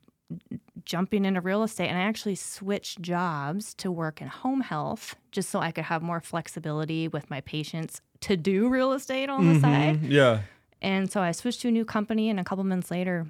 jumping 0.84 1.24
into 1.24 1.40
real 1.40 1.64
estate. 1.64 1.88
And 1.88 1.98
I 1.98 2.02
actually 2.02 2.36
switched 2.36 3.02
jobs 3.02 3.74
to 3.74 3.90
work 3.90 4.22
in 4.22 4.28
home 4.28 4.62
health 4.62 5.16
just 5.32 5.50
so 5.50 5.58
I 5.58 5.70
could 5.70 5.84
have 5.84 6.02
more 6.02 6.20
flexibility 6.20 7.08
with 7.08 7.28
my 7.28 7.40
patients 7.42 8.00
to 8.20 8.36
do 8.36 8.68
real 8.68 8.92
estate 8.92 9.28
on 9.28 9.54
the 9.54 9.60
side. 9.60 10.02
Yeah. 10.04 10.42
And 10.82 11.10
so 11.10 11.22
I 11.22 11.32
switched 11.32 11.62
to 11.62 11.68
a 11.68 11.70
new 11.70 11.86
company, 11.86 12.28
and 12.28 12.38
a 12.38 12.44
couple 12.44 12.64
months 12.64 12.90
later, 12.90 13.26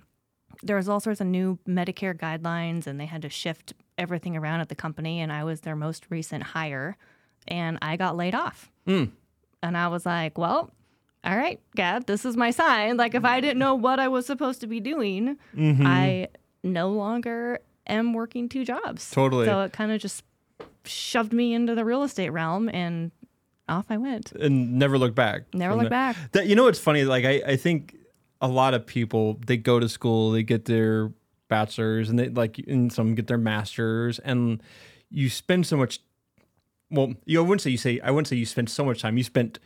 there 0.62 0.76
was 0.76 0.88
all 0.88 0.98
sorts 0.98 1.20
of 1.20 1.28
new 1.28 1.58
Medicare 1.68 2.16
guidelines, 2.16 2.86
and 2.86 2.98
they 2.98 3.06
had 3.06 3.22
to 3.22 3.28
shift 3.28 3.74
everything 3.98 4.36
around 4.36 4.60
at 4.60 4.68
the 4.68 4.74
company. 4.74 5.20
And 5.20 5.30
I 5.30 5.44
was 5.44 5.60
their 5.60 5.76
most 5.76 6.06
recent 6.08 6.42
hire, 6.42 6.96
and 7.46 7.78
I 7.80 7.96
got 7.96 8.16
laid 8.16 8.34
off. 8.34 8.70
Hmm. 8.86 9.04
And 9.62 9.76
I 9.76 9.88
was 9.88 10.04
like, 10.04 10.38
well, 10.38 10.70
all 11.24 11.36
right, 11.36 11.60
Gad, 11.76 12.06
this 12.06 12.24
is 12.24 12.36
my 12.36 12.50
sign. 12.50 12.96
Like, 12.96 13.14
if 13.14 13.24
I 13.24 13.40
didn't 13.40 13.58
know 13.58 13.74
what 13.74 14.00
I 14.00 14.08
was 14.08 14.26
supposed 14.26 14.60
to 14.62 14.66
be 14.66 14.80
doing, 14.80 15.38
mm-hmm. 15.54 15.86
I 15.86 16.28
no 16.64 16.90
longer 16.90 17.60
am 17.86 18.14
working 18.14 18.48
two 18.48 18.64
jobs. 18.64 19.10
Totally. 19.10 19.46
So 19.46 19.60
it 19.60 19.72
kind 19.72 19.92
of 19.92 20.00
just 20.00 20.24
shoved 20.84 21.32
me 21.32 21.54
into 21.54 21.74
the 21.74 21.84
real 21.84 22.02
estate 22.02 22.30
realm, 22.30 22.68
and 22.70 23.12
off 23.68 23.86
I 23.90 23.96
went. 23.96 24.32
And 24.32 24.78
never 24.78 24.98
look 24.98 25.14
back. 25.14 25.54
Never 25.54 25.74
looked 25.74 25.90
back. 25.90 26.16
That 26.32 26.46
you 26.46 26.56
know 26.56 26.64
what's 26.64 26.78
funny? 26.78 27.04
Like 27.04 27.24
I, 27.24 27.42
I 27.46 27.56
think 27.56 27.96
a 28.40 28.48
lot 28.48 28.74
of 28.74 28.86
people 28.86 29.38
they 29.46 29.56
go 29.56 29.78
to 29.80 29.88
school, 29.88 30.30
they 30.32 30.42
get 30.42 30.64
their 30.64 31.12
bachelors, 31.48 32.08
and 32.08 32.18
they 32.18 32.28
like 32.28 32.58
and 32.58 32.92
some 32.92 33.14
get 33.14 33.26
their 33.26 33.38
masters, 33.38 34.18
and 34.18 34.62
you 35.10 35.30
spend 35.30 35.66
so 35.66 35.76
much. 35.76 36.00
Well, 36.90 37.14
you 37.24 37.38
I 37.38 37.42
wouldn't 37.42 37.62
say 37.62 37.70
you 37.70 37.78
say 37.78 38.00
I 38.00 38.10
wouldn't 38.10 38.28
say 38.28 38.36
you 38.36 38.46
spend 38.46 38.68
so 38.68 38.84
much 38.84 39.00
time. 39.00 39.16
You 39.16 39.24
spent 39.24 39.58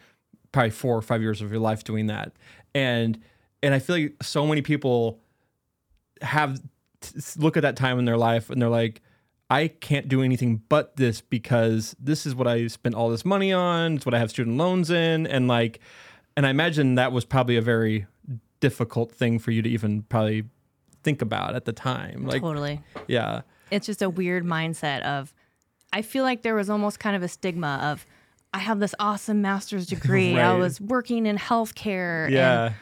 probably 0.53 0.71
four 0.71 0.97
or 0.97 1.03
five 1.03 1.21
years 1.21 1.43
of 1.43 1.51
your 1.51 1.61
life 1.61 1.85
doing 1.85 2.07
that, 2.07 2.33
and 2.75 3.19
and 3.63 3.75
I 3.75 3.79
feel 3.79 3.97
like 3.97 4.23
so 4.23 4.47
many 4.47 4.63
people 4.63 5.21
have 6.23 6.61
t- 7.01 7.21
look 7.37 7.57
at 7.57 7.63
that 7.63 7.77
time 7.77 7.99
in 7.99 8.05
their 8.05 8.19
life 8.19 8.51
and 8.51 8.61
they're 8.61 8.69
like. 8.69 9.03
I 9.49 9.69
can't 9.69 10.09
do 10.09 10.23
anything 10.23 10.63
but 10.69 10.97
this 10.97 11.21
because 11.21 11.95
this 12.01 12.27
is 12.27 12.35
what 12.35 12.49
I 12.49 12.67
spent 12.67 12.95
all 12.95 13.11
this 13.11 13.25
money 13.25 13.53
on. 13.53 13.97
It's 13.97 14.07
what 14.07 14.15
I 14.15 14.19
have 14.19 14.31
student 14.31 14.57
loans 14.57 14.91
in, 14.91 15.27
and 15.27 15.47
like, 15.47 15.81
and 16.37 16.47
I 16.47 16.51
imagine 16.51 16.97
that 16.97 17.13
was 17.13 17.25
probably 17.25 17.57
a 17.57 17.63
very 17.63 18.07
difficult 18.61 19.13
thing 19.13 19.39
for 19.39 19.53
you 19.53 19.63
to 19.63 19.69
even 19.69 20.03
probably 20.03 20.45
think 21.03 21.23
about 21.23 21.55
at 21.55 21.65
the 21.65 21.73
time. 21.73 22.27
Like, 22.27 22.43
totally. 22.43 22.83
yeah, 23.07 23.43
it's 23.71 23.87
just 23.87 24.03
a 24.03 24.11
weird 24.11 24.45
mindset 24.45 25.03
of 25.03 25.33
I 25.93 26.03
feel 26.03 26.25
like 26.25 26.43
there 26.43 26.55
was 26.55 26.69
almost 26.69 26.99
kind 26.99 27.15
of 27.15 27.23
a 27.23 27.29
stigma 27.29 27.81
of 27.83 28.05
I 28.53 28.59
have 28.59 28.81
this 28.81 28.95
awesome 28.99 29.43
master's 29.43 29.87
degree. 29.97 30.39
I 30.39 30.55
was 30.55 30.81
working 30.81 31.27
in 31.27 31.37
healthcare. 31.37 32.29
yeah, 32.31 32.67
And 32.67 32.75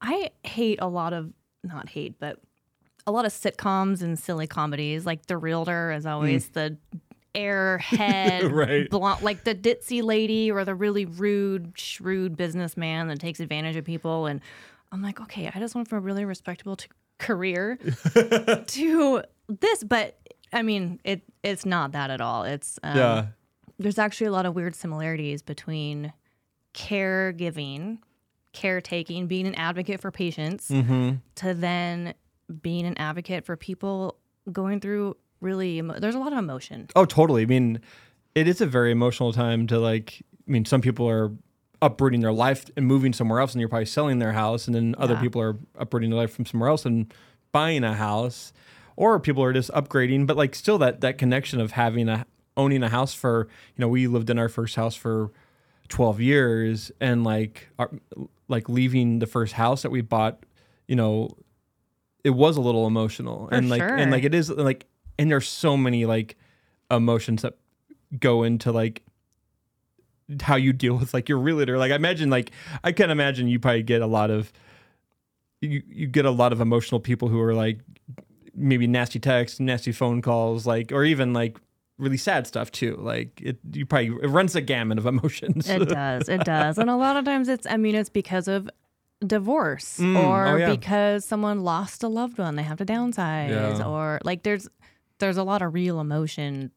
I 0.00 0.30
hate 0.46 0.78
a 0.80 0.88
lot 0.88 1.12
of 1.12 1.32
not 1.62 1.88
hate, 1.90 2.18
but 2.18 2.38
a 3.06 3.12
lot 3.12 3.24
of 3.24 3.32
sitcoms 3.32 4.02
and 4.02 4.18
silly 4.18 4.46
comedies. 4.46 5.06
Like 5.06 5.26
The 5.26 5.36
Realtor 5.36 5.92
is 5.92 6.04
always 6.06 6.48
the 6.48 6.76
airhead, 7.34 8.50
Right. 8.52 8.88
blonde, 8.90 9.22
like 9.22 9.44
the 9.44 9.54
ditzy 9.54 10.02
lady 10.02 10.50
or 10.50 10.64
the 10.64 10.74
really 10.74 11.04
rude, 11.04 11.72
shrewd 11.76 12.36
businessman 12.36 13.08
that 13.08 13.20
takes 13.20 13.40
advantage 13.40 13.76
of 13.76 13.84
people. 13.84 14.26
And 14.26 14.40
I'm 14.92 15.02
like, 15.02 15.20
okay, 15.20 15.50
I 15.54 15.58
just 15.58 15.74
went 15.74 15.88
from 15.88 15.98
a 15.98 16.00
really 16.00 16.24
respectable 16.24 16.76
t- 16.76 16.88
career 17.18 17.76
to 18.66 19.22
this, 19.48 19.84
but 19.84 20.18
I 20.52 20.62
mean, 20.62 21.00
it 21.04 21.22
it's 21.42 21.66
not 21.66 21.92
that 21.92 22.10
at 22.10 22.20
all. 22.20 22.44
It's 22.44 22.78
um, 22.82 22.96
yeah, 22.96 23.26
there's 23.78 23.98
actually 23.98 24.28
a 24.28 24.32
lot 24.32 24.46
of 24.46 24.54
weird 24.54 24.74
similarities 24.74 25.42
between 25.42 26.12
caregiving, 26.74 27.98
caretaking, 28.52 29.26
being 29.26 29.46
an 29.46 29.54
advocate 29.54 30.00
for 30.00 30.10
patients, 30.10 30.68
Mm-hmm. 30.70 31.16
to 31.36 31.54
then 31.54 32.14
being 32.62 32.86
an 32.86 32.96
advocate 32.98 33.44
for 33.44 33.56
people 33.56 34.16
going 34.50 34.80
through 34.80 35.16
really. 35.40 35.80
There's 35.80 36.14
a 36.14 36.18
lot 36.18 36.32
of 36.32 36.38
emotion. 36.38 36.88
Oh, 36.96 37.04
totally. 37.04 37.42
I 37.42 37.46
mean, 37.46 37.80
it 38.34 38.48
is 38.48 38.60
a 38.60 38.66
very 38.66 38.90
emotional 38.90 39.32
time 39.32 39.66
to 39.68 39.78
like. 39.78 40.22
I 40.46 40.50
mean, 40.50 40.64
some 40.64 40.80
people 40.80 41.08
are 41.08 41.30
uprooting 41.82 42.20
their 42.20 42.32
life 42.32 42.64
and 42.76 42.86
moving 42.86 43.12
somewhere 43.12 43.38
else, 43.40 43.52
and 43.52 43.60
you're 43.60 43.68
probably 43.68 43.86
selling 43.86 44.18
their 44.18 44.32
house, 44.32 44.66
and 44.66 44.74
then 44.74 44.94
other 44.98 45.14
Yeah. 45.14 45.20
people 45.20 45.40
are 45.42 45.56
uprooting 45.78 46.10
their 46.10 46.18
life 46.18 46.32
from 46.32 46.46
somewhere 46.46 46.68
else 46.68 46.84
and 46.86 47.12
buying 47.52 47.84
a 47.84 47.94
house, 47.94 48.52
or 48.96 49.20
people 49.20 49.42
are 49.44 49.52
just 49.52 49.70
upgrading. 49.72 50.26
But 50.26 50.36
like, 50.36 50.54
still 50.54 50.78
that 50.78 51.00
that 51.02 51.18
connection 51.18 51.60
of 51.60 51.72
having 51.72 52.08
a 52.08 52.26
owning 52.56 52.82
a 52.82 52.88
house 52.88 53.14
for 53.14 53.46
you 53.76 53.80
know, 53.82 53.88
we 53.88 54.06
lived 54.08 54.30
in 54.30 54.38
our 54.38 54.48
first 54.48 54.74
house 54.74 54.96
for 54.96 55.30
12 55.88 56.20
years, 56.20 56.90
and 57.00 57.22
like, 57.24 57.68
our, 57.78 57.90
like 58.48 58.68
leaving 58.68 59.20
the 59.20 59.26
first 59.26 59.52
house 59.54 59.82
that 59.82 59.90
we 59.90 60.00
bought, 60.00 60.42
you 60.88 60.96
know, 60.96 61.30
it 62.24 62.30
was 62.30 62.56
a 62.56 62.60
little 62.60 62.86
emotional, 62.86 63.48
and 63.50 63.68
like, 63.70 63.82
and 63.82 64.10
like 64.10 64.24
it 64.24 64.34
is 64.34 64.50
like, 64.50 64.86
and 65.18 65.30
there's 65.30 65.48
so 65.48 65.76
many 65.76 66.06
like 66.06 66.36
emotions 66.90 67.42
that 67.42 67.56
go 68.18 68.42
into 68.42 68.72
like 68.72 69.02
how 70.42 70.56
you 70.56 70.72
deal 70.72 70.94
with 70.94 71.14
like 71.14 71.28
your 71.28 71.38
realtor. 71.38 71.78
Like 71.78 71.92
I 71.92 71.94
imagine 71.94 72.30
like 72.30 72.50
I 72.84 72.92
can 72.92 73.10
imagine 73.10 73.48
you 73.48 73.58
probably 73.58 73.82
get 73.82 74.02
a 74.02 74.06
lot 74.06 74.30
of 74.30 74.52
you 75.60 75.82
you 75.88 76.06
get 76.06 76.24
a 76.24 76.30
lot 76.30 76.52
of 76.52 76.60
emotional 76.60 77.00
people 77.00 77.28
who 77.28 77.40
are 77.40 77.54
like 77.54 77.80
maybe 78.54 78.86
nasty 78.86 79.18
texts, 79.18 79.60
nasty 79.60 79.92
phone 79.92 80.22
calls, 80.22 80.66
like 80.66 80.92
or 80.92 81.04
even 81.04 81.32
like 81.32 81.58
really 81.98 82.16
sad 82.16 82.46
stuff 82.46 82.70
too. 82.70 82.96
Like 83.00 83.40
it 83.40 83.58
you 83.72 83.86
probably 83.86 84.08
it 84.22 84.28
runs 84.28 84.54
a 84.54 84.60
gamut 84.60 84.98
of 84.98 85.06
emotions. 85.14 85.68
It 85.68 85.88
does. 85.88 86.28
It 86.28 86.44
does. 86.44 86.78
And 86.78 86.90
a 86.90 86.96
lot 86.96 87.16
of 87.16 87.24
times 87.24 87.48
it's, 87.48 87.66
I 87.66 87.76
mean, 87.76 87.94
it's 87.94 88.10
because 88.10 88.48
of 88.48 88.68
divorce 89.26 89.98
Mm, 89.98 90.16
or 90.24 90.46
oh, 90.46 90.56
yeah. 90.56 90.70
because 90.70 91.24
someone 91.24 91.60
lost 91.64 92.02
a 92.02 92.08
loved 92.08 92.38
one, 92.38 92.54
they 92.56 92.62
have 92.62 92.78
to 92.78 92.86
downsize 92.86 93.50
Yeah. 93.50 93.84
or 93.86 94.20
like 94.24 94.42
there's, 94.44 94.68
there's 95.18 95.36
a 95.36 95.42
lot 95.42 95.60
of 95.62 95.74
real 95.74 95.98
emotion, 96.00 96.70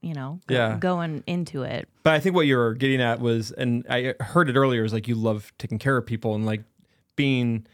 you 0.00 0.14
know, 0.14 0.40
Yeah. 0.48 0.78
going 0.78 1.22
into 1.26 1.62
it. 1.62 1.88
But 2.02 2.14
I 2.14 2.20
think 2.20 2.34
what 2.34 2.46
you 2.46 2.56
were 2.56 2.74
getting 2.74 3.00
at 3.02 3.20
was, 3.20 3.50
and 3.52 3.84
I 3.90 4.14
heard 4.20 4.48
it 4.48 4.56
earlier, 4.56 4.84
is 4.84 4.92
like 4.92 5.06
you 5.08 5.14
love 5.16 5.52
taking 5.58 5.78
care 5.78 5.96
of 5.98 6.06
people 6.06 6.34
and 6.34 6.46
like 6.46 6.62
being 7.14 7.66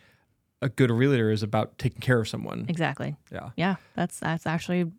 a 0.60 0.68
good 0.68 0.90
realtor 0.90 1.30
is 1.30 1.42
about 1.42 1.76
taking 1.78 2.00
care 2.00 2.20
of 2.20 2.28
someone. 2.28 2.66
Exactly. 2.68 3.16
Yeah. 3.32 3.50
Yeah. 3.56 3.76
That's, 3.94 4.18
that's 4.20 4.46
actually 4.46 4.90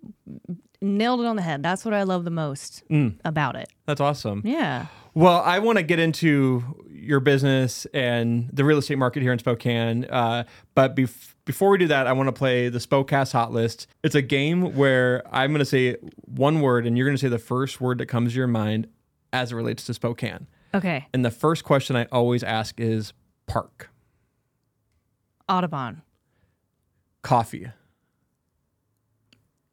nailed 0.82 1.22
it 1.22 1.26
on 1.26 1.36
the 1.38 1.42
head. 1.42 1.64
That's 1.64 1.86
what 1.86 1.94
I 1.94 2.04
love 2.04 2.24
the 2.26 2.32
most 2.32 2.84
Mm, 2.90 3.18
about 3.26 3.56
it. 3.56 3.70
that's 3.86 4.02
awesome. 4.02 4.42
Yeah. 4.46 4.88
Well, 5.14 5.42
I 5.42 5.60
want 5.60 5.78
to 5.78 5.84
get 5.84 6.00
into 6.00 6.64
your 7.04 7.20
business 7.20 7.86
and 7.94 8.50
the 8.54 8.64
real 8.66 8.78
estate 8.78 8.98
market 8.98 9.22
here 9.22 9.32
in 9.34 9.40
Spokane. 9.40 10.06
Uh, 10.06 10.44
but 10.76 10.96
bef- 10.96 11.34
before 11.46 11.70
we 11.70 11.78
do 11.78 11.88
that, 11.88 12.08
I 12.08 12.14
want 12.14 12.28
to 12.28 12.32
play 12.34 12.70
the 12.70 12.80
Spokast 12.80 13.34
Hot 13.34 13.52
List. 13.52 13.88
It's 14.04 14.16
a 14.16 14.22
game 14.22 14.76
where 14.76 15.22
I'm 15.32 15.52
going 15.52 15.60
to 15.60 15.66
say 15.66 15.98
one 16.26 16.62
word 16.62 16.86
and 16.88 16.98
you're 16.98 17.06
going 17.08 17.18
to 17.18 17.22
say 17.22 17.28
the 17.30 17.38
first 17.40 17.82
word 17.82 17.98
that 18.00 18.06
comes 18.08 18.32
to 18.34 18.38
your 18.38 18.48
mind. 18.48 18.88
as 19.32 19.52
it 19.52 19.56
relates 19.56 19.84
to 19.86 19.94
Spokane. 19.94 20.48
Okay. 20.76 21.06
And 21.14 21.24
the 21.26 21.32
first 21.32 21.64
question 21.64 21.96
I 21.96 22.06
always 22.12 22.44
ask 22.44 22.80
is 22.80 23.14
park, 23.48 23.90
Audubon. 25.50 26.02
coffee, 27.22 27.68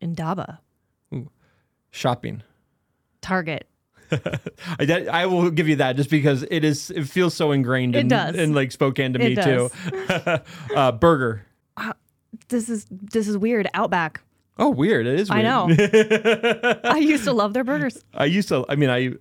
Indaba. 0.01 0.61
shopping. 1.90 2.43
Target. 3.21 3.66
I, 4.79 4.85
that- 4.85 5.09
I 5.09 5.27
will 5.27 5.51
give 5.51 5.68
you 5.68 5.77
that 5.77 5.96
just 5.96 6.11
because 6.11 6.44
it 6.51 6.64
is 6.64 6.90
it 6.90 7.05
feels 7.05 7.35
so 7.35 7.53
ingrained 7.53 7.94
It 7.96 8.01
in, 8.01 8.09
does. 8.09 8.37
in 8.37 8.55
like 8.55 8.73
Spokane 8.73 9.12
to 9.14 9.20
It 9.20 9.29
me 9.31 9.35
does. 9.35 9.73
too. 9.73 10.75
uh, 10.77 10.92
burger. 10.92 11.46
This 12.49 12.68
is 12.68 12.87
this 12.90 13.29
is 13.29 13.37
weird. 13.38 13.68
Outback. 13.75 14.20
Oh, 14.59 14.70
weird. 14.70 15.07
It 15.07 15.20
is 15.20 15.31
I 15.31 15.42
know. 15.42 15.68
I 16.85 16.99
used 16.99 17.25
to 17.25 17.33
love 17.33 17.55
their 17.55 17.64
burgers. 17.64 18.03
I 18.12 18.25
used 18.27 18.49
to. 18.49 18.64
I 18.68 18.77
mean, 18.77 18.90
I 18.90 19.12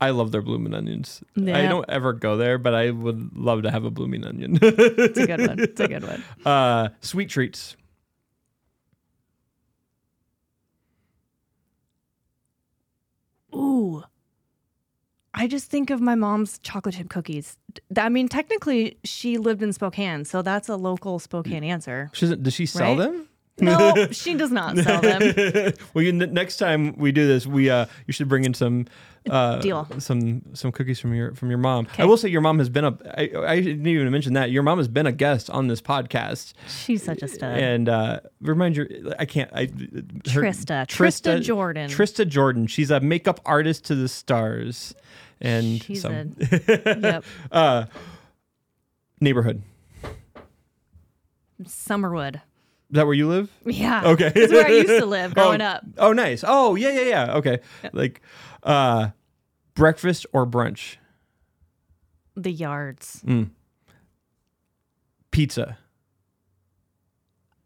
I 0.00 0.10
love 0.10 0.32
their 0.32 0.42
blooming 0.42 0.74
onions. 0.74 1.22
I 1.36 1.62
don't 1.66 1.84
ever 1.88 2.12
go 2.12 2.36
there, 2.36 2.58
but 2.58 2.74
I 2.74 2.90
would 2.90 3.34
love 3.36 3.62
to 3.62 3.70
have 3.70 3.84
a 3.84 3.90
blooming 3.90 4.24
onion. 4.26 4.58
It's 4.60 5.18
a 5.18 5.26
good 5.26 5.46
one. 5.48 5.58
It's 5.60 5.80
a 5.80 5.88
good 5.88 6.04
one. 6.04 6.22
uh, 6.44 6.88
sweet 7.00 7.30
treats. 7.30 7.76
Ooh. 13.54 14.02
I 15.34 15.46
just 15.48 15.70
think 15.70 15.90
of 15.90 16.00
my 16.00 16.14
mom's 16.14 16.58
chocolate 16.60 16.94
chip 16.94 17.08
cookies. 17.10 17.56
I 17.96 18.08
mean, 18.08 18.28
technically, 18.28 18.98
she 19.04 19.36
lived 19.36 19.62
in 19.62 19.72
Spokane, 19.72 20.24
so 20.24 20.42
that's 20.42 20.68
a 20.68 20.76
local 20.76 21.18
Spokane 21.18 21.64
answer. 21.64 22.10
She 22.12 22.22
doesn't- 22.26 22.42
does 22.42 22.54
she 22.54 22.66
sell 22.66 22.90
Right? 22.90 22.98
them? 22.98 23.28
No, 23.60 24.08
she 24.10 24.34
does 24.34 24.50
not 24.50 24.76
sell 24.78 25.00
them. 25.00 25.20
well, 25.94 26.02
you, 26.04 26.12
next 26.12 26.56
time 26.56 26.96
we 26.96 27.12
do 27.12 27.26
this, 27.28 27.46
we 27.46 27.70
uh, 27.70 27.86
you 28.06 28.12
should 28.12 28.28
bring 28.28 28.44
in 28.44 28.52
some 28.52 28.86
uh, 29.30 29.58
Deal. 29.60 29.86
some 29.98 30.42
some 30.54 30.72
cookies 30.72 30.98
from 30.98 31.14
your 31.14 31.32
from 31.34 31.50
your 31.50 31.58
mom. 31.58 31.86
I 31.96 32.04
will 32.04 32.16
say 32.16 32.28
your 32.28 32.40
mom 32.40 32.58
has 32.58 32.68
been 32.68 32.84
a. 32.84 32.98
I, 33.16 33.30
I 33.52 33.60
didn't 33.60 33.86
even 33.86 34.10
mention 34.10 34.32
that 34.32 34.50
your 34.50 34.64
mom 34.64 34.78
has 34.78 34.88
been 34.88 35.06
a 35.06 35.12
guest 35.12 35.50
on 35.50 35.68
this 35.68 35.80
podcast, 35.80 36.54
She's 36.68 37.04
such 37.04 37.22
a 37.22 37.28
stud. 37.28 37.56
and 37.56 37.88
uh, 37.88 38.20
remind 38.40 38.76
your 38.76 38.88
I 39.20 39.24
can't 39.24 39.50
I 39.54 39.66
her- 39.66 40.42
Trista. 40.42 40.84
Trista 40.88 41.40
Jordan. 41.40 41.88
Trista 41.88 42.26
Jordan. 42.26 42.66
She's 42.66 42.90
a 42.90 42.98
makeup 42.98 43.38
artist 43.46 43.84
to 43.84 43.94
the 43.94 44.08
stars, 44.08 44.96
and 45.40 45.82
She's 45.82 46.02
so 46.02 46.10
a 46.10 46.98
yep. 47.00 47.24
uh, 47.50 47.86
neighborhood. 49.20 49.62
Summerwood. 51.62 52.36
Is 52.36 52.96
that 52.96 53.06
where 53.06 53.14
you 53.14 53.28
live? 53.28 53.50
Yeah. 53.64 54.04
Okay. 54.04 54.30
It's 54.34 54.52
where 54.52 54.66
I 54.66 54.70
used 54.70 54.88
to 54.88 55.06
live 55.06 55.34
growing 55.34 55.62
oh, 55.62 55.66
up. 55.66 55.84
Oh, 55.98 56.12
nice. 56.12 56.44
Oh, 56.46 56.74
yeah, 56.74 56.90
yeah, 56.90 57.08
yeah. 57.08 57.34
Okay. 57.36 57.60
Like 57.92 58.20
uh 58.62 59.08
breakfast 59.74 60.26
or 60.32 60.46
brunch? 60.46 60.96
The 62.36 62.52
yards. 62.52 63.24
Pizza. 65.30 65.78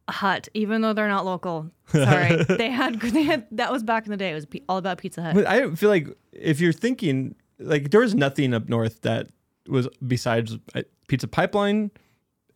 Hut, 0.09 0.49
even 0.55 0.81
though 0.81 0.95
they're 0.95 1.09
not 1.09 1.27
local. 1.27 1.71
Sorry. 1.93 2.43
they 2.45 2.71
had 2.71 3.01
they 3.01 3.23
had 3.23 3.47
that 3.53 3.71
was 3.71 3.83
back 3.83 4.07
in 4.07 4.11
the 4.11 4.17
day. 4.17 4.31
It 4.31 4.35
was 4.35 4.47
all 4.69 4.79
about 4.79 4.99
Pizza 4.99 5.23
Hut. 5.23 5.47
I 5.47 5.75
feel 5.75 5.91
like 5.91 6.09
if 6.33 6.61
you're 6.61 6.73
thinking 6.73 7.35
like 7.59 7.91
there 7.91 8.01
was 8.01 8.15
nothing 8.15 8.55
up 8.55 8.69
north 8.69 9.03
that 9.03 9.29
was 9.69 9.89
besides 10.07 10.57
uh, 10.75 10.83
Pizza 11.09 11.29
Pipeline 11.29 11.91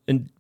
and 0.09 0.31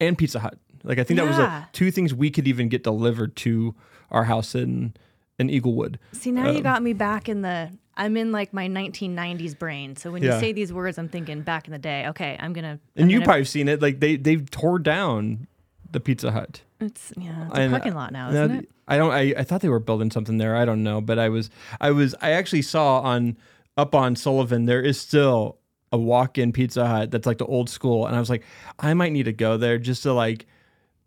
and 0.00 0.16
Pizza 0.16 0.40
Hut. 0.40 0.58
Like 0.82 0.98
I 0.98 1.04
think 1.04 1.18
that 1.20 1.26
was 1.26 1.36
Yeah. 1.38 1.60
the 1.60 1.66
two 1.72 1.90
things 1.90 2.14
we 2.14 2.30
could 2.30 2.48
even 2.48 2.68
get 2.68 2.82
delivered 2.82 3.36
to 3.36 3.74
our 4.10 4.24
house 4.24 4.54
in 4.54 4.94
in 5.38 5.48
Eaglewood. 5.48 5.96
See, 6.12 6.32
now 6.32 6.50
you 6.50 6.58
Um, 6.58 6.62
got 6.62 6.82
me 6.82 6.92
back 6.92 7.28
in 7.28 7.42
the 7.42 7.70
I'm 7.96 8.16
in 8.16 8.32
like 8.32 8.54
my 8.54 8.66
1990s 8.66 9.58
brain. 9.58 9.94
So 9.96 10.10
when 10.10 10.22
you 10.22 10.32
say 10.32 10.52
these 10.52 10.72
words, 10.72 10.96
I'm 10.96 11.08
thinking 11.08 11.42
back 11.42 11.66
in 11.66 11.72
the 11.72 11.78
day. 11.78 12.06
Okay, 12.08 12.36
I'm 12.40 12.52
gonna. 12.54 12.78
And 12.96 13.04
I'm 13.04 13.10
you 13.10 13.18
gonna- 13.18 13.26
probably 13.26 13.44
seen 13.44 13.68
it. 13.68 13.82
Like 13.82 14.00
they 14.00 14.16
they've 14.16 14.48
tore 14.50 14.78
down 14.78 15.46
the 15.92 16.00
Pizza 16.00 16.30
Hut. 16.30 16.62
It's 16.80 17.12
yeah, 17.18 17.46
it's 17.48 17.58
a 17.58 17.60
And, 17.60 17.72
parking 17.72 17.92
uh, 17.92 17.96
lot 17.96 18.12
now, 18.12 18.30
isn't 18.30 18.50
it? 18.52 18.70
I 18.90 18.98
don't. 18.98 19.12
I, 19.12 19.32
I 19.38 19.44
thought 19.44 19.60
they 19.62 19.68
were 19.70 19.78
building 19.80 20.10
something 20.10 20.36
there. 20.38 20.54
I 20.56 20.64
don't 20.66 20.82
know, 20.82 21.00
but 21.00 21.18
I 21.18 21.28
was. 21.30 21.48
I 21.80 21.92
was. 21.92 22.14
I 22.20 22.32
actually 22.32 22.62
saw 22.62 23.00
on 23.00 23.38
up 23.76 23.94
on 23.94 24.16
Sullivan. 24.16 24.66
There 24.66 24.82
is 24.82 25.00
still 25.00 25.56
a 25.92 25.98
walk-in 25.98 26.52
Pizza 26.52 26.86
Hut 26.86 27.10
that's 27.10 27.26
like 27.26 27.38
the 27.38 27.46
old 27.46 27.70
school, 27.70 28.06
and 28.06 28.14
I 28.14 28.20
was 28.20 28.28
like, 28.28 28.42
I 28.78 28.92
might 28.94 29.12
need 29.12 29.24
to 29.24 29.32
go 29.32 29.56
there 29.56 29.78
just 29.78 30.02
to 30.02 30.12
like 30.12 30.46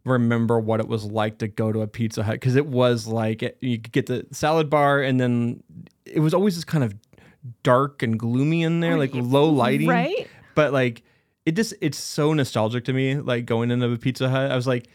remember 0.05 0.59
what 0.59 0.79
it 0.79 0.87
was 0.87 1.05
like 1.05 1.37
to 1.37 1.47
go 1.47 1.71
to 1.71 1.81
a 1.81 1.87
Pizza 1.87 2.23
Hut 2.23 2.33
because 2.35 2.55
it 2.55 2.65
was 2.65 3.07
like 3.07 3.41
you 3.61 3.79
could 3.79 3.91
get 3.91 4.05
the 4.07 4.25
salad 4.31 4.69
bar, 4.69 5.01
and 5.01 5.19
then 5.19 5.61
it 6.05 6.19
was 6.19 6.33
always 6.33 6.55
this 6.55 6.65
kind 6.65 6.83
of 6.83 6.93
dark 7.63 8.01
and 8.03 8.17
gloomy 8.17 8.63
in 8.63 8.79
there, 8.79 8.97
like 8.97 9.11
low 9.13 9.49
lighting, 9.49 9.87
Right? 9.89 10.27
but 10.55 10.71
like 10.71 11.03
it 11.45 11.57
just 11.57 11.73
it's 11.81 11.97
so 11.97 12.33
nostalgic 12.33 12.85
to 12.85 12.93
me 12.93 13.17
like 13.17 13.45
going 13.45 13.69
into 13.71 13.91
a 13.91 13.97
pizza 13.97 14.29
hut 14.29 14.49
i 14.49 14.55
was 14.55 14.65
like 14.65 14.87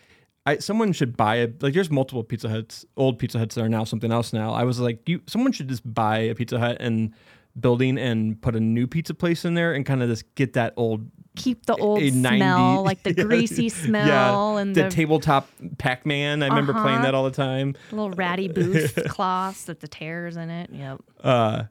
I, 0.48 0.58
someone 0.58 0.92
should 0.92 1.16
buy 1.16 1.36
a 1.36 1.48
like 1.60 1.74
there's 1.74 1.90
multiple 1.90 2.22
pizza 2.24 2.48
huts 2.48 2.84
old 2.96 3.18
pizza 3.18 3.38
huts 3.38 3.54
that 3.54 3.62
are 3.62 3.68
now 3.68 3.84
something 3.84 4.10
else 4.12 4.32
now 4.32 4.52
i 4.52 4.64
was 4.64 4.78
like 4.80 5.08
you 5.08 5.20
someone 5.26 5.52
should 5.52 5.68
just 5.68 5.82
buy 6.02 6.18
a 6.18 6.34
pizza 6.34 6.58
hut 6.58 6.76
and 6.80 7.12
building 7.58 7.98
and 7.98 8.40
put 8.40 8.54
a 8.54 8.60
new 8.60 8.86
pizza 8.86 9.12
place 9.14 9.44
in 9.44 9.54
there 9.54 9.72
and 9.74 9.84
kind 9.84 10.02
of 10.02 10.08
just 10.08 10.24
get 10.34 10.52
that 10.54 10.72
old 10.76 11.10
Keep 11.36 11.66
the 11.66 11.76
old 11.76 12.00
a 12.02 12.10
90 12.10 12.38
smell, 12.38 12.82
like 12.90 13.02
the 13.04 13.14
greasy 13.14 13.64
yeah 13.64 13.68
smell 13.68 14.56
and 14.58 14.74
the, 14.74 14.84
the, 14.84 14.90
tabletop 14.90 15.48
pac-man 15.78 16.42
i 16.42 16.48
remember 16.48 16.72
playing 16.72 16.96
Uh-huh. 16.98 17.02
that 17.02 17.14
all 17.14 17.24
the 17.24 17.30
time 17.30 17.74
little 17.92 18.10
ratty 18.10 18.48
booth 18.48 18.98
cloths 19.08 19.68
with 19.68 19.80
the 19.80 19.88
tears 19.88 20.36
in 20.36 20.50
it. 20.50 20.70
Yep. 20.72 21.00
uh 21.22 21.62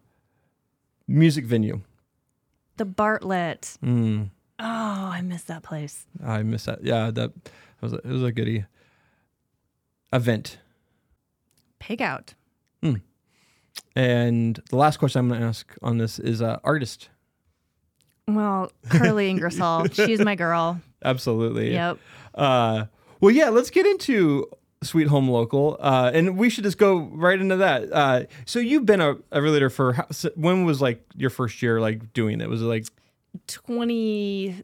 music 1.07 1.45
venue 1.45 1.81
The 2.77 2.85
Bartlett. 2.85 3.77
mm, 3.83 4.29
Oh, 4.59 4.63
I 5.17 5.21
miss 5.21 5.43
that 5.43 5.63
place. 5.63 6.05
i 6.23 6.43
miss 6.43 6.65
that 6.65 6.83
yeah 6.83 7.11
that 7.11 7.31
was 7.81 7.93
a, 7.93 7.97
it 7.97 8.07
was 8.07 8.23
a 8.23 8.31
goodie 8.31 8.65
event 10.13 10.57
Pig 11.79 12.01
out. 12.01 12.33
And 13.95 14.61
the 14.69 14.75
last 14.75 14.97
question 14.97 15.19
I'm 15.19 15.27
going 15.27 15.41
to 15.41 15.47
ask 15.47 15.75
on 15.81 15.97
this 15.97 16.19
is 16.19 16.41
uh, 16.41 16.59
artist. 16.63 17.09
Well, 18.27 18.71
Carly 18.89 19.29
Ingersoll. 19.29 19.87
She's 19.91 20.19
my 20.19 20.35
girl. 20.35 20.79
Absolutely. 21.03 21.73
Yep. 21.73 21.97
Uh, 22.35 22.85
well, 23.21 23.31
yeah, 23.31 23.49
let's 23.49 23.71
get 23.71 23.87
into 23.87 24.47
Sweet 24.83 25.07
Home 25.07 25.27
Local. 25.29 25.77
Uh, 25.79 26.11
and 26.13 26.37
we 26.37 26.49
should 26.49 26.63
just 26.63 26.77
go 26.77 27.09
right 27.11 27.39
into 27.39 27.57
that. 27.57 27.91
Uh, 27.91 28.23
so 28.45 28.59
you've 28.59 28.85
been 28.85 29.01
a, 29.01 29.15
a 29.31 29.41
realtor 29.41 29.69
for, 29.71 29.93
how, 29.93 30.05
when 30.35 30.63
was 30.63 30.79
like 30.79 31.03
your 31.15 31.31
first 31.31 31.61
year 31.63 31.81
like 31.81 32.13
doing 32.13 32.39
it? 32.39 32.49
Was 32.49 32.61
it 32.61 32.65
like, 32.65 32.85
20 33.47 34.63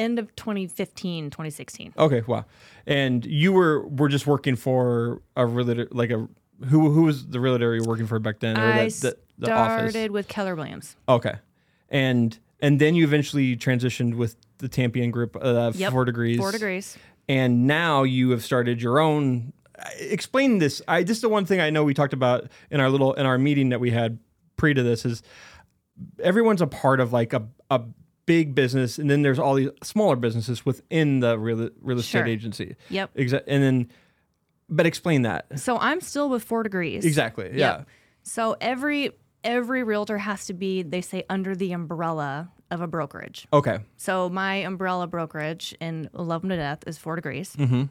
end 0.00 0.18
of 0.18 0.34
2015, 0.36 1.30
2016. 1.30 1.94
okay, 1.98 2.22
wow. 2.26 2.44
And 2.86 3.24
you 3.26 3.52
were, 3.52 3.86
were 3.88 4.08
just 4.08 4.26
working 4.26 4.56
for 4.56 5.22
a 5.36 5.46
realtor, 5.46 5.86
like 5.92 6.10
a, 6.10 6.26
who, 6.68 6.90
who 6.90 7.02
was 7.02 7.26
the 7.28 7.38
realtor 7.40 7.74
you 7.74 7.82
were 7.82 7.88
working 7.88 8.06
for 8.06 8.18
back 8.18 8.40
then? 8.40 8.58
Or 8.58 8.62
I 8.64 8.88
the, 8.88 9.16
the, 9.38 9.46
the 9.46 9.52
office? 9.52 9.92
started 9.92 10.10
with 10.10 10.28
Keller 10.28 10.54
Williams. 10.54 10.96
Okay. 11.08 11.34
And, 11.88 12.38
and 12.60 12.80
then 12.80 12.94
you 12.94 13.04
eventually 13.04 13.56
transitioned 13.56 14.14
with 14.16 14.36
the 14.58 14.68
Tampion 14.68 15.10
group, 15.10 15.36
uh, 15.40 15.72
Yep. 15.74 15.92
four 15.92 16.04
degrees. 16.04 16.38
Four 16.38 16.52
degrees. 16.52 16.98
and 17.28 17.66
now 17.66 18.02
you 18.02 18.30
have 18.30 18.42
started 18.44 18.82
your 18.82 18.98
own 18.98 19.52
explain 19.98 20.58
this 20.58 20.82
i 20.88 21.02
this 21.02 21.16
is 21.16 21.22
the 21.22 21.28
one 21.28 21.46
thing 21.46 21.58
i 21.58 21.70
know 21.70 21.82
we 21.84 21.94
talked 21.94 22.12
about 22.12 22.50
in 22.70 22.80
our 22.80 22.90
little 22.90 23.14
in 23.14 23.24
our 23.24 23.38
meeting 23.38 23.70
that 23.70 23.80
we 23.80 23.90
had 23.90 24.18
pre 24.58 24.74
to 24.74 24.82
this 24.82 25.06
is 25.06 25.22
everyone's 26.22 26.60
a 26.60 26.66
part 26.66 27.00
of 27.00 27.12
like 27.14 27.32
a, 27.32 27.46
a 27.70 27.80
big 28.34 28.54
business 28.54 28.98
and 29.00 29.08
then 29.10 29.22
there's 29.22 29.38
all 29.44 29.54
these 29.60 29.70
smaller 29.82 30.16
businesses 30.16 30.64
within 30.64 31.20
the 31.24 31.32
real, 31.38 31.68
real 31.88 31.98
estate 31.98 32.18
Sure. 32.18 32.26
agency 32.36 32.76
Yep. 32.90 33.14
Exa- 33.14 33.42
and 33.52 33.60
then 33.62 33.76
but 34.68 34.86
explain 34.86 35.22
that 35.22 35.46
So 35.58 35.72
I'm 35.78 36.00
still 36.00 36.28
with 36.28 36.42
Four 36.44 36.62
Degrees. 36.62 37.04
exactly 37.04 37.46
yeah 37.54 37.78
Yep. 37.78 37.88
So 38.22 38.42
every 38.60 39.10
every 39.42 39.82
realtor 39.82 40.18
has 40.18 40.44
to 40.46 40.52
be, 40.54 40.82
they 40.82 41.00
say, 41.00 41.24
under 41.30 41.56
the 41.56 41.72
umbrella 41.72 42.50
of 42.70 42.80
a 42.82 42.86
brokerage. 42.86 43.48
okay 43.52 43.78
So 43.96 44.28
my 44.28 44.54
umbrella 44.70 45.06
brokerage 45.06 45.74
in 45.80 46.08
love 46.12 46.42
them 46.42 46.50
to 46.50 46.56
Death 46.56 46.84
is 46.86 46.98
Four 46.98 47.16
Degrees. 47.16 47.56
mm-hmm. 47.56 47.84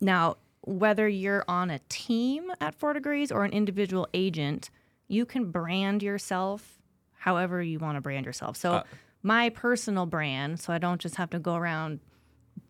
Now, 0.00 0.36
whether 0.62 1.06
you're 1.08 1.44
on 1.48 1.70
a 1.70 1.78
team 1.88 2.50
at 2.60 2.74
Four 2.74 2.92
Degrees 2.94 3.30
or 3.30 3.44
an 3.44 3.52
individual 3.52 4.08
agent, 4.14 4.70
you 5.08 5.24
can 5.26 5.50
brand 5.50 6.02
yourself 6.02 6.78
however 7.26 7.62
you 7.62 7.78
want 7.78 7.96
to 7.96 8.00
brand 8.00 8.26
yourself. 8.26 8.56
So 8.56 8.68
Uh. 8.72 8.82
My 9.22 9.48
personal 9.50 10.06
brand, 10.06 10.60
so 10.60 10.72
I 10.72 10.78
don't 10.78 11.00
just 11.00 11.16
have 11.16 11.30
to 11.30 11.38
go 11.38 11.54
around 11.54 12.00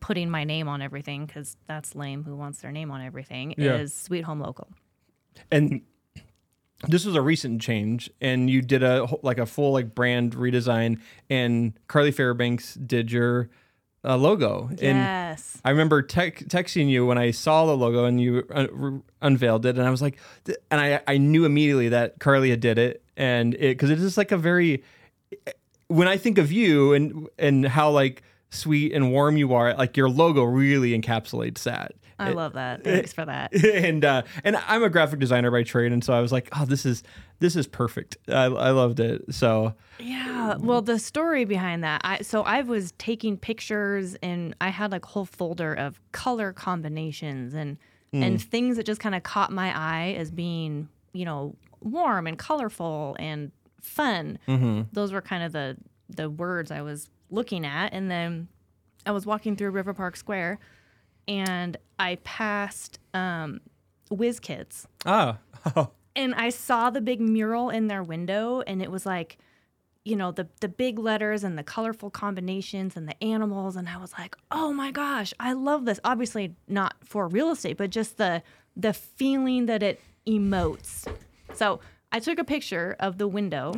putting 0.00 0.28
my 0.30 0.44
name 0.44 0.68
on 0.68 0.82
everything 0.82 1.26
because 1.26 1.56
that's 1.66 1.94
lame. 1.94 2.24
Who 2.24 2.36
wants 2.36 2.60
their 2.60 2.72
name 2.72 2.90
on 2.90 3.00
everything? 3.02 3.54
Yeah. 3.56 3.76
Is 3.76 3.94
Sweet 3.94 4.22
Home 4.24 4.40
Local. 4.40 4.68
and 5.50 5.82
this 6.88 7.04
was 7.06 7.14
a 7.14 7.22
recent 7.22 7.62
change 7.62 8.10
and 8.20 8.50
you 8.50 8.60
did 8.60 8.82
a 8.82 9.06
whole- 9.06 9.20
like 9.22 9.38
a 9.38 9.46
full 9.46 9.72
like 9.72 9.94
brand 9.94 10.34
redesign 10.34 11.00
and 11.30 11.72
carly 11.86 12.10
fairbanks 12.10 12.74
did 12.74 13.12
your 13.12 13.48
uh, 14.04 14.16
logo. 14.16 14.66
And 14.68 14.80
Yes. 14.98 15.60
I 15.64 15.70
remember 15.70 16.02
tec- 16.02 16.40
texting 16.48 16.88
you 16.90 17.06
when 17.06 17.18
I 17.18 17.30
saw 17.30 17.66
the 17.66 17.76
logo 17.76 18.04
and 18.04 18.20
you 18.20 18.44
uh, 18.52 18.66
re- 18.72 19.00
unveiled 19.20 19.64
it, 19.64 19.78
and 19.78 19.86
I 19.86 19.90
was 19.90 20.02
like, 20.02 20.18
th- 20.44 20.58
and 20.72 20.80
I 20.80 21.00
I 21.06 21.18
knew 21.18 21.44
immediately 21.44 21.88
that 21.90 22.18
Carly 22.18 22.50
had 22.50 22.58
did 22.58 22.78
it, 22.78 23.04
and 23.16 23.54
it 23.54 23.60
because 23.78 23.90
it 23.90 24.00
is 24.00 24.18
like 24.18 24.32
a 24.32 24.36
very 24.36 24.82
when 25.92 26.08
I 26.08 26.16
think 26.16 26.38
of 26.38 26.50
you 26.50 26.94
and 26.94 27.28
and 27.38 27.66
how 27.66 27.90
like 27.90 28.22
sweet 28.50 28.92
and 28.92 29.12
warm 29.12 29.36
you 29.36 29.54
are, 29.54 29.74
like 29.74 29.96
your 29.96 30.08
logo 30.08 30.42
really 30.42 30.98
encapsulates 30.98 31.62
that. 31.64 31.92
I 32.18 32.30
love 32.30 32.52
that. 32.52 32.84
Thanks 32.84 33.12
for 33.12 33.24
that. 33.24 33.52
and 33.64 34.04
uh, 34.04 34.22
and 34.44 34.56
I'm 34.56 34.82
a 34.82 34.90
graphic 34.90 35.18
designer 35.18 35.50
by 35.50 35.62
trade, 35.62 35.92
and 35.92 36.02
so 36.04 36.12
I 36.12 36.20
was 36.20 36.32
like, 36.32 36.48
oh, 36.58 36.64
this 36.64 36.86
is 36.86 37.02
this 37.40 37.56
is 37.56 37.66
perfect. 37.66 38.16
I, 38.28 38.44
I 38.44 38.70
loved 38.70 39.00
it. 39.00 39.34
So 39.34 39.74
Yeah. 39.98 40.56
Well, 40.56 40.82
the 40.82 40.98
story 40.98 41.44
behind 41.44 41.84
that, 41.84 42.00
I 42.04 42.22
so 42.22 42.42
I 42.42 42.62
was 42.62 42.92
taking 42.98 43.36
pictures 43.36 44.16
and 44.22 44.54
I 44.60 44.68
had 44.68 44.92
like 44.92 45.04
a 45.04 45.08
whole 45.08 45.24
folder 45.24 45.74
of 45.74 46.00
color 46.12 46.52
combinations 46.52 47.54
and 47.54 47.78
and 48.14 48.42
things 48.42 48.76
that 48.76 48.84
just 48.84 49.00
kind 49.00 49.14
of 49.14 49.22
caught 49.22 49.50
my 49.50 49.74
eye 49.74 50.14
as 50.18 50.30
being, 50.30 50.90
you 51.14 51.24
know, 51.24 51.56
warm 51.80 52.26
and 52.26 52.38
colorful 52.38 53.16
and 53.18 53.50
fun. 53.82 54.38
Those 54.92 55.12
were 55.12 55.20
kind 55.20 55.42
of 55.44 55.52
the 55.52 55.76
the 56.08 56.28
words 56.30 56.70
I 56.70 56.82
was 56.82 57.08
looking 57.30 57.64
at 57.66 57.92
and 57.92 58.10
then 58.10 58.48
I 59.06 59.10
was 59.12 59.24
walking 59.26 59.56
through 59.56 59.70
River 59.70 59.94
Park 59.94 60.16
Square 60.16 60.58
and 61.28 61.76
I 61.98 62.16
passed 62.24 62.98
um 63.14 63.60
Whiz 64.10 64.40
Kids 64.40 64.86
Oh. 65.06 65.36
and 66.16 66.34
I 66.34 66.50
saw 66.50 66.90
the 66.90 67.00
big 67.00 67.20
mural 67.20 67.70
in 67.70 67.86
their 67.86 68.02
window, 68.02 68.60
and 68.60 68.82
it 68.82 68.90
was 68.90 69.06
like, 69.06 69.38
you 70.04 70.16
know, 70.16 70.30
the 70.32 70.48
the 70.60 70.68
big 70.68 70.98
letters 70.98 71.42
and 71.44 71.56
the 71.56 71.62
colorful 71.62 72.10
combinations 72.10 72.96
and 72.96 73.08
the 73.08 73.22
animals, 73.24 73.76
and 73.76 73.88
I 73.88 73.96
was 73.96 74.12
like, 74.18 74.36
oh 74.50 74.72
my 74.72 74.90
gosh, 74.90 75.32
I 75.40 75.52
love 75.54 75.84
this. 75.86 75.98
Obviously, 76.04 76.54
not 76.68 76.94
for 77.04 77.26
real 77.28 77.50
estate, 77.50 77.76
but 77.78 77.90
just 77.90 78.16
the 78.18 78.42
the 78.76 78.92
feeling 78.92 79.66
that 79.66 79.82
it 79.82 80.00
emotes. 80.26 81.06
So 81.54 81.80
I 82.12 82.20
took 82.20 82.38
a 82.38 82.44
picture 82.44 82.94
of 83.00 83.18
the 83.18 83.26
window, 83.26 83.72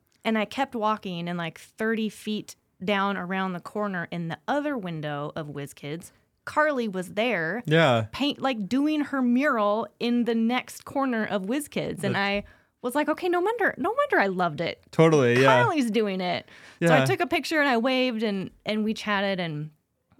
and 0.24 0.36
I 0.36 0.44
kept 0.44 0.74
walking, 0.74 1.28
and 1.28 1.38
like 1.38 1.58
thirty 1.58 2.08
feet 2.08 2.56
down 2.84 3.16
around 3.16 3.52
the 3.52 3.60
corner 3.60 4.08
in 4.10 4.28
the 4.28 4.38
other 4.46 4.76
window 4.76 5.32
of 5.34 5.48
WizKids, 5.48 6.12
Carly 6.44 6.88
was 6.88 7.10
there 7.10 7.62
yeah, 7.66 8.06
paint 8.12 8.40
like 8.40 8.68
doing 8.68 9.02
her 9.02 9.20
mural 9.20 9.86
in 10.00 10.24
the 10.24 10.34
next 10.34 10.84
corner 10.84 11.24
of 11.24 11.42
WizKids. 11.42 12.04
And 12.04 12.16
I 12.16 12.44
was 12.80 12.94
like, 12.94 13.08
okay, 13.08 13.28
no 13.28 13.40
wonder, 13.40 13.74
no 13.76 13.90
wonder 13.90 14.18
I 14.18 14.28
loved 14.28 14.60
it. 14.60 14.82
totally, 14.90 15.42
yeah, 15.42 15.62
Carly's 15.62 15.90
doing 15.90 16.20
it. 16.20 16.48
So 16.80 16.94
I 16.94 17.04
took 17.04 17.20
a 17.20 17.26
picture 17.26 17.60
and 17.60 17.68
I 17.68 17.76
waved 17.76 18.22
and 18.22 18.50
and 18.64 18.84
we 18.84 18.94
chatted 18.94 19.40
and 19.40 19.70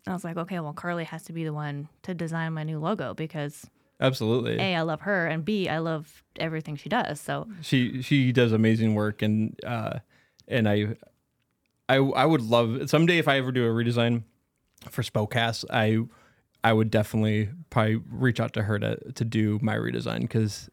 I 0.06 0.12
was 0.12 0.24
like, 0.24 0.36
okay, 0.36 0.60
well, 0.60 0.72
Carly 0.72 1.04
has 1.04 1.22
to 1.24 1.32
be 1.32 1.44
the 1.44 1.52
one 1.52 1.88
to 2.02 2.14
design 2.14 2.52
my 2.52 2.62
new 2.62 2.78
logo 2.78 3.14
because 3.14 3.66
absolutely. 4.00 4.58
A, 4.58 4.76
I 4.76 4.82
love 4.82 5.02
her, 5.02 5.26
and 5.26 5.44
B, 5.44 5.68
I 5.68 5.78
love 5.78 6.22
everything 6.36 6.76
she 6.76 6.88
does. 6.88 7.20
So 7.20 7.48
she 7.62 8.02
she 8.02 8.32
does 8.32 8.52
amazing 8.52 8.94
work 8.94 9.22
and 9.22 9.58
uh 9.64 9.98
and 10.46 10.68
I 10.68 10.96
I 11.88 11.96
I 11.96 12.24
would 12.24 12.42
love 12.42 12.88
someday 12.90 13.18
if 13.18 13.28
I 13.28 13.38
ever 13.38 13.52
do 13.52 13.66
a 13.66 13.70
redesign 13.70 14.22
for 14.90 15.02
Spokast, 15.02 15.64
I 15.70 15.98
I 16.62 16.72
would 16.72 16.90
definitely 16.90 17.50
probably 17.70 17.96
reach 18.10 18.40
out 18.40 18.52
to 18.54 18.62
her 18.62 18.78
to 18.78 19.12
to 19.12 19.24
do 19.24 19.58
my 19.62 19.76
redesign 19.76 20.20
because 20.22 20.68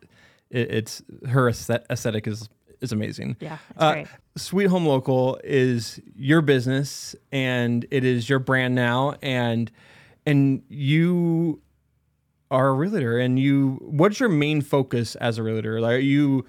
it, 0.50 0.72
it's 0.72 1.02
her 1.28 1.50
aesthetic 1.50 2.28
is 2.28 2.50
is 2.82 2.92
amazing. 2.92 3.38
yeah, 3.40 3.58
Uh. 3.78 4.04
Sweet 4.38 4.66
Home 4.68 4.86
Local 4.86 5.40
is 5.46 6.02
your 6.14 6.42
business 6.42 7.16
and 7.32 7.86
it 7.90 8.04
is 8.04 8.30
your 8.30 8.40
brand 8.40 8.76
now 8.76 9.16
and 9.22 9.72
and 10.26 10.62
you 10.68 11.62
are 12.56 12.70
a 12.70 12.74
realtor 12.74 13.20
and 13.20 13.38
you 13.38 13.78
what's 13.82 14.20
your 14.20 14.30
main 14.30 14.62
focus 14.62 15.16
as 15.16 15.38
a 15.38 15.44
realtor? 15.44 15.82
Like 15.82 15.96
are 15.96 15.98
you 15.98 16.46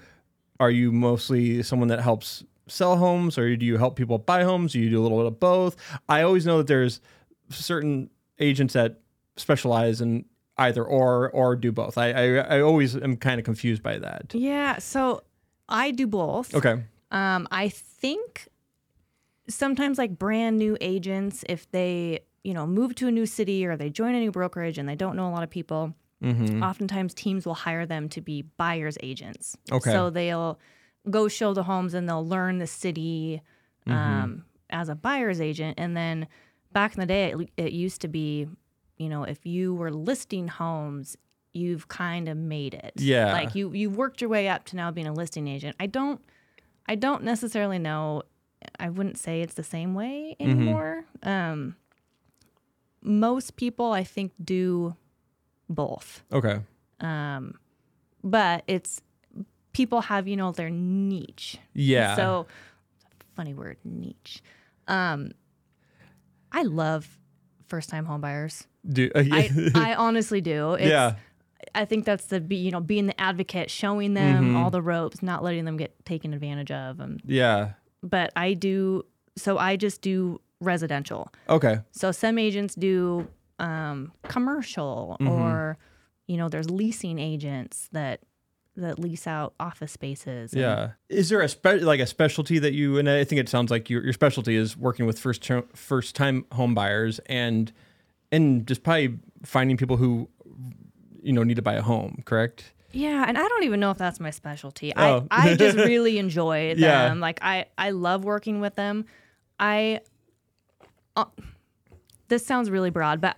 are 0.59 0.71
you 0.71 0.91
mostly 0.91 1.61
someone 1.63 1.89
that 1.89 1.99
helps 1.99 2.43
sell 2.67 2.95
homes 2.95 3.37
or 3.37 3.55
do 3.55 3.65
you 3.65 3.77
help 3.77 3.97
people 3.97 4.17
buy 4.17 4.43
homes? 4.43 4.71
Do 4.71 4.79
you 4.79 4.89
do 4.89 4.99
a 4.99 5.03
little 5.03 5.17
bit 5.17 5.27
of 5.27 5.39
both? 5.39 5.75
I 6.07 6.21
always 6.21 6.45
know 6.45 6.59
that 6.59 6.67
there's 6.67 7.01
certain 7.49 8.09
agents 8.39 8.73
that 8.73 9.01
specialize 9.35 9.99
in 9.99 10.23
either 10.57 10.83
or 10.83 11.29
or 11.31 11.55
do 11.57 11.73
both. 11.73 11.97
I 11.97 12.11
I, 12.11 12.57
I 12.57 12.61
always 12.61 12.95
am 12.95 13.17
kind 13.17 13.39
of 13.39 13.45
confused 13.45 13.83
by 13.83 13.97
that. 13.99 14.33
Yeah, 14.33 14.77
so 14.77 15.23
I 15.67 15.91
do 15.91 16.07
both. 16.07 16.55
Okay. 16.55 16.83
Um, 17.11 17.47
I 17.51 17.67
think 17.69 18.47
sometimes 19.49 19.97
like 19.97 20.17
brand 20.17 20.57
new 20.57 20.77
agents, 20.79 21.43
if 21.49 21.69
they 21.71 22.21
you 22.47 22.53
know 22.57 22.65
move 22.79 22.91
to 22.95 23.05
a 23.07 23.11
new 23.11 23.25
city 23.25 23.65
or 23.67 23.75
they 23.81 23.89
join 24.01 24.13
a 24.15 24.19
new 24.25 24.31
brokerage 24.31 24.77
and 24.79 24.87
they 24.89 24.95
don't 25.03 25.15
know 25.17 25.27
a 25.27 25.33
lot 25.37 25.43
of 25.43 25.49
people, 25.49 25.93
Mm-hmm. 26.23 26.63
oftentimes 26.63 27.13
teams 27.13 27.45
will 27.45 27.53
hire 27.67 27.85
them 27.85 28.09
to 28.09 28.21
be 28.21 28.41
buyers 28.63 28.97
agents. 29.03 29.55
Okay. 29.71 29.91
So 29.91 30.09
they'll 30.09 30.57
go 31.17 31.27
show 31.27 31.53
the 31.53 31.61
homes 31.71 31.93
and 31.93 32.03
they'll 32.09 32.27
learn 32.27 32.57
the 32.57 32.65
city 32.83 33.41
Mm-hmm. 33.87 33.91
um, 34.23 34.43
as 34.69 34.89
a 34.89 34.95
buyer's 34.95 35.39
agent. 35.39 35.75
And 35.77 35.95
then 35.95 36.27
back 36.73 36.93
in 36.95 36.99
the 36.99 37.05
day, 37.05 37.33
it, 37.33 37.49
it 37.65 37.71
used 37.71 38.01
to 38.01 38.07
be, 38.07 38.47
you 38.97 39.09
know, 39.09 39.23
if 39.23 39.45
you 39.45 39.75
were 39.75 39.91
listing 39.91 40.47
homes, 40.47 41.15
you've 41.53 41.87
kind 41.87 42.27
of 42.27 42.35
made 42.35 42.73
it. 42.73 42.93
Yeah. 42.95 43.31
Like 43.33 43.53
you 43.55 43.71
you 43.73 43.89
worked 43.91 44.19
your 44.21 44.29
way 44.31 44.47
up 44.49 44.65
to 44.69 44.75
now 44.75 44.89
being 44.91 45.07
a 45.07 45.13
listing 45.13 45.47
agent. 45.47 45.75
I 45.79 45.85
don't 45.85 46.19
I 46.87 46.95
don't 46.95 47.23
necessarily 47.23 47.79
know. 47.79 48.23
I 48.79 48.89
wouldn't 48.89 49.17
say 49.19 49.41
it's 49.41 49.53
the 49.53 49.63
same 49.77 49.93
way 49.93 50.35
Mm-hmm. 50.39 50.51
anymore. 50.51 51.05
Um, 51.23 51.75
most 53.01 53.55
people, 53.55 53.91
I 53.91 54.03
think, 54.03 54.31
do 54.43 54.95
both 55.69 56.23
Okay. 56.31 56.59
um, 57.01 57.59
but 58.23 58.63
it's 58.67 59.01
people 59.73 60.01
have 60.01 60.27
you 60.27 60.35
know 60.35 60.51
their 60.51 60.69
niche. 60.69 61.57
Yeah. 61.73 62.15
So 62.15 62.47
funny 63.35 63.53
word 63.53 63.77
niche. 63.83 64.41
Um, 64.87 65.31
I 66.51 66.63
love 66.63 67.19
first 67.67 67.89
time 67.89 68.05
home 68.05 68.21
buyers. 68.21 68.65
do 68.87 69.11
I, 69.15 69.51
I 69.75 69.95
honestly 69.95 70.41
do. 70.41 70.73
It's, 70.79 70.87
yeah. 70.89 71.15
I 71.75 71.85
think 71.85 72.05
that's 72.05 72.25
the 72.27 72.39
be 72.39 72.55
you 72.55 72.71
know 72.71 72.79
being 72.79 73.07
the 73.07 73.19
advocate, 73.21 73.69
showing 73.69 74.13
them 74.13 74.45
Mm-hmm. 74.45 74.57
all 74.57 74.71
the 74.71 74.81
ropes, 74.81 75.21
not 75.21 75.43
letting 75.43 75.65
them 75.65 75.75
get 75.77 75.93
taken 76.05 76.33
advantage 76.33 76.71
of. 76.71 76.99
Um, 77.01 77.17
Yeah. 77.25 77.73
but 78.01 78.31
I 78.35 78.53
do. 78.53 79.05
So 79.35 79.57
I 79.57 79.75
just 79.75 80.01
do 80.01 80.39
residential. 80.59 81.31
Okay. 81.49 81.79
So 81.91 82.11
some 82.11 82.37
agents 82.37 82.75
do 82.75 83.27
um, 83.59 84.11
commercial, 84.27 85.17
Mm-hmm. 85.19 85.27
or 85.31 85.77
you 86.27 86.35
know, 86.37 86.49
there's 86.49 86.69
leasing 86.69 87.19
agents 87.19 87.87
that 87.93 88.19
that 88.75 88.99
lease 88.99 89.25
out 89.25 89.53
office 89.59 89.91
spaces. 89.91 90.53
Yeah. 90.53 90.91
Is 91.09 91.29
there 91.29 91.41
a 91.41 91.49
spe- 91.49 91.81
like 91.81 91.99
a 91.99 92.05
specialty 92.05 92.59
that 92.59 92.73
you 92.73 92.97
and 92.99 93.09
I 93.09 93.23
think 93.23 93.39
it 93.39 93.49
sounds 93.49 93.71
like 93.71 93.89
your 93.89 94.03
your 94.03 94.13
specialty 94.13 94.55
is 94.55 94.77
working 94.77 95.05
with 95.05 95.17
first 95.19 95.41
ter- 95.41 95.63
first 95.73 96.15
time 96.15 96.45
home 96.51 96.75
buyers 96.75 97.19
and 97.27 97.71
and 98.31 98.67
just 98.67 98.83
probably 98.83 99.17
finding 99.43 99.77
people 99.77 99.97
who 99.97 100.27
you 101.23 101.33
know 101.33 101.43
need 101.43 101.55
to 101.55 101.61
buy 101.61 101.73
a 101.73 101.81
home, 101.81 102.21
correct? 102.25 102.73
yeah, 102.93 103.25
and 103.27 103.37
I 103.37 103.47
don't 103.47 103.63
even 103.63 103.79
know 103.79 103.91
if 103.91 103.97
that's 103.97 104.19
my 104.19 104.29
specialty. 104.31 104.91
Oh. 104.95 105.25
I 105.31 105.51
I 105.51 105.55
just 105.55 105.77
really 105.93 106.17
enjoy 106.19 106.73
them. 106.75 106.79
Yeah. 106.83 107.13
Like 107.13 107.39
I 107.41 107.65
I 107.77 107.91
love 107.91 108.23
working 108.25 108.59
with 108.59 108.75
them. 108.75 109.05
I 109.59 110.01
uh, 111.17 111.25
this 112.29 112.45
sounds 112.45 112.69
really 112.69 112.89
broad, 112.89 113.19
but 113.21 113.37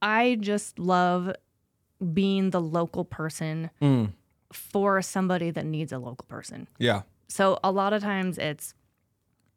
I 0.00 0.36
just 0.40 0.78
love 0.78 1.32
being 2.12 2.50
the 2.50 2.60
local 2.60 3.04
person 3.04 3.70
Mm. 3.80 4.12
for 4.52 5.00
somebody 5.02 5.50
that 5.50 5.64
needs 5.64 5.92
a 5.92 5.98
local 5.98 6.26
person. 6.28 6.66
Yeah. 6.78 7.02
So 7.28 7.58
a 7.64 7.70
lot 7.70 7.92
of 7.92 8.02
times 8.02 8.36
it's, 8.38 8.74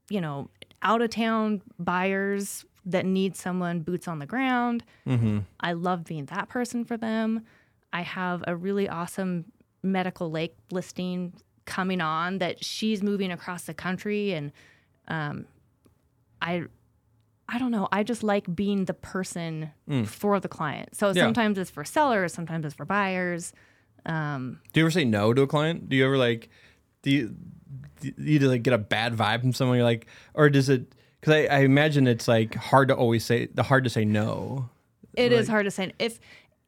you 0.10 0.22
know, 0.22 0.50
out 0.82 1.02
of 1.02 1.10
town 1.10 1.62
buyers 1.80 2.64
that 2.86 3.06
need 3.06 3.36
someone 3.36 3.80
boots 3.82 4.08
on 4.08 4.20
the 4.20 4.26
ground. 4.28 4.84
Mm-hmm. 5.08 5.40
I 5.60 5.74
love 5.74 6.04
being 6.06 6.26
that 6.26 6.48
person 6.50 6.86
for 6.86 6.98
them. 6.98 7.44
I 7.92 8.02
have 8.04 8.44
a 8.48 8.56
really 8.56 8.88
awesome 8.88 9.46
Medical 9.82 10.30
Lake 10.30 10.56
listing 10.72 11.34
coming 11.66 12.00
on 12.02 12.38
that 12.38 12.64
she's 12.64 13.02
moving 13.02 13.32
across 13.32 13.64
the 13.64 13.74
country 13.74 14.34
and 14.34 14.52
um, 15.08 15.46
I 16.42 16.66
I 17.48 17.60
don't 17.60 17.72
know. 17.72 17.88
I 17.92 18.04
just 18.04 18.24
like 18.24 18.54
being 18.56 18.86
the 18.86 18.94
person 18.94 19.72
for 20.06 20.40
the 20.40 20.48
client. 20.48 20.96
So 20.96 21.08
Yeah. 21.08 21.24
sometimes 21.24 21.58
it's 21.58 21.70
for 21.70 21.84
sellers, 21.86 22.34
sometimes 22.34 22.66
it's 22.66 22.76
for 22.76 22.86
buyers. 22.86 23.54
Um, 24.06 24.60
Do 24.74 24.80
you 24.80 24.86
ever 24.86 24.92
say 24.92 25.06
no 25.06 25.34
to 25.34 25.42
a 25.44 25.48
client? 25.48 25.90
Do 25.90 25.96
you 25.96 26.06
ever 26.06 26.18
like 26.18 26.50
do 27.02 27.12
you 27.12 27.36
do 28.02 28.12
you 28.18 28.40
like 28.40 28.64
get 28.64 28.74
a 28.74 28.78
bad 28.78 29.14
vibe 29.16 29.42
from 29.42 29.54
someone? 29.54 29.78
You're 29.78 29.86
like, 29.86 30.08
or 30.34 30.50
does 30.50 30.70
it? 30.70 30.94
Because 31.22 31.34
I, 31.34 31.58
I 31.58 31.60
imagine 31.60 32.08
it's 32.08 32.28
like 32.28 32.56
hard 32.56 32.88
to 32.90 32.96
always 32.96 33.24
say 33.26 33.48
the 33.48 33.64
hard 33.64 33.84
to 33.84 33.90
say 33.90 34.06
no. 34.06 34.70
It 35.16 35.32
is 35.32 35.48
hard 35.48 35.66
to 35.66 35.72
say. 35.72 35.94
If 36.00 36.20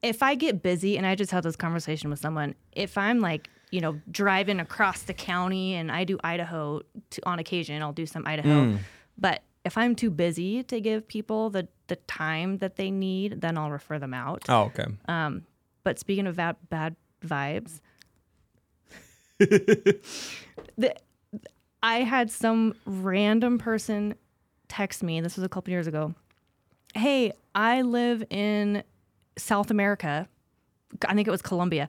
if 0.01 0.21
I 0.23 0.35
get 0.35 0.61
busy 0.63 0.95
and 0.97 1.05
I 1.05 1.15
just 1.15 1.31
had 1.31 1.43
this 1.43 1.55
conversation 1.55 2.09
with 2.09 2.19
someone, 2.19 2.55
if 2.71 2.97
I'm 2.97 3.19
like, 3.19 3.49
you 3.71 3.81
know, 3.81 3.99
driving 4.09 4.59
across 4.59 5.03
the 5.03 5.13
county 5.13 5.73
and 5.73 5.91
I 5.91 6.03
do 6.05 6.17
Idaho 6.23 6.81
to, 7.11 7.21
on 7.29 7.39
occasion, 7.39 7.81
I'll 7.81 7.93
do 7.93 8.05
some 8.05 8.25
Idaho. 8.25 8.77
But 9.17 9.41
if 9.67 9.77
I'm 9.77 9.95
too 9.95 10.09
busy 10.09 10.63
to 10.63 10.79
give 10.79 11.07
people 11.07 11.49
the 11.49 11.67
the 11.87 11.97
time 11.97 12.57
that 12.57 12.77
they 12.77 12.89
need, 12.89 13.41
then 13.41 13.57
I'll 13.57 13.69
refer 13.69 13.99
them 13.99 14.13
out. 14.13 14.45
Oh, 14.49 14.63
okay. 14.63 14.85
Um, 15.07 15.45
but 15.83 15.99
speaking 15.99 16.27
of 16.27 16.35
bad, 16.35 16.55
bad 16.69 16.95
vibes, 17.25 17.79
the, 19.39 20.95
I 21.83 21.99
had 21.99 22.31
some 22.31 22.75
random 22.85 23.57
person 23.57 24.15
text 24.67 25.03
me. 25.03 25.21
This 25.21 25.37
was 25.37 25.45
a 25.45 25.49
couple 25.49 25.71
years 25.71 25.87
ago. 25.87 26.13
Hey, 26.93 27.31
I 27.53 27.83
live 27.83 28.23
in 28.29 28.83
South 29.37 29.69
America. 29.69 30.27
I 31.07 31.13
think 31.13 31.27
it 31.27 31.31
was 31.31 31.41
Colombia. 31.41 31.87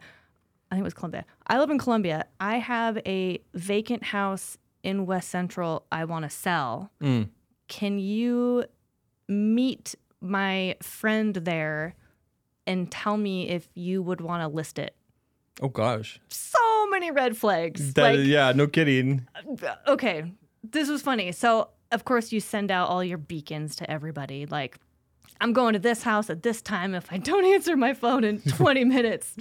I 0.71 0.75
think 0.75 0.83
it 0.83 0.85
was 0.85 0.95
Colombia. 0.95 1.25
I 1.47 1.59
live 1.59 1.71
in 1.71 1.79
Colombia. 1.79 2.27
I 2.39 2.59
have 2.59 2.99
a 3.07 3.41
vacant 3.55 4.05
house 4.05 4.59
in 4.83 5.07
West 5.07 5.29
Central 5.29 5.87
I 5.91 6.05
want 6.05 6.25
to 6.25 6.31
sell. 6.31 6.91
Mm. 7.03 7.31
Can 7.69 7.99
you 7.99 8.65
meet 9.29 9.95
my 10.21 10.77
friend 10.83 11.35
there 11.35 11.95
and 12.67 12.91
tell 12.91 13.17
me 13.17 13.49
if 13.49 13.69
you 13.75 14.03
would 14.03 14.21
want 14.21 14.43
to 14.43 14.49
list 14.49 14.79
it? 14.79 14.95
Oh 15.61 15.69
gosh. 15.69 16.21
So 16.29 16.89
many 16.91 17.11
red 17.11 17.37
flags. 17.37 17.95
That, 17.95 18.17
like, 18.17 18.27
yeah, 18.27 18.53
no 18.53 18.67
kidding. 18.67 19.27
okay, 19.87 20.33
this 20.63 20.89
was 20.89 21.03
funny. 21.03 21.33
So, 21.33 21.69
of 21.93 22.05
course, 22.05 22.33
you 22.33 22.41
send 22.41 22.71
out 22.71 22.89
all 22.89 23.03
your 23.03 23.19
beacons 23.19 23.75
to 23.77 23.91
everybody. 23.91 24.47
Like, 24.47 24.79
I'm 25.41 25.53
going 25.53 25.73
to 25.75 25.79
this 25.79 26.03
house 26.03 26.31
at 26.31 26.43
this 26.43 26.63
time. 26.63 26.95
If 26.95 27.13
I 27.13 27.19
don't 27.31 27.45
answer 27.45 27.77
my 27.77 27.93
phone 27.95 28.25
in 28.25 28.41
20 28.49 28.85
minutes, 28.85 29.35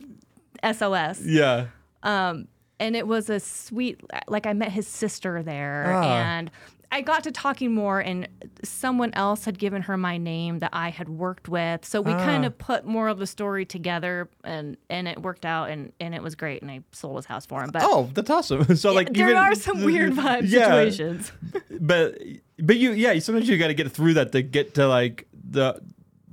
SOS. 0.64 1.22
Yeah. 1.24 1.68
Um, 2.04 2.48
and 2.80 2.96
it 2.96 3.08
was 3.08 3.30
a 3.30 3.40
sweet, 3.40 4.00
like, 4.28 4.46
I 4.46 4.54
met 4.54 4.72
his 4.72 4.88
sister 4.88 5.42
there, 5.44 5.86
Ah. 5.96 6.04
and 6.04 6.52
I 6.92 7.02
got 7.02 7.24
to 7.26 7.32
talking 7.32 7.74
more, 7.74 8.00
and 8.00 8.28
someone 8.64 9.14
else 9.14 9.44
had 9.46 9.60
given 9.60 9.82
her 9.84 9.98
my 9.98 10.18
name 10.18 10.60
that 10.60 10.70
I 10.72 10.90
had 10.90 11.10
worked 11.10 11.50
with. 11.50 11.84
So 11.84 12.02
we 12.02 12.14
kind 12.14 12.44
Ah. 12.46 12.48
of 12.48 12.58
put 12.58 12.86
more 12.86 13.10
of 13.10 13.20
the 13.20 13.28
story 13.28 13.66
together, 13.66 14.30
and 14.44 14.78
and 14.90 15.08
it 15.08 15.22
worked 15.22 15.46
out, 15.46 15.70
and 15.70 15.92
and 16.00 16.16
it 16.16 16.24
was 16.24 16.36
great, 16.36 16.62
and 16.62 16.72
I 16.72 16.82
sold 16.94 17.18
his 17.18 17.26
house 17.26 17.46
for 17.46 17.62
him. 17.62 17.72
But 17.72 17.82
Oh, 17.86 18.10
that's 18.14 18.30
awesome. 18.30 18.76
So 18.78 18.94
like 18.94 19.12
there 19.14 19.28
even, 19.30 19.38
are 19.38 19.54
some 19.56 19.84
weird 19.84 20.14
vibe 20.22 20.50
Yeah. 20.50 20.66
situations. 20.68 21.32
But 21.80 22.20
but 22.58 22.78
you 22.78 22.92
yeah, 22.94 23.20
sometimes 23.20 23.50
you 23.50 23.58
got 23.58 23.68
to 23.68 23.74
get 23.74 23.92
through 23.92 24.14
that 24.16 24.32
to 24.32 24.42
get 24.42 24.74
to 24.76 24.88
like 24.88 25.28
the 25.34 25.82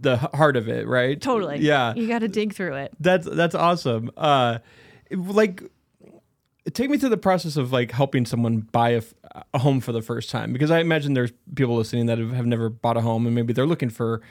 the 0.00 0.16
heart 0.18 0.56
of 0.56 0.68
it, 0.68 0.86
right? 0.86 1.20
Totally. 1.20 1.58
Yeah. 1.60 1.94
You 1.94 2.06
got 2.06 2.18
to 2.20 2.28
dig 2.28 2.54
through 2.54 2.74
it. 2.76 2.92
That's 3.00 3.26
that's 3.26 3.54
awesome. 3.54 4.10
Uh, 4.16 4.58
like, 5.10 5.62
take 6.72 6.88
me 6.90 6.96
through 6.98 7.10
the 7.10 7.16
process 7.16 7.56
of 7.56 7.72
like 7.72 7.90
helping 7.92 8.24
someone 8.24 8.60
buy 8.60 8.90
a, 8.90 8.96
f- 8.98 9.14
a 9.52 9.58
home 9.58 9.80
for 9.80 9.92
the 9.92 10.00
first 10.02 10.30
time 10.30 10.52
because 10.52 10.70
I 10.70 10.80
imagine 10.80 11.12
there's 11.14 11.32
people 11.54 11.76
listening 11.76 12.06
that 12.06 12.18
have, 12.18 12.32
have 12.32 12.46
never 12.46 12.68
bought 12.70 12.96
a 12.96 13.00
home 13.02 13.26
and 13.26 13.34
maybe 13.34 13.52
they're 13.52 13.66
looking 13.66 13.90
for 13.90 14.22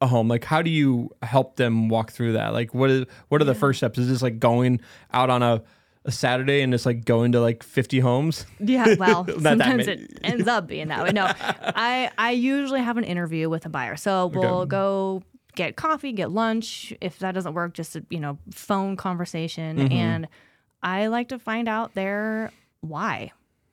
a 0.00 0.06
home. 0.06 0.28
Like, 0.28 0.44
how 0.44 0.62
do 0.62 0.70
you 0.70 1.10
help 1.22 1.56
them 1.56 1.88
walk 1.88 2.12
through 2.12 2.34
that? 2.34 2.52
Like, 2.52 2.74
what 2.74 2.90
is 2.90 3.06
what 3.28 3.40
are 3.40 3.44
the 3.44 3.54
first 3.54 3.78
steps? 3.78 3.98
Is 3.98 4.08
this 4.08 4.22
like 4.22 4.38
going 4.38 4.80
out 5.12 5.30
on 5.30 5.42
a 5.42 5.62
a 6.04 6.10
Saturday 6.10 6.62
and 6.62 6.72
just 6.72 6.84
like 6.84 7.04
going 7.04 7.30
to 7.32 7.40
like 7.40 7.62
50 7.62 8.00
homes? 8.00 8.44
Yeah, 8.58 8.96
well, 8.98 9.24
sometimes 9.40 9.86
it 9.86 10.18
ends 10.24 10.48
up 10.48 10.66
being 10.66 10.88
that 10.88 11.04
way. 11.04 11.10
No, 11.12 11.26
I 11.40 12.10
I 12.18 12.32
usually 12.32 12.80
have 12.82 12.96
an 12.98 13.04
interview 13.04 13.48
with 13.48 13.66
a 13.66 13.68
buyer, 13.68 13.94
so 13.96 14.26
we'll 14.26 14.66
go 14.66 15.22
get 15.54 15.76
coffee, 15.76 16.10
get 16.12 16.30
lunch. 16.32 16.92
If 17.00 17.18
that 17.20 17.32
doesn't 17.32 17.54
work, 17.54 17.74
just 17.74 17.94
a 17.94 18.04
you 18.10 18.18
know 18.20 18.38
phone 18.52 18.96
conversation, 18.96 19.76
Mm-hmm. 19.78 19.92
and 19.92 20.28
I 20.82 21.06
like 21.08 21.28
to 21.28 21.38
find 21.38 21.68
out 21.68 21.94
their 21.94 22.50
why. 22.80 23.32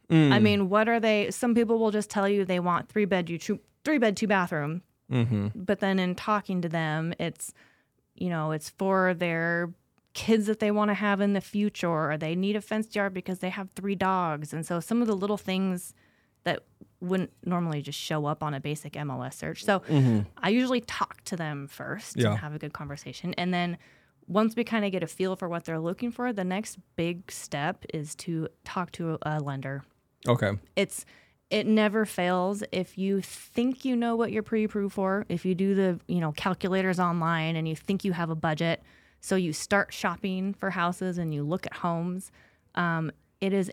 Mm. 0.10 0.32
I 0.32 0.40
mean, 0.40 0.70
what 0.70 0.88
are 0.90 1.00
they? 1.00 1.32
Some 1.32 1.54
people 1.56 1.78
will 1.80 1.92
just 1.92 2.10
tell 2.10 2.28
you 2.28 2.46
they 2.46 2.60
want 2.60 2.90
three 2.90 3.06
bed, 3.06 3.30
you 3.30 3.38
two, 3.38 3.60
three 3.86 3.98
bed, 3.98 4.16
two 4.18 4.28
bathroom, 4.28 4.82
Mm-hmm. 5.12 5.48
but 5.56 5.80
then 5.80 5.98
in 5.98 6.14
talking 6.14 6.62
to 6.62 6.70
them, 6.70 7.14
it's 7.20 7.52
you 8.16 8.30
know 8.30 8.52
it's 8.52 8.70
for 8.70 9.14
their 9.16 9.72
kids 10.14 10.46
that 10.48 10.60
they 10.60 10.70
want 10.72 10.90
to 10.90 10.94
have 10.96 11.20
in 11.22 11.34
the 11.34 11.42
future 11.42 11.88
or 11.90 12.18
they 12.18 12.36
need 12.36 12.56
a 12.56 12.62
fenced 12.62 12.96
yard 12.96 13.14
because 13.14 13.40
they 13.40 13.50
have 13.50 13.70
three 13.72 13.96
dogs 13.96 14.54
and 14.54 14.66
so 14.66 14.80
some 14.80 15.02
of 15.02 15.08
the 15.08 15.16
little 15.16 15.38
things 15.38 15.94
that 16.44 16.64
wouldn't 17.00 17.32
normally 17.46 17.82
just 17.82 17.98
show 17.98 18.26
up 18.26 18.44
on 18.44 18.54
a 18.54 18.60
basic 18.60 18.94
MLS 18.94 19.34
search. 19.36 19.64
So 19.64 19.82
I 20.38 20.50
usually 20.50 20.82
talk 20.82 21.24
to 21.26 21.36
them 21.36 21.68
first 21.68 22.18
Yeah. 22.18 22.30
and 22.32 22.40
have 22.40 22.54
a 22.54 22.60
good 22.60 22.74
conversation 22.74 23.34
and 23.36 23.54
then 23.54 23.78
once 24.30 24.56
we 24.56 24.64
kind 24.64 24.86
of 24.86 24.92
get 24.92 25.04
a 25.04 25.08
feel 25.08 25.36
for 25.36 25.50
what 25.50 25.66
they're 25.66 25.80
looking 25.80 26.12
for, 26.12 26.32
the 26.32 26.46
next 26.46 26.78
big 26.96 27.30
step 27.32 27.84
is 27.94 28.16
to 28.16 28.48
talk 28.64 28.92
to 28.94 29.18
a 29.24 29.40
lender. 29.40 29.84
Okay. 30.28 30.52
it's 30.76 31.06
it 31.50 31.66
never 31.66 32.06
fails. 32.06 32.62
If 32.72 32.98
you 32.98 33.22
think 33.22 33.84
you 33.84 33.96
know 33.96 34.16
what 34.16 34.32
you're 34.32 34.44
pre-approved 34.44 34.94
for 34.94 35.26
if 35.30 35.46
you 35.46 35.56
do 35.56 35.74
the 35.74 36.00
you 36.08 36.20
know 36.20 36.32
calculators 36.32 37.00
online 37.00 37.56
and 37.56 37.68
you 37.68 37.76
think 37.76 38.04
you 38.04 38.14
have 38.14 38.30
a 38.30 38.36
budget 38.36 38.84
so 39.22 39.36
you 39.36 39.52
start 39.52 39.94
shopping 39.94 40.54
for 40.54 40.70
houses 40.70 41.18
and 41.18 41.34
you 41.34 41.44
look 41.44 41.66
at 41.66 41.74
homes 41.74 42.32
um, 42.76 43.12
it 43.42 43.52
is 43.54 43.72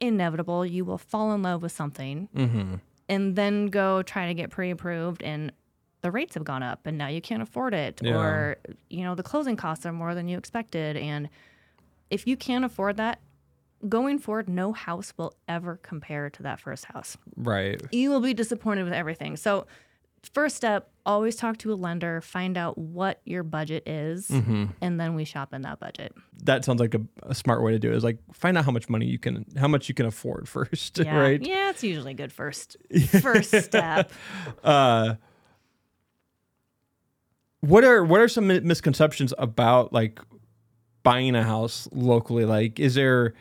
inevitable 0.00 0.66
you 0.66 0.84
will 0.84 0.98
fall 0.98 1.32
in 1.32 1.42
love 1.42 1.62
with 1.62 1.72
something 1.72 2.28
and 3.08 3.36
then 3.36 3.66
go 3.66 4.02
try 4.02 4.26
to 4.26 4.34
get 4.34 4.50
pre-approved 4.50 5.22
and 5.22 5.52
the 6.02 6.10
rates 6.10 6.34
have 6.34 6.44
gone 6.44 6.62
up 6.62 6.86
and 6.86 6.98
now 6.98 7.06
you 7.08 7.20
can't 7.20 7.42
afford 7.42 7.74
it 7.74 8.00
Yeah. 8.02 8.16
or 8.16 8.56
you 8.90 9.02
know 9.04 9.14
the 9.14 9.22
closing 9.22 9.56
costs 9.56 9.86
are 9.86 9.92
more 9.92 10.14
than 10.14 10.28
you 10.28 10.36
expected 10.38 10.96
and 10.96 11.28
if 12.10 12.26
you 12.26 12.36
can't 12.36 12.64
afford 12.64 12.96
that 12.98 13.20
going 13.88 14.18
forward 14.18 14.48
no 14.48 14.72
house 14.72 15.12
will 15.16 15.34
ever 15.48 15.76
compare 15.82 16.30
to 16.30 16.42
that 16.44 16.60
first 16.60 16.84
house 16.86 17.16
Right. 17.36 17.80
you 17.90 18.10
will 18.10 18.20
be 18.20 18.34
disappointed 18.34 18.84
with 18.84 18.92
everything 18.92 19.36
so 19.36 19.66
first 20.32 20.54
step 20.54 20.88
always 21.04 21.34
talk 21.34 21.56
to 21.58 21.72
a 21.72 21.74
lender 21.74 22.20
find 22.20 22.56
out 22.56 22.78
what 22.78 23.20
your 23.24 23.42
budget 23.42 23.82
is 23.88 24.28
Mm-hmm. 24.28 24.66
and 24.80 25.00
then 25.00 25.14
we 25.16 25.24
shop 25.24 25.52
in 25.52 25.62
that 25.62 25.80
budget 25.80 26.12
That 26.44 26.64
sounds 26.64 26.80
like 26.80 26.94
a, 26.94 27.00
a 27.24 27.34
smart 27.34 27.62
way 27.64 27.72
to 27.72 27.78
do 27.80 27.90
it. 27.90 27.96
Is 27.96 28.04
like 28.04 28.18
find 28.32 28.56
out 28.56 28.64
how 28.64 28.70
much 28.70 28.88
money 28.88 29.06
you 29.06 29.18
can, 29.18 29.44
how 29.56 29.66
much 29.66 29.88
you 29.88 29.94
can 29.96 30.06
afford 30.06 30.48
first, 30.56 30.98
yeah 31.00 31.16
right? 31.18 31.40
yeah 31.44 31.70
it's 31.70 31.82
usually 31.82 32.12
a 32.12 32.14
good 32.14 32.32
first 32.32 32.76
first 33.20 33.52
step 33.62 34.12
Uh, 34.62 35.14
what 37.62 37.84
are 37.84 38.04
what 38.04 38.20
are 38.20 38.28
some 38.28 38.46
misconceptions 38.48 39.32
about 39.38 39.92
like 39.92 40.20
buying 41.02 41.34
a 41.34 41.42
house 41.42 41.88
locally? 41.92 42.44
Like, 42.44 42.78
is 42.78 42.94
there 42.94 43.34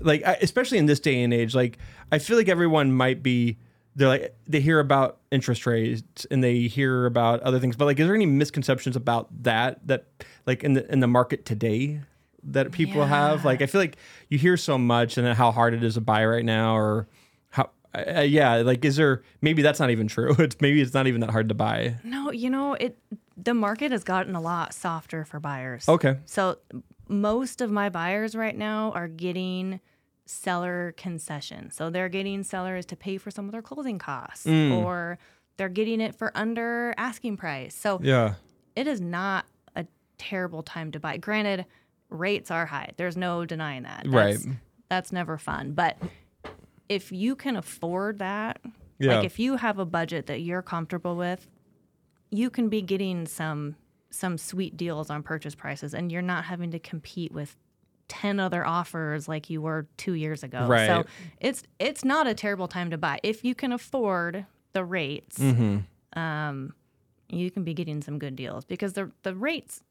like 0.00 0.22
especially 0.40 0.78
in 0.78 0.86
this 0.86 1.00
day 1.00 1.22
and 1.22 1.34
age? 1.34 1.54
Like, 1.54 1.78
I 2.10 2.18
feel 2.18 2.36
like 2.36 2.48
everyone 2.48 2.92
might 2.92 3.22
be 3.22 3.58
they're 3.94 4.08
like 4.08 4.34
they 4.46 4.60
hear 4.60 4.78
about 4.80 5.18
interest 5.30 5.66
rates 5.66 6.24
and 6.30 6.42
they 6.42 6.60
hear 6.60 7.04
about 7.04 7.40
other 7.40 7.58
things, 7.58 7.76
but 7.76 7.84
like, 7.84 7.98
is 7.98 8.06
there 8.06 8.14
any 8.14 8.26
misconceptions 8.26 8.96
about 8.96 9.28
that 9.42 9.86
that 9.86 10.06
like 10.46 10.62
in 10.64 10.74
the 10.74 10.90
in 10.90 11.00
the 11.00 11.08
market 11.08 11.44
today? 11.44 12.00
That 12.44 12.72
people 12.72 13.04
have, 13.04 13.44
like, 13.44 13.62
I 13.62 13.66
feel 13.66 13.80
like 13.80 13.96
you 14.28 14.36
hear 14.36 14.56
so 14.56 14.76
much 14.76 15.16
and 15.16 15.28
how 15.28 15.52
hard 15.52 15.74
it 15.74 15.84
is 15.84 15.94
to 15.94 16.00
buy 16.00 16.24
right 16.26 16.44
now, 16.44 16.76
or 16.76 17.06
how, 17.50 17.70
uh, 17.94 18.22
yeah, 18.22 18.56
like, 18.56 18.84
is 18.84 18.96
there 18.96 19.22
maybe 19.40 19.62
that's 19.62 19.78
not 19.78 19.90
even 19.90 20.08
true? 20.08 20.34
It's 20.40 20.60
maybe 20.60 20.80
it's 20.80 20.92
not 20.92 21.06
even 21.06 21.20
that 21.20 21.30
hard 21.30 21.48
to 21.50 21.54
buy. 21.54 21.94
no 22.02 22.32
you 22.32 22.50
know 22.50 22.74
it 22.74 22.98
the 23.36 23.54
market 23.54 23.92
has 23.92 24.04
gotten 24.04 24.34
a 24.34 24.40
lot 24.40 24.74
softer 24.74 25.24
for 25.24 25.40
buyers 25.40 25.88
Okay. 25.88 26.16
So 26.24 26.58
most 27.08 27.60
of 27.60 27.70
my 27.70 27.88
buyers 27.88 28.34
right 28.34 28.56
now 28.56 28.92
are 28.92 29.08
getting 29.08 29.80
seller 30.24 30.94
concession. 30.96 31.70
So 31.70 31.90
they're 31.90 32.08
getting 32.08 32.42
sellers 32.42 32.86
to 32.86 32.96
pay 32.96 33.18
for 33.18 33.30
some 33.30 33.46
of 33.46 33.52
their 33.52 33.62
closing 33.62 33.98
costs 33.98 34.46
mm. 34.46 34.72
or 34.78 35.18
they're 35.56 35.68
getting 35.68 36.00
it 36.00 36.14
for 36.14 36.32
under 36.34 36.94
asking 36.96 37.36
price. 37.36 37.74
So 37.74 38.00
Yeah. 38.02 38.34
it 38.74 38.86
is 38.86 39.00
not 39.00 39.46
a 39.76 39.86
terrible 40.18 40.62
time 40.62 40.92
to 40.92 41.00
buy. 41.00 41.16
Granted, 41.18 41.66
rates 42.08 42.50
are 42.50 42.66
high. 42.66 42.92
There's 42.96 43.16
no 43.16 43.44
denying 43.44 43.82
that. 43.82 44.06
Right. 44.06 44.34
That's, 44.34 44.46
that's 44.88 45.12
never 45.12 45.38
fun. 45.38 45.72
But 45.72 45.98
if 46.88 47.12
you 47.12 47.36
can 47.36 47.56
afford 47.56 48.18
that, 48.20 48.60
Yeah. 48.98 49.16
like 49.16 49.26
if 49.26 49.38
you 49.38 49.56
have 49.56 49.78
a 49.78 49.84
budget 49.84 50.26
that 50.26 50.40
you're 50.40 50.62
comfortable 50.62 51.16
with, 51.16 51.46
you 52.32 52.50
can 52.50 52.68
be 52.68 52.82
getting 52.82 53.26
some 53.26 53.76
some 54.10 54.36
sweet 54.36 54.76
deals 54.76 55.08
on 55.10 55.22
purchase 55.22 55.54
prices 55.54 55.94
and 55.94 56.10
you're 56.10 56.20
not 56.20 56.44
having 56.44 56.70
to 56.72 56.78
compete 56.78 57.32
with 57.32 57.56
10 58.08 58.40
other 58.40 58.66
offers 58.66 59.26
like 59.28 59.48
you 59.48 59.62
were 59.62 59.86
2 59.96 60.14
years 60.14 60.42
ago. 60.42 60.66
Right. 60.66 60.86
So 60.86 61.04
it's 61.40 61.62
it's 61.78 62.04
not 62.04 62.26
a 62.26 62.34
terrible 62.34 62.66
time 62.68 62.90
to 62.90 62.98
buy 62.98 63.20
if 63.22 63.44
you 63.44 63.54
can 63.54 63.72
afford 63.72 64.44
the 64.72 64.84
rates. 64.84 65.38
Mm-hmm. 65.38 66.18
Um 66.18 66.74
you 67.28 67.50
can 67.50 67.64
be 67.64 67.72
getting 67.72 68.02
some 68.02 68.18
good 68.18 68.34
deals 68.34 68.64
because 68.64 68.94
the 68.94 69.12
the 69.22 69.34
rates 69.34 69.82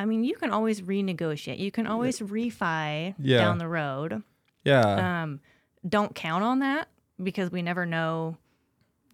I 0.00 0.04
mean, 0.04 0.22
you 0.22 0.36
can 0.36 0.50
always 0.52 0.80
renegotiate. 0.82 1.58
You 1.58 1.72
can 1.72 1.88
always 1.88 2.20
refi 2.20 3.14
Yeah. 3.18 3.38
down 3.38 3.58
the 3.58 3.66
road. 3.66 4.22
Yeah. 4.64 5.22
Um, 5.22 5.40
don't 5.88 6.14
count 6.14 6.44
on 6.44 6.60
that 6.60 6.86
because 7.20 7.50
we 7.50 7.62
never 7.62 7.84
know. 7.84 8.36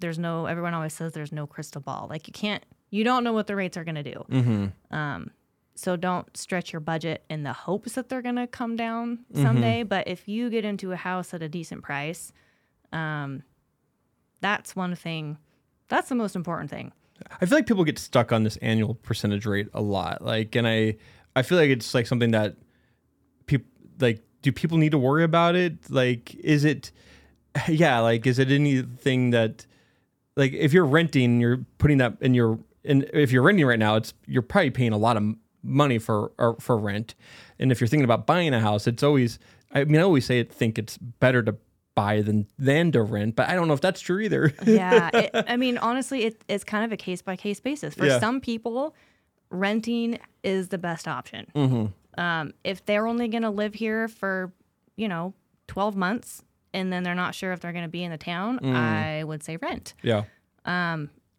There's 0.00 0.18
no. 0.18 0.44
Everyone 0.44 0.74
always 0.74 0.92
says 0.92 1.12
there's 1.12 1.32
no 1.32 1.46
crystal 1.46 1.80
ball. 1.80 2.06
Like 2.10 2.26
you 2.28 2.32
can't. 2.32 2.62
You 2.90 3.04
don't 3.04 3.24
know 3.24 3.32
what 3.32 3.46
the 3.46 3.56
rates 3.56 3.76
are 3.76 3.84
going 3.84 3.96
to 3.96 4.02
do. 4.02 4.24
mm-hmm. 4.30 4.94
Um, 4.94 5.30
so 5.76 5.96
don't 5.96 6.36
stretch 6.36 6.72
your 6.72 6.78
budget 6.80 7.24
in 7.28 7.42
the 7.42 7.52
hopes 7.52 7.92
that 7.94 8.08
they're 8.08 8.22
going 8.22 8.36
to 8.36 8.46
come 8.46 8.76
down 8.76 9.18
Mm-hmm. 9.32 9.42
someday. 9.42 9.82
But 9.82 10.06
if 10.06 10.28
you 10.28 10.48
get 10.50 10.64
into 10.64 10.92
a 10.92 10.96
house 10.96 11.34
at 11.34 11.42
a 11.42 11.48
decent 11.48 11.82
price, 11.82 12.32
um, 12.92 13.42
that's 14.40 14.76
one 14.76 14.94
thing. 14.94 15.38
That's 15.88 16.08
the 16.08 16.14
most 16.14 16.36
important 16.36 16.70
thing. 16.70 16.92
I 17.40 17.46
feel 17.46 17.58
like 17.58 17.66
people 17.66 17.84
get 17.84 17.98
stuck 17.98 18.32
on 18.32 18.44
this 18.44 18.56
annual 18.58 18.94
percentage 18.94 19.46
rate 19.46 19.68
a 19.74 19.80
lot. 19.82 20.22
Like, 20.24 20.54
and 20.54 20.66
I, 20.66 20.96
I 21.34 21.42
feel 21.42 21.58
like 21.58 21.70
it's 21.70 21.92
like 21.94 22.06
something 22.06 22.30
that 22.32 22.56
people 23.46 23.68
like. 23.98 24.22
Do 24.42 24.52
people 24.52 24.76
need 24.76 24.90
to 24.92 24.98
worry 24.98 25.24
about 25.24 25.56
it? 25.56 25.90
Like, 25.90 26.34
is 26.34 26.66
it, 26.66 26.92
yeah, 27.68 28.00
like, 28.00 28.26
is 28.26 28.38
it 28.38 28.50
anything 28.50 29.30
that, 29.30 29.64
like, 30.36 30.52
if 30.52 30.74
you're 30.74 30.84
renting, 30.84 31.40
you're 31.40 31.64
putting 31.78 31.96
that 31.96 32.18
in 32.20 32.34
your, 32.34 32.58
and 32.84 33.08
if 33.12 33.32
you're 33.32 33.42
renting 33.42 33.66
right 33.66 33.78
now, 33.78 33.96
it's 33.96 34.14
you're 34.26 34.42
probably 34.42 34.70
paying 34.70 34.92
a 34.92 34.98
lot 34.98 35.16
of 35.16 35.22
money 35.62 35.98
for 35.98 36.32
or 36.38 36.56
for 36.60 36.76
rent, 36.76 37.14
and 37.58 37.72
if 37.72 37.80
you're 37.80 37.88
thinking 37.88 38.04
about 38.04 38.26
buying 38.26 38.52
a 38.54 38.60
house, 38.60 38.86
it's 38.86 39.02
always, 39.02 39.38
I 39.72 39.84
mean, 39.84 40.00
I 40.00 40.04
always 40.04 40.24
say, 40.26 40.40
it 40.40 40.52
think 40.52 40.78
it's 40.78 40.96
better 40.98 41.42
to 41.42 41.56
buy 41.94 42.20
than 42.22 42.46
than 42.58 42.90
to 42.92 43.02
rent, 43.02 43.36
but 43.36 43.48
I 43.48 43.54
don't 43.54 43.68
know 43.68 43.74
if 43.74 43.80
that's 43.80 44.00
true 44.00 44.20
either. 44.20 44.52
yeah, 44.66 45.10
it, 45.14 45.30
I 45.48 45.56
mean, 45.56 45.78
honestly, 45.78 46.24
it, 46.24 46.42
it's 46.48 46.64
kind 46.64 46.84
of 46.84 46.92
a 46.92 46.96
case 46.96 47.22
by 47.22 47.36
case 47.36 47.60
basis. 47.60 47.94
For 47.94 48.06
Yeah. 48.06 48.18
some 48.20 48.40
people, 48.40 48.94
renting 49.50 50.18
is 50.42 50.68
the 50.68 50.78
best 50.78 51.06
option. 51.08 51.46
Mm-hmm. 51.54 52.20
Um, 52.20 52.52
if 52.64 52.84
they're 52.84 53.06
only 53.06 53.28
going 53.28 53.42
to 53.42 53.50
live 53.50 53.74
here 53.74 54.08
for, 54.08 54.52
you 54.96 55.08
know, 55.08 55.34
12 55.68 55.96
months 55.96 56.42
and 56.72 56.92
then 56.92 57.02
they're 57.02 57.14
not 57.14 57.34
sure 57.34 57.52
if 57.52 57.60
they're 57.60 57.72
going 57.72 57.84
to 57.84 57.88
be 57.90 58.04
in 58.04 58.10
the 58.10 58.18
town, 58.18 58.58
Mm. 58.60 58.74
I 58.74 59.24
would 59.24 59.42
say 59.42 59.56
rent. 59.56 59.94
yeah. 60.02 60.24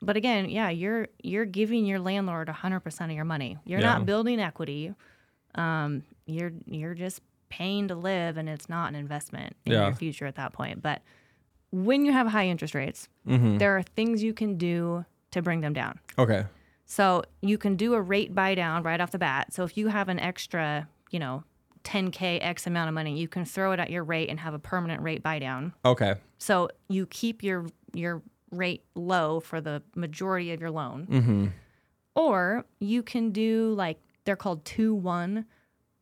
But 0.01 0.17
again, 0.17 0.49
yeah, 0.49 0.69
you're 0.69 1.07
you're 1.23 1.45
giving 1.45 1.85
your 1.85 1.99
landlord 1.99 2.47
100% 2.47 3.05
of 3.05 3.11
your 3.11 3.25
money. 3.25 3.57
You're 3.65 3.79
Yeah. 3.79 3.93
not 3.93 4.05
building 4.05 4.39
equity. 4.39 4.93
Um, 5.55 6.03
you're 6.25 6.51
you're 6.65 6.93
just 6.93 7.21
paying 7.49 7.87
to 7.87 7.95
live 7.95 8.37
and 8.37 8.49
it's 8.49 8.67
not 8.67 8.89
an 8.89 8.95
investment 8.95 9.55
in 9.65 9.73
Yeah. 9.73 9.85
your 9.87 9.95
future 9.95 10.25
at 10.25 10.35
that 10.35 10.51
point. 10.53 10.81
But 10.81 11.01
when 11.71 12.05
you 12.05 12.11
have 12.11 12.27
high 12.27 12.47
interest 12.47 12.75
rates, 12.75 13.07
Mm-hmm. 13.27 13.57
there 13.57 13.75
are 13.77 13.83
things 13.83 14.21
you 14.23 14.33
can 14.33 14.57
do 14.57 15.05
to 15.31 15.41
bring 15.41 15.61
them 15.61 15.73
down. 15.73 15.99
Okay. 16.17 16.45
So 16.85 17.23
you 17.41 17.57
can 17.57 17.75
do 17.75 17.93
a 17.95 18.01
rate 18.01 18.35
buy 18.35 18.53
down 18.55 18.83
right 18.83 19.01
off 19.01 19.11
the 19.11 19.17
bat. 19.17 19.53
So 19.53 19.63
if 19.63 19.75
you 19.77 19.87
have 19.87 20.07
an 20.09 20.19
extra, 20.19 20.87
you 21.09 21.17
know, 21.19 21.43
10k 21.83 22.39
x 22.41 22.67
amount 22.67 22.89
of 22.89 22.93
money, 22.93 23.17
you 23.17 23.27
can 23.27 23.45
throw 23.45 23.71
it 23.71 23.79
at 23.79 23.89
your 23.89 24.03
rate 24.03 24.29
and 24.29 24.39
have 24.39 24.53
a 24.53 24.59
permanent 24.59 25.01
rate 25.01 25.23
buy 25.23 25.39
down. 25.39 25.73
Okay. 25.83 26.15
So 26.37 26.69
you 26.89 27.05
keep 27.07 27.41
your 27.43 27.65
your 27.93 28.21
rate 28.57 28.83
low 28.95 29.39
for 29.39 29.61
the 29.61 29.81
majority 29.95 30.51
of 30.51 30.61
your 30.61 30.71
loan. 30.71 31.07
Mm-hmm. 31.09 31.47
Or 32.15 32.65
you 32.79 33.03
can 33.03 33.31
do 33.31 33.73
like 33.73 33.99
they're 34.23 34.35
called 34.35 34.63
2-1 34.65 35.45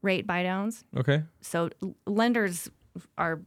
rate 0.01 0.27
buy 0.27 0.43
downs. 0.43 0.83
Okay. 0.95 1.23
So 1.41 1.69
l- 1.81 1.95
lenders 2.05 2.69
are 3.17 3.41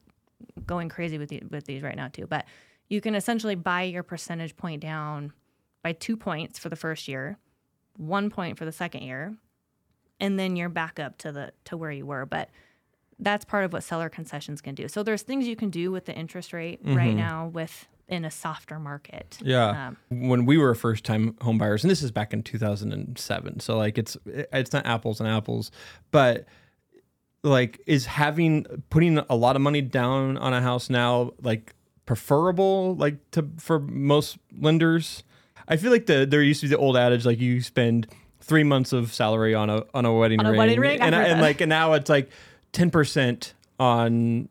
going 0.67 0.89
crazy 0.89 1.19
with 1.19 1.29
the, 1.29 1.43
with 1.51 1.67
these 1.67 1.83
right 1.83 1.97
now 1.97 2.09
too. 2.09 2.27
But 2.27 2.47
you 2.89 3.01
can 3.01 3.15
essentially 3.15 3.55
buy 3.55 3.83
your 3.83 4.03
percentage 4.03 4.57
point 4.57 4.81
down 4.81 5.33
by 5.83 5.93
two 5.93 6.17
points 6.17 6.59
for 6.59 6.69
the 6.69 6.77
first 6.77 7.09
year, 7.09 7.39
one 7.97 8.31
point 8.31 8.59
for 8.59 8.65
the 8.65 8.73
second 8.73 9.03
year, 9.03 9.37
and 10.19 10.39
then 10.39 10.57
you're 10.57 10.69
back 10.69 10.99
up 10.99 11.19
to 11.19 11.31
the 11.33 11.53
to 11.65 11.77
where 11.77 11.91
you 11.91 12.07
were. 12.07 12.27
But 12.27 12.51
that's 13.19 13.45
part 13.45 13.65
of 13.65 13.73
what 13.73 13.83
seller 13.83 14.09
concessions 14.09 14.61
can 14.61 14.75
do. 14.75 14.89
So 14.89 15.03
there's 15.03 15.23
things 15.23 15.47
you 15.47 15.57
can 15.57 15.71
do 15.71 15.91
with 15.91 16.05
the 16.05 16.15
interest 16.15 16.53
rate 16.53 16.81
right 16.85 17.15
now 17.15 17.47
with 17.47 17.87
in 18.09 18.25
a 18.25 18.31
softer 18.31 18.79
market. 18.79 19.39
Yeah. 19.43 19.89
Um, 19.89 19.97
when 20.11 20.47
we 20.47 20.59
were 20.59 20.75
first 20.75 21.05
time 21.05 21.37
home 21.41 21.59
buyers, 21.59 21.83
and 21.85 21.91
this 21.91 22.03
is 22.03 22.11
back 22.11 22.33
in 22.33 22.43
2007. 22.43 23.61
So 23.61 23.77
like 23.77 23.99
it's 23.99 24.17
it's 24.27 24.73
not 24.73 24.87
apples 24.87 25.21
and 25.21 25.29
apples, 25.29 25.71
but 26.11 26.47
like 27.43 27.81
is 27.87 28.07
having 28.07 28.65
putting 28.91 29.19
a 29.19 29.35
lot 29.37 29.57
of 29.57 29.63
money 29.63 29.81
down 29.83 30.37
on 30.39 30.53
a 30.53 30.61
house 30.61 30.91
now 30.91 31.33
like 31.43 31.75
preferable 32.07 32.95
like 32.97 33.31
to 33.33 33.49
for 33.59 33.79
most 33.81 34.39
lenders? 34.59 35.23
I 35.69 35.77
feel 35.77 35.91
like 35.91 36.07
the 36.07 36.27
there 36.27 36.43
used 36.43 36.61
to 36.61 36.67
be 36.67 36.71
the 36.71 36.79
old 36.79 36.97
adage 36.97 37.27
like 37.27 37.41
you 37.41 37.61
spend 37.61 38.07
three 38.41 38.63
months 38.65 38.93
of 38.93 39.13
salary 39.13 39.55
on 39.55 39.69
a 39.69 39.83
on 39.95 40.05
a 40.05 40.13
wedding 40.13 40.39
On 40.41 40.47
a 40.47 40.51
ring, 40.51 40.59
wedding 40.59 40.81
ring? 40.81 41.01
And, 41.01 41.15
I- 41.15 41.25
and 41.25 41.41
like 41.41 41.61
and 41.61 41.69
now 41.69 41.95
it's 41.95 42.09
like 42.09 42.31
ten 42.73 42.91
percent 42.91 43.55
on 43.79 44.49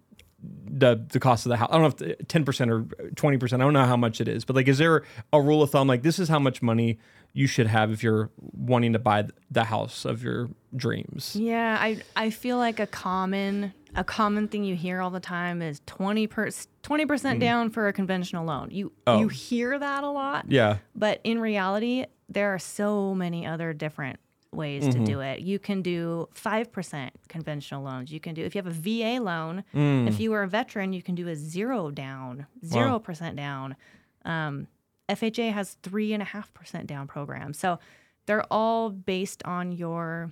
the 0.68 1.06
the 1.10 1.20
cost 1.20 1.46
of 1.46 1.50
the 1.50 1.58
house. 1.58 1.70
I 1.72 1.78
don't 1.78 2.00
know 2.00 2.08
if 2.08 2.28
ten 2.28 2.46
percent 2.46 2.72
or 2.72 2.86
twenty 3.16 3.38
percent. 3.38 3.62
I 3.62 3.66
don't 3.66 3.74
know 3.74 3.86
how 3.86 3.98
much 3.98 4.22
it 4.22 4.28
is, 4.28 4.46
but 4.46 4.56
like, 4.56 4.68
is 4.68 4.78
there 4.78 5.04
a 5.32 5.42
rule 5.42 5.62
of 5.64 5.72
thumb? 5.72 5.88
Like, 5.88 6.04
this 6.04 6.20
is 6.20 6.30
how 6.30 6.40
much 6.40 6.62
money 6.62 7.00
you 7.34 7.48
should 7.48 7.68
have 7.68 7.92
if 7.92 8.02
you're 8.02 8.30
wanting 8.38 8.94
to 8.94 9.00
buy 9.00 9.28
the 9.52 9.66
house 9.66 10.06
of 10.06 10.24
your 10.24 10.50
dreams. 10.76 11.36
Yeah, 11.36 11.78
I 11.80 12.02
I 12.16 12.30
feel 12.30 12.58
like 12.58 12.80
a 12.80 12.88
common 12.88 13.74
a 13.96 14.04
common 14.04 14.48
thing 14.48 14.64
you 14.64 14.76
hear 14.76 15.02
all 15.02 15.10
the 15.10 15.20
time 15.20 15.62
is 15.62 15.82
20 15.86 16.28
per 16.28 16.48
20% 16.48 16.74
mm-hmm. 16.84 17.40
down 17.40 17.70
for 17.70 17.88
a 17.88 17.94
conventional 17.94 18.46
loan. 18.46 18.70
You 18.72 18.92
Oh. 19.08 19.20
you 19.20 19.28
hear 19.28 19.78
that 19.78 20.04
a 20.04 20.10
lot, 20.10 20.46
Yeah. 20.50 20.78
but 20.96 21.22
in 21.24 21.40
reality 21.40 22.06
there 22.28 22.54
are 22.54 22.60
so 22.60 23.14
many 23.14 23.46
other 23.46 23.74
different 23.74 24.20
ways 24.56 24.88
to 24.94 25.00
do 25.06 25.20
it. 25.22 25.40
You 25.42 25.60
can 25.60 25.82
do 25.82 26.28
5% 26.36 27.10
conventional 27.28 27.84
loans. 27.84 28.12
You 28.12 28.20
can 28.20 28.34
do 28.34 28.44
if 28.44 28.56
you 28.56 28.62
have 28.64 28.68
a 28.68 28.72
VA 28.72 29.22
loan, 29.24 29.64
if 30.08 30.20
you 30.20 30.34
are 30.34 30.44
a 30.44 30.48
veteran, 30.48 30.94
you 30.94 31.02
can 31.02 31.16
do 31.16 31.28
a 31.28 31.36
zero 31.36 31.92
down, 31.92 32.46
0% 32.66 33.36
down. 33.36 33.76
Um, 34.24 34.68
FHA 35.10 35.52
has 35.54 35.78
three 35.84 36.14
and 36.14 36.22
a 36.22 36.26
half 36.26 36.54
percent 36.54 36.88
down 36.88 37.08
program. 37.08 37.54
So 37.54 37.80
they're 38.26 38.46
all 38.52 38.90
based 38.90 39.44
on 39.46 39.72
your 39.72 40.32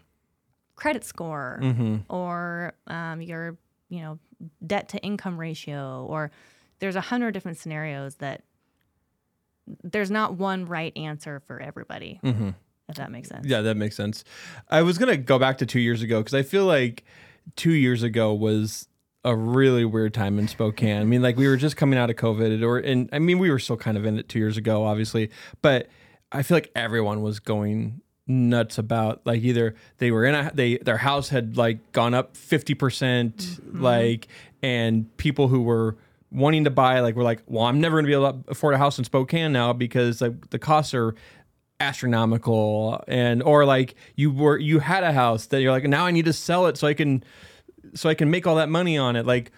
credit 0.76 1.04
score 1.04 1.60
or 2.10 2.74
um, 2.88 3.22
your 3.22 3.58
you 3.90 4.02
know 4.02 4.18
debt 4.66 4.90
to 4.90 4.98
income 5.00 5.40
ratio 5.40 6.06
or 6.10 6.32
there's 6.80 6.96
a 6.96 7.02
hundred 7.02 7.32
different 7.34 7.58
scenarios 7.60 8.16
that 8.16 8.42
there's 9.84 10.10
not 10.12 10.34
one 10.34 10.66
right 10.66 10.92
answer 10.98 11.40
for 11.46 11.62
everybody 11.62 12.20
if 12.94 12.98
that 12.98 13.12
makes 13.12 13.30
sense 13.30 13.46
Yeah, 13.46 13.62
that 13.62 13.78
makes 13.78 13.96
sense. 13.96 14.24
I 14.70 14.82
was 14.82 14.98
gonna 14.98 15.18
go 15.18 15.40
back 15.40 15.58
to 15.60 15.66
two 15.66 15.80
years 15.80 16.02
ago 16.02 16.20
because 16.20 16.34
I 16.34 16.44
feel 16.44 16.66
like 16.66 17.04
two 17.56 17.74
years 17.74 18.04
ago 18.04 18.34
was 18.34 18.88
a 19.26 19.36
really 19.36 19.86
weird 19.86 20.14
time 20.14 20.38
in 20.38 20.48
Spokane. 20.48 21.02
I 21.02 21.06
mean, 21.06 21.22
like 21.22 21.38
we 21.38 21.48
were 21.48 21.58
just 21.58 21.78
coming 21.78 21.98
out 21.98 22.10
of 22.10 22.16
COVID, 22.16 22.64
or 22.64 22.78
and 22.78 23.10
I 23.12 23.20
mean 23.20 23.40
we 23.40 23.50
were 23.50 23.60
still 23.60 23.78
kind 23.78 23.98
of 23.98 24.06
in 24.06 24.18
it 24.20 24.30
two 24.30 24.40
years 24.40 24.58
ago, 24.58 24.86
obviously, 24.86 25.30
but 25.62 25.88
I 26.32 26.44
feel 26.44 26.58
like 26.58 26.72
everyone 26.76 27.22
was 27.22 27.40
going 27.40 28.02
nuts 28.26 28.78
about 28.78 29.22
like 29.26 29.42
either 29.42 29.76
they 29.98 30.10
were 30.12 30.26
in 30.26 30.34
a 30.34 30.52
they 30.54 30.78
their 30.78 30.98
house 30.98 31.30
had 31.30 31.58
like 31.58 31.92
gone 31.92 32.14
up 32.14 32.36
50% 32.36 32.76
mm-hmm. 32.76 33.82
like 33.82 34.28
and 34.62 35.16
people 35.18 35.50
who 35.50 35.62
were 35.62 35.98
wanting 36.32 36.64
to 36.64 36.70
buy 36.70 37.02
like 37.02 37.16
were 37.16 37.24
like 37.24 37.44
well 37.48 37.66
i'm 37.66 37.82
never 37.82 37.98
going 37.98 38.06
to 38.06 38.08
be 38.08 38.14
able 38.14 38.32
to 38.32 38.50
afford 38.50 38.74
a 38.74 38.78
house 38.78 38.98
in 38.98 39.04
spokane 39.04 39.52
now 39.52 39.74
because 39.74 40.22
like 40.22 40.50
the 40.52 40.58
costs 40.58 40.94
are 40.94 41.16
astronomical 41.84 43.04
and 43.08 43.42
or 43.44 43.66
like 43.66 43.96
you 44.16 44.32
were 44.32 44.58
you 44.58 44.80
had 44.80 45.04
a 45.04 45.12
house 45.14 45.48
that 45.48 45.62
you're 45.62 45.72
like 45.72 45.84
now 45.86 46.06
i 46.06 46.12
need 46.12 46.26
to 46.26 46.34
sell 46.34 46.68
it 46.68 46.78
so 46.78 46.88
i 46.88 46.94
can 46.94 47.24
so 47.94 48.10
i 48.10 48.14
can 48.14 48.30
make 48.32 48.48
all 48.48 48.56
that 48.56 48.70
money 48.70 48.98
on 48.98 49.16
it 49.16 49.26
like 49.26 49.52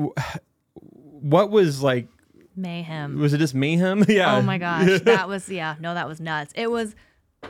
wh- 0.00 0.08
what 0.74 1.50
was 1.50 1.82
like 1.82 2.08
mayhem 2.56 3.18
was 3.18 3.32
it 3.32 3.38
just 3.38 3.54
mayhem 3.54 4.04
yeah 4.08 4.36
oh 4.36 4.42
my 4.42 4.58
gosh 4.58 5.00
that 5.04 5.28
was 5.28 5.48
yeah 5.48 5.76
no 5.80 5.94
that 5.94 6.08
was 6.08 6.20
nuts 6.20 6.52
it 6.56 6.70
was 6.70 6.94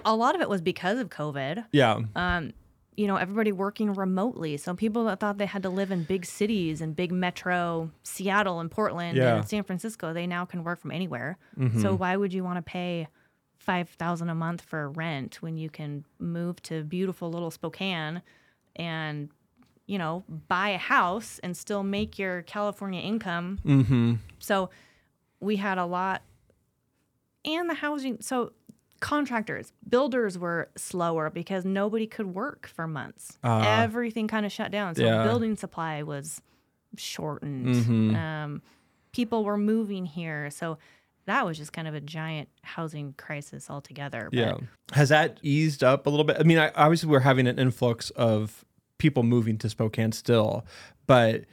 a 0.04 0.14
lot 0.14 0.34
of 0.34 0.40
it 0.40 0.48
was 0.48 0.60
because 0.60 0.98
of 0.98 1.08
covid 1.08 1.64
yeah 1.72 1.98
um, 2.16 2.52
you 2.96 3.06
know, 3.06 3.14
everybody 3.14 3.52
working 3.52 3.94
remotely. 3.94 4.56
So 4.56 4.74
people 4.74 5.04
that 5.04 5.20
thought 5.20 5.38
they 5.38 5.46
had 5.46 5.62
to 5.62 5.68
live 5.70 5.92
in 5.92 6.02
big 6.02 6.26
cities 6.26 6.80
and 6.80 6.96
big 6.96 7.12
metro, 7.12 7.92
Seattle 8.02 8.58
and 8.58 8.68
Portland 8.68 9.16
Yeah. 9.16 9.36
and 9.36 9.48
San 9.48 9.62
Francisco, 9.62 10.12
they 10.12 10.26
now 10.26 10.44
can 10.44 10.64
work 10.64 10.80
from 10.80 10.90
anywhere. 10.90 11.38
Mm-hmm. 11.56 11.80
So 11.80 11.94
why 11.94 12.16
would 12.16 12.32
you 12.32 12.42
want 12.42 12.56
to 12.56 12.62
pay 12.62 13.06
five 13.68 13.88
thousand 13.90 14.30
a 14.30 14.34
month 14.34 14.62
for 14.62 14.88
rent 14.90 15.42
when 15.42 15.58
you 15.58 15.68
can 15.68 16.04
move 16.18 16.60
to 16.62 16.82
beautiful 16.82 17.30
little 17.30 17.50
Spokane 17.50 18.22
and 18.76 19.28
you 19.86 19.98
know 19.98 20.24
buy 20.48 20.70
a 20.70 20.78
house 20.78 21.38
and 21.42 21.54
still 21.54 21.82
make 21.82 22.18
your 22.18 22.40
California 22.42 23.00
income? 23.02 23.58
mm-hmm 23.64 24.14
So 24.38 24.70
we 25.40 25.56
had 25.56 25.76
a 25.78 25.84
lot, 25.84 26.22
and 27.44 27.68
the 27.70 27.74
housing. 27.74 28.16
So 28.20 28.52
contractors, 29.00 29.72
builders 29.88 30.36
were 30.38 30.70
slower 30.76 31.30
because 31.30 31.64
nobody 31.64 32.06
could 32.06 32.34
work 32.34 32.66
for 32.66 32.86
months. 32.88 33.38
Ah. 33.44 33.82
Everything 33.82 34.26
kind 34.28 34.44
of 34.46 34.50
shut 34.50 34.70
down. 34.72 34.94
So 34.96 35.02
Yeah. 35.04 35.22
building 35.24 35.54
supply 35.56 36.02
was 36.02 36.40
shortened. 36.96 37.66
Mhm. 37.76 38.16
Um, 38.16 38.62
people 39.12 39.44
were 39.44 39.58
moving 39.58 40.06
here. 40.06 40.50
So 40.50 40.78
that 41.28 41.44
was 41.44 41.58
just 41.58 41.72
kind 41.72 41.86
of 41.86 41.94
a 41.94 42.00
giant 42.00 42.48
housing 42.62 43.14
crisis 43.16 43.68
altogether. 43.70 44.28
But 44.30 44.38
Yeah. 44.38 44.54
Has 44.92 45.10
that 45.10 45.38
eased 45.42 45.84
up 45.84 46.06
a 46.06 46.10
little 46.10 46.24
bit? 46.24 46.38
I 46.40 46.42
mean, 46.42 46.58
I, 46.58 46.70
obviously 46.74 47.08
we're 47.08 47.20
having 47.20 47.46
an 47.46 47.58
influx 47.58 48.10
of 48.10 48.64
people 48.98 49.22
moving 49.22 49.58
to 49.58 49.68
Spokane 49.68 50.12
still, 50.12 50.64
but 51.06 51.44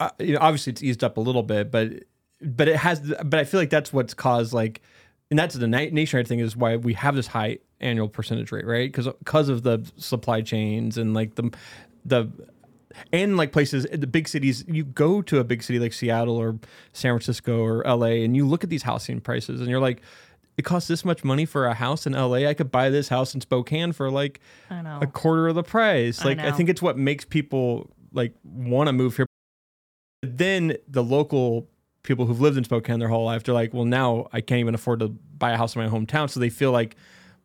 uh, 0.00 0.10
you 0.18 0.32
know, 0.34 0.38
obviously 0.40 0.72
it's 0.72 0.82
eased 0.82 1.04
up 1.04 1.16
a 1.16 1.20
little 1.20 1.42
bit, 1.42 1.70
but 1.70 2.04
but 2.40 2.68
it 2.68 2.76
has. 2.76 3.00
But 3.00 3.34
I 3.34 3.44
feel 3.44 3.60
like 3.60 3.70
that's 3.70 3.92
what's 3.92 4.14
caused 4.14 4.52
like, 4.52 4.80
and 5.30 5.38
that's 5.38 5.54
the 5.54 5.66
na- 5.66 5.90
nationwide 5.90 6.28
thing 6.28 6.40
is 6.40 6.56
why 6.56 6.76
we 6.76 6.94
have 6.94 7.14
this 7.14 7.26
high 7.26 7.58
annual 7.80 8.08
percentage 8.08 8.52
rate, 8.52 8.66
right? 8.66 8.90
Because 8.90 9.12
because 9.18 9.48
of 9.48 9.62
the 9.62 9.84
supply 9.96 10.40
chains 10.40 10.96
and 10.98 11.14
like 11.14 11.34
the 11.34 11.52
the 12.04 12.30
and 13.12 13.36
like 13.36 13.52
places 13.52 13.86
eh, 13.90 13.96
the 13.96 14.06
big 14.06 14.28
cities 14.28 14.64
you 14.66 14.84
go 14.84 15.22
to 15.22 15.38
a 15.38 15.44
big 15.44 15.62
city 15.62 15.78
like 15.78 15.92
seattle 15.92 16.36
or 16.36 16.58
san 16.92 17.12
francisco 17.12 17.58
or 17.58 17.82
la 17.84 18.06
and 18.06 18.36
you 18.36 18.46
look 18.46 18.64
at 18.64 18.70
these 18.70 18.82
housing 18.82 19.20
prices 19.20 19.60
and 19.60 19.68
you're 19.68 19.80
like 19.80 20.02
it 20.56 20.64
costs 20.64 20.88
this 20.88 21.04
much 21.04 21.22
money 21.22 21.44
for 21.44 21.66
a 21.66 21.74
house 21.74 22.06
in 22.06 22.14
LA. 22.14 22.48
I 22.48 22.54
could 22.54 22.70
buy 22.70 22.88
this 22.88 23.08
house 23.08 23.34
in 23.34 23.40
Spokane 23.40 23.92
for 23.92 24.10
like 24.10 24.40
a 24.70 25.06
quarter 25.06 25.48
of 25.48 25.54
the 25.54 25.62
price. 25.62 26.24
Like 26.24 26.38
I, 26.38 26.50
know. 26.50 26.56
think 26.56 26.70
it's 26.70 26.80
what 26.80 26.96
makes 26.96 27.24
people 27.24 27.90
like 28.12 28.32
want 28.42 28.86
to 28.86 28.92
move 28.92 29.16
here. 29.16 29.26
But 30.22 30.38
then 30.38 30.76
the 30.88 31.04
local 31.04 31.68
people 32.02 32.24
who've 32.24 32.40
lived 32.40 32.56
in 32.56 32.64
Spokane 32.64 32.98
their 33.00 33.08
whole 33.08 33.26
life, 33.26 33.44
they're 33.44 33.54
like, 33.54 33.74
well, 33.74 33.84
now 33.84 34.28
I 34.32 34.40
can't 34.40 34.60
even 34.60 34.74
afford 34.74 35.00
to 35.00 35.08
buy 35.08 35.50
a 35.50 35.56
house 35.58 35.76
in 35.76 35.82
my 35.82 35.88
hometown. 35.88 36.30
So 36.30 36.40
they 36.40 36.48
feel 36.48 36.72
like, 36.72 36.96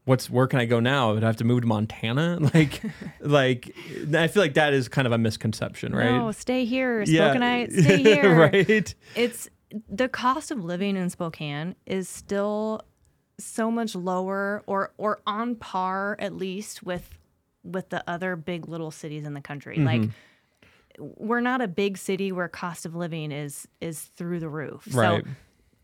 what's 0.06 0.30
where 0.30 0.48
can 0.48 0.60
I 0.60 0.66
go 0.66 0.80
now? 0.80 1.14
Would 1.14 1.24
I 1.24 1.28
have 1.28 1.38
to 1.38 1.44
move 1.44 1.62
to 1.62 1.68
Montana? 1.68 2.40
Like, 2.54 2.82
like 3.20 3.76
I 4.16 4.28
feel 4.28 4.44
like 4.44 4.56
that 4.56 4.74
is 4.74 4.88
kind 4.88 5.06
of 5.06 5.12
a 5.12 5.18
misconception, 5.18 5.94
right? 5.96 6.12
No, 6.12 6.32
stay 6.32 6.66
here, 6.66 7.04
Yeah. 7.04 7.34
Stay 7.70 7.98
here. 8.04 8.36
right. 8.36 8.96
It's 9.16 9.50
the 9.90 10.10
cost 10.10 10.52
of 10.52 10.64
living 10.64 10.98
in 10.98 11.10
Spokane 11.10 11.76
is 11.86 12.10
still 12.10 12.82
so 13.40 13.72
much 13.72 13.96
lower 13.96 14.64
or 14.68 14.92
or 14.98 15.20
on 15.26 15.56
par 15.56 16.16
at 16.20 16.36
least 16.36 16.84
with 16.84 17.18
with 17.64 17.90
the 17.90 18.04
other 18.10 18.36
big 18.36 18.68
little 18.68 18.92
cities 18.92 19.26
in 19.26 19.34
the 19.34 19.42
country. 19.42 19.78
Mm-hmm. 19.78 19.86
Like 19.86 20.10
we're 21.00 21.42
not 21.42 21.62
a 21.62 21.68
big 21.68 21.98
city 21.98 22.32
where 22.32 22.48
cost 22.48 22.86
of 22.86 22.96
living 22.96 23.32
is 23.32 23.68
is 23.80 24.02
through 24.02 24.40
the 24.40 24.50
roof. 24.50 24.88
Right. 24.92 25.24
So 25.24 25.30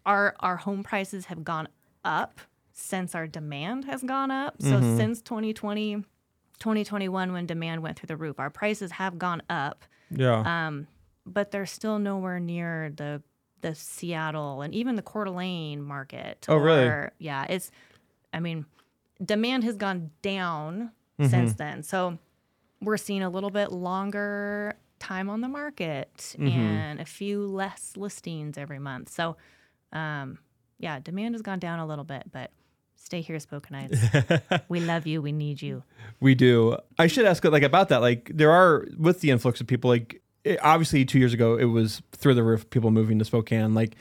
our 0.06 0.36
our 0.40 0.58
home 0.58 0.84
prices 0.84 1.26
have 1.26 1.44
gone 1.44 1.68
up 2.04 2.40
since 2.80 3.16
our 3.16 3.26
demand 3.26 3.86
has 3.86 4.04
gone 4.04 4.30
up. 4.30 4.56
So 4.62 4.80
since 4.98 5.22
2020 5.24 6.04
2021 6.60 7.34
when 7.34 7.46
demand 7.46 7.82
went 7.84 7.98
through 8.00 8.08
the 8.08 8.18
roof, 8.18 8.40
our 8.40 8.50
prices 8.50 8.92
have 8.94 9.18
gone 9.20 9.42
up 9.50 9.84
Yeah. 10.10 10.68
um, 10.68 10.88
but 11.26 11.52
they're 11.52 11.66
still 11.68 12.00
nowhere 12.00 12.40
near 12.40 12.92
the 12.96 13.22
the 13.62 13.74
Seattle 13.74 14.62
and 14.62 14.74
even 14.76 14.96
the 14.96 15.02
Coeur 15.02 15.26
d'Alene 15.26 15.82
market. 15.82 16.46
Oh, 16.48 16.58
really? 16.58 17.10
Yeah, 17.18 17.46
it's. 17.50 17.72
I 18.32 18.40
mean, 18.40 18.66
demand 19.24 19.64
has 19.64 19.76
gone 19.76 20.12
down 20.22 20.92
Mm-hmm. 21.20 21.32
since 21.32 21.54
then, 21.56 21.82
so 21.82 22.20
we're 22.80 22.98
seeing 22.98 23.24
a 23.24 23.30
little 23.32 23.50
bit 23.50 23.72
longer 23.72 24.76
time 25.00 25.32
on 25.32 25.42
the 25.42 25.48
market 25.48 26.36
Mm-hmm. 26.38 26.48
and 26.48 27.00
a 27.02 27.06
few 27.06 27.48
less 27.48 27.94
listings 27.98 28.56
every 28.56 28.78
month. 28.78 29.10
So, 29.10 29.36
um, 29.92 30.38
yeah, 30.78 31.00
demand 31.00 31.34
has 31.34 31.42
gone 31.42 31.58
down 31.58 31.80
a 31.80 31.88
little 31.88 32.04
bit, 32.06 32.26
but 32.32 32.52
stay 32.98 33.22
here, 33.22 33.38
Spokanites. 33.38 33.98
we 34.70 34.80
love 34.80 35.08
you. 35.08 35.22
We 35.22 35.32
need 35.32 35.62
you. 35.62 35.84
We 36.20 36.36
do. 36.36 36.78
I 36.98 37.08
should 37.08 37.26
ask 37.26 37.44
like 37.46 37.64
about 37.64 37.90
that. 37.90 38.02
Like 38.02 38.32
there 38.34 38.52
are 38.52 38.86
with 38.98 39.22
the 39.22 39.32
influx 39.32 39.62
of 39.62 39.68
people. 39.68 39.90
Like 39.90 40.22
it, 40.44 40.60
obviously, 40.64 41.06
two 41.06 41.20
years 41.20 41.34
ago 41.34 41.58
it 41.58 41.66
was 41.66 42.02
through 42.12 42.34
the 42.34 42.44
roof. 42.44 42.70
People 42.70 42.92
moving 42.92 43.20
to 43.20 43.26
Spokane. 43.26 43.74
Like, 43.74 43.96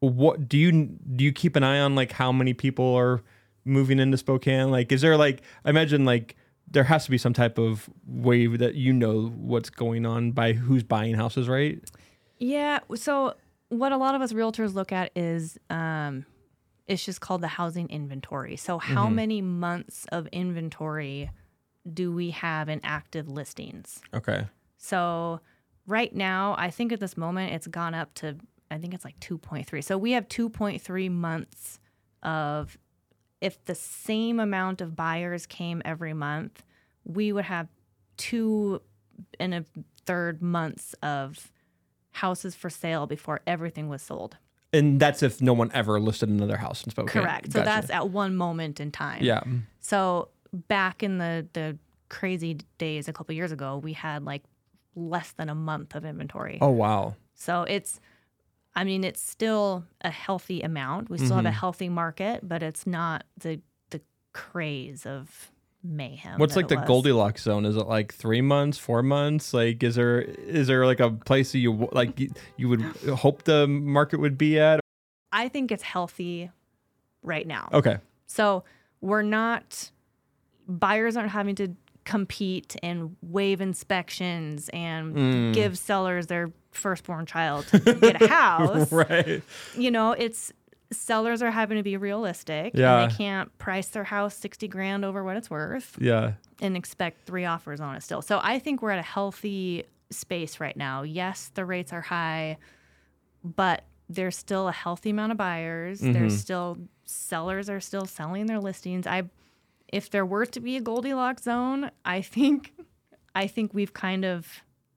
what 0.00 0.48
do 0.48 0.58
you 0.58 0.72
do? 0.72 1.24
You 1.24 1.32
keep 1.32 1.56
an 1.56 1.62
eye 1.62 1.80
on 1.80 1.94
like 1.94 2.12
how 2.12 2.32
many 2.32 2.54
people 2.54 2.94
are 2.94 3.22
moving 3.64 3.98
into 3.98 4.16
Spokane? 4.16 4.70
Like, 4.70 4.92
is 4.92 5.00
there 5.00 5.16
like 5.16 5.42
I 5.64 5.70
imagine 5.70 6.04
like 6.04 6.36
there 6.70 6.84
has 6.84 7.04
to 7.04 7.10
be 7.10 7.18
some 7.18 7.32
type 7.32 7.58
of 7.58 7.90
wave 8.06 8.58
that 8.58 8.74
you 8.74 8.92
know 8.92 9.28
what's 9.36 9.70
going 9.70 10.06
on 10.06 10.32
by 10.32 10.52
who's 10.52 10.82
buying 10.82 11.14
houses, 11.14 11.48
right? 11.48 11.80
Yeah. 12.38 12.80
So 12.94 13.34
what 13.70 13.92
a 13.92 13.96
lot 13.96 14.14
of 14.14 14.22
us 14.22 14.32
realtors 14.32 14.74
look 14.74 14.92
at 14.92 15.10
is 15.16 15.58
um, 15.68 16.26
it's 16.90 17.04
just 17.04 17.20
called 17.20 17.40
the 17.40 17.48
housing 17.48 17.88
inventory. 17.88 18.56
So 18.56 18.78
how 18.78 19.06
mm-hmm. 19.06 19.14
many 19.14 19.42
months 19.42 20.06
of 20.10 20.26
inventory 20.32 21.30
do 21.90 22.12
we 22.12 22.30
have 22.30 22.68
in 22.68 22.80
active 22.82 23.28
listings? 23.28 24.00
Okay. 24.12 24.48
So 24.76 25.40
right 25.86 26.12
now, 26.12 26.56
I 26.58 26.70
think 26.70 26.90
at 26.92 26.98
this 26.98 27.16
moment 27.16 27.52
it's 27.52 27.68
gone 27.68 27.94
up 27.94 28.12
to 28.14 28.36
I 28.72 28.78
think 28.78 28.92
it's 28.92 29.04
like 29.04 29.18
2.3. 29.20 29.82
So 29.82 29.96
we 29.98 30.12
have 30.12 30.28
2.3 30.28 31.10
months 31.10 31.78
of 32.24 32.76
if 33.40 33.64
the 33.64 33.74
same 33.74 34.40
amount 34.40 34.80
of 34.80 34.96
buyers 34.96 35.46
came 35.46 35.82
every 35.84 36.12
month, 36.12 36.62
we 37.04 37.32
would 37.32 37.44
have 37.44 37.68
two 38.16 38.82
and 39.38 39.54
a 39.54 39.64
third 40.06 40.42
months 40.42 40.94
of 41.04 41.52
houses 42.10 42.56
for 42.56 42.68
sale 42.68 43.06
before 43.06 43.40
everything 43.46 43.88
was 43.88 44.02
sold. 44.02 44.36
And 44.72 45.00
that's 45.00 45.22
if 45.22 45.42
no 45.42 45.52
one 45.52 45.70
ever 45.74 45.98
listed 45.98 46.28
another 46.28 46.56
house 46.56 46.84
in 46.84 46.90
Spokane. 46.90 47.22
Correct. 47.22 47.46
So 47.52 47.58
Gotcha. 47.58 47.64
that's 47.64 47.90
at 47.90 48.10
one 48.10 48.36
moment 48.36 48.78
in 48.80 48.90
time. 48.92 49.22
yeah. 49.22 49.42
So 49.80 50.28
back 50.52 51.02
in 51.02 51.18
the 51.18 51.46
the 51.52 51.76
crazy 52.08 52.58
days 52.78 53.08
a 53.08 53.12
couple 53.12 53.34
years 53.34 53.52
ago, 53.52 53.78
we 53.78 53.92
had 53.92 54.24
like 54.24 54.42
less 54.94 55.32
than 55.32 55.48
a 55.48 55.54
month 55.54 55.94
of 55.94 56.04
inventory. 56.04 56.58
Oh 56.60 56.70
wow. 56.70 57.14
So 57.34 57.62
it's, 57.62 58.00
I 58.76 58.84
mean, 58.84 59.02
it's 59.04 59.22
still 59.22 59.84
a 60.02 60.10
healthy 60.10 60.60
amount. 60.60 61.08
We 61.10 61.16
still 61.18 61.36
have 61.36 61.38
Mm-hmm. 61.38 61.46
a 61.46 61.52
healthy 61.52 61.88
market, 61.88 62.46
but 62.48 62.62
it's 62.62 62.86
not 62.86 63.24
the 63.38 63.60
the 63.90 64.00
craze 64.32 65.04
of 65.06 65.50
mayhem. 65.82 66.38
What's 66.38 66.56
like 66.56 66.68
the 66.68 66.76
was. 66.76 66.86
Goldilocks 66.86 67.42
zone? 67.42 67.64
Is 67.66 67.76
it 67.76 67.86
like 67.86 68.12
three 68.14 68.40
months, 68.42 68.78
four 68.78 69.02
months? 69.02 69.52
Like, 69.54 69.82
is 69.82 69.94
there 69.94 70.20
is 70.20 70.66
there 70.66 70.84
like 70.86 71.00
a 71.00 71.10
place 71.10 71.52
that 71.52 71.58
you 71.58 71.88
like 71.92 72.18
you, 72.20 72.30
you 72.56 72.68
would 72.68 72.82
hope 72.82 73.44
the 73.44 73.66
market 73.66 74.20
would 74.20 74.36
be 74.38 74.58
at? 74.58 74.80
I 75.32 75.48
think 75.48 75.70
it's 75.72 75.82
healthy 75.82 76.50
right 77.22 77.46
now. 77.46 77.68
Okay, 77.72 77.98
So 78.26 78.64
we're 79.00 79.22
not 79.22 79.90
buyers 80.68 81.16
aren't 81.16 81.30
having 81.30 81.54
to 81.56 81.74
compete 82.04 82.76
and 82.82 83.16
waive 83.22 83.60
inspections 83.60 84.68
and 84.72 85.14
Mm. 85.14 85.52
give 85.54 85.76
sellers 85.78 86.26
their 86.28 86.50
firstborn 86.72 87.26
child 87.26 87.66
to 87.68 87.78
get 87.78 88.22
a 88.22 88.26
house. 88.28 88.90
right. 88.90 89.42
you 89.76 89.90
know, 89.90 90.12
it's 90.12 90.52
sellers 90.92 91.42
are 91.42 91.50
having 91.50 91.76
to 91.76 91.82
be 91.82 91.96
realistic. 91.96 92.72
Yeah. 92.74 93.02
And 93.02 93.10
they 93.10 93.14
can't 93.16 93.56
price 93.58 93.88
their 93.88 94.04
house 94.04 94.34
60 94.36 94.66
grand 94.68 95.04
over 95.04 95.22
what 95.24 95.36
it's 95.36 95.48
worth 95.50 95.96
Yeah, 96.00 96.32
and 96.60 96.76
expect 96.76 97.26
three 97.26 97.44
offers 97.44 97.80
on 97.80 97.94
it 97.96 98.02
still. 98.02 98.22
So 98.22 98.40
I 98.42 98.58
think 98.58 98.82
we're 98.82 98.90
at 98.90 98.98
a 98.98 99.02
healthy 99.02 99.84
space 100.10 100.58
right 100.60 100.76
now. 100.76 101.02
Yes, 101.02 101.50
the 101.54 101.64
rates 101.64 101.92
are 101.92 102.00
high, 102.00 102.56
but 103.44 103.84
there's 104.08 104.36
still 104.36 104.66
a 104.68 104.72
healthy 104.72 105.10
amount 105.10 105.32
of 105.32 105.38
buyers. 105.38 106.00
Mm-hmm. 106.00 106.12
There's 106.12 106.38
still 106.38 106.76
sellers 107.04 107.68
are 107.70 107.80
still 107.80 108.04
selling 108.06 108.46
their 108.46 108.58
listings. 108.60 109.06
I 109.06 109.24
if 109.92 110.10
there 110.10 110.24
were 110.26 110.46
to 110.46 110.60
be 110.60 110.76
a 110.76 110.80
Goldilocks 110.80 111.42
zone, 111.44 111.90
I 112.04 112.20
think 112.22 112.72
I 113.34 113.46
think 113.46 113.72
we've 113.74 113.92
kind 113.92 114.24
of 114.24 114.48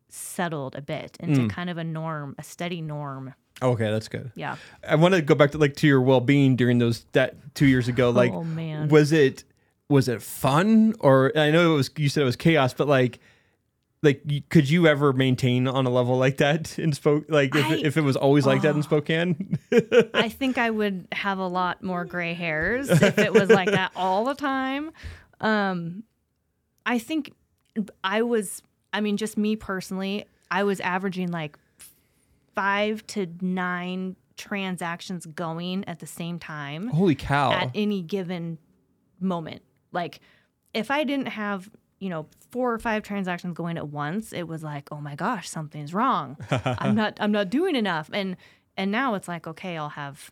settled 0.10 0.76
a 0.76 0.82
bit 0.82 1.18
into 1.20 1.42
Mm. 1.42 1.50
kind 1.50 1.70
of 1.70 1.78
a 1.78 1.84
norm, 1.84 2.36
a 2.38 2.44
steady 2.44 2.82
norm. 2.82 3.34
Okay, 3.62 3.92
that's 3.92 4.08
good. 4.08 4.32
Yeah. 4.36 4.56
I 4.88 4.96
want 4.96 5.14
to 5.14 5.22
go 5.22 5.36
back 5.36 5.52
to 5.52 5.58
like 5.58 5.76
to 5.78 5.88
your 5.88 6.02
well 6.02 6.20
being 6.22 6.56
during 6.56 6.80
those 6.80 7.06
that 7.14 7.36
two 7.56 7.68
years 7.68 7.88
ago. 7.88 8.10
Like, 8.10 8.32
oh 8.34 8.44
man. 8.44 8.90
was 8.90 9.12
it 9.12 9.44
was 9.90 10.08
it 10.08 10.22
fun 10.22 10.96
or 11.00 11.32
I 11.38 11.52
know 11.52 11.74
it 11.74 11.76
was 11.78 11.92
you 11.98 12.10
said 12.10 12.22
it 12.22 12.26
was 12.26 12.36
chaos, 12.36 12.74
but 12.74 12.88
like. 12.88 13.20
Like, 14.06 14.50
could 14.50 14.70
you 14.70 14.86
ever 14.86 15.14
maintain 15.14 15.66
on 15.66 15.86
a 15.86 15.90
level 15.90 16.18
like 16.18 16.36
that 16.40 16.78
in 16.78 16.92
Spoke? 16.92 17.24
Like, 17.30 17.56
if, 17.56 17.66
I- 17.66 17.76
if 17.76 17.96
it 17.96 18.02
was 18.02 18.18
always 18.18 18.46
like 18.46 18.62
that 18.64 18.76
in 18.76 18.84
Spokane? 18.84 19.58
I 20.14 20.28
think 20.38 20.58
I 20.58 20.70
would 20.72 21.08
have 21.14 21.38
a 21.40 21.48
lot 21.48 21.82
more 21.82 22.04
gray 22.04 22.34
hairs 22.34 22.90
if 22.90 23.18
it 23.18 23.32
was 23.32 23.50
like 23.50 23.72
that 23.72 23.94
all 23.96 24.26
the 24.26 24.36
time. 24.36 24.92
Um, 25.40 26.04
I 26.86 27.00
think 27.00 27.32
I 28.04 28.24
was, 28.24 28.62
I 28.92 29.00
mean, 29.00 29.16
just 29.16 29.38
me 29.38 29.56
personally, 29.56 30.26
I 30.52 30.64
was 30.64 30.82
averaging 30.82 31.32
like 31.32 31.58
five 32.56 33.06
to 33.08 33.28
nine 33.42 34.16
transactions 34.38 35.26
going 35.26 35.86
at 35.86 36.00
the 36.00 36.08
same 36.08 36.40
time 36.40 36.88
Holy 36.88 37.16
cow! 37.16 37.52
at 37.52 37.72
any 37.76 38.02
given 38.02 38.58
moment. 39.20 39.62
Like, 39.92 40.20
if 40.74 40.90
I 40.90 41.04
didn't 41.04 41.28
have, 41.28 41.70
you 42.00 42.10
know, 42.10 42.28
four 42.52 42.74
or 42.74 42.80
five 42.80 43.04
transactions 43.04 43.54
going 43.56 43.78
at 43.78 43.90
once, 43.90 44.34
it 44.34 44.48
was 44.48 44.64
like, 44.64 44.90
oh 44.92 45.00
my 45.00 45.16
gosh, 45.16 45.50
something's 45.50 45.94
wrong. 45.94 46.38
I'm 46.52 46.96
not, 46.96 47.18
I'm 47.20 47.32
not 47.32 47.50
doing 47.50 47.76
enough. 47.76 48.10
And 48.12 48.38
and 48.76 48.92
now 48.92 49.14
it's 49.14 49.28
like, 49.28 49.46
okay, 49.48 49.78
I'll 49.78 49.90
have, 49.90 50.32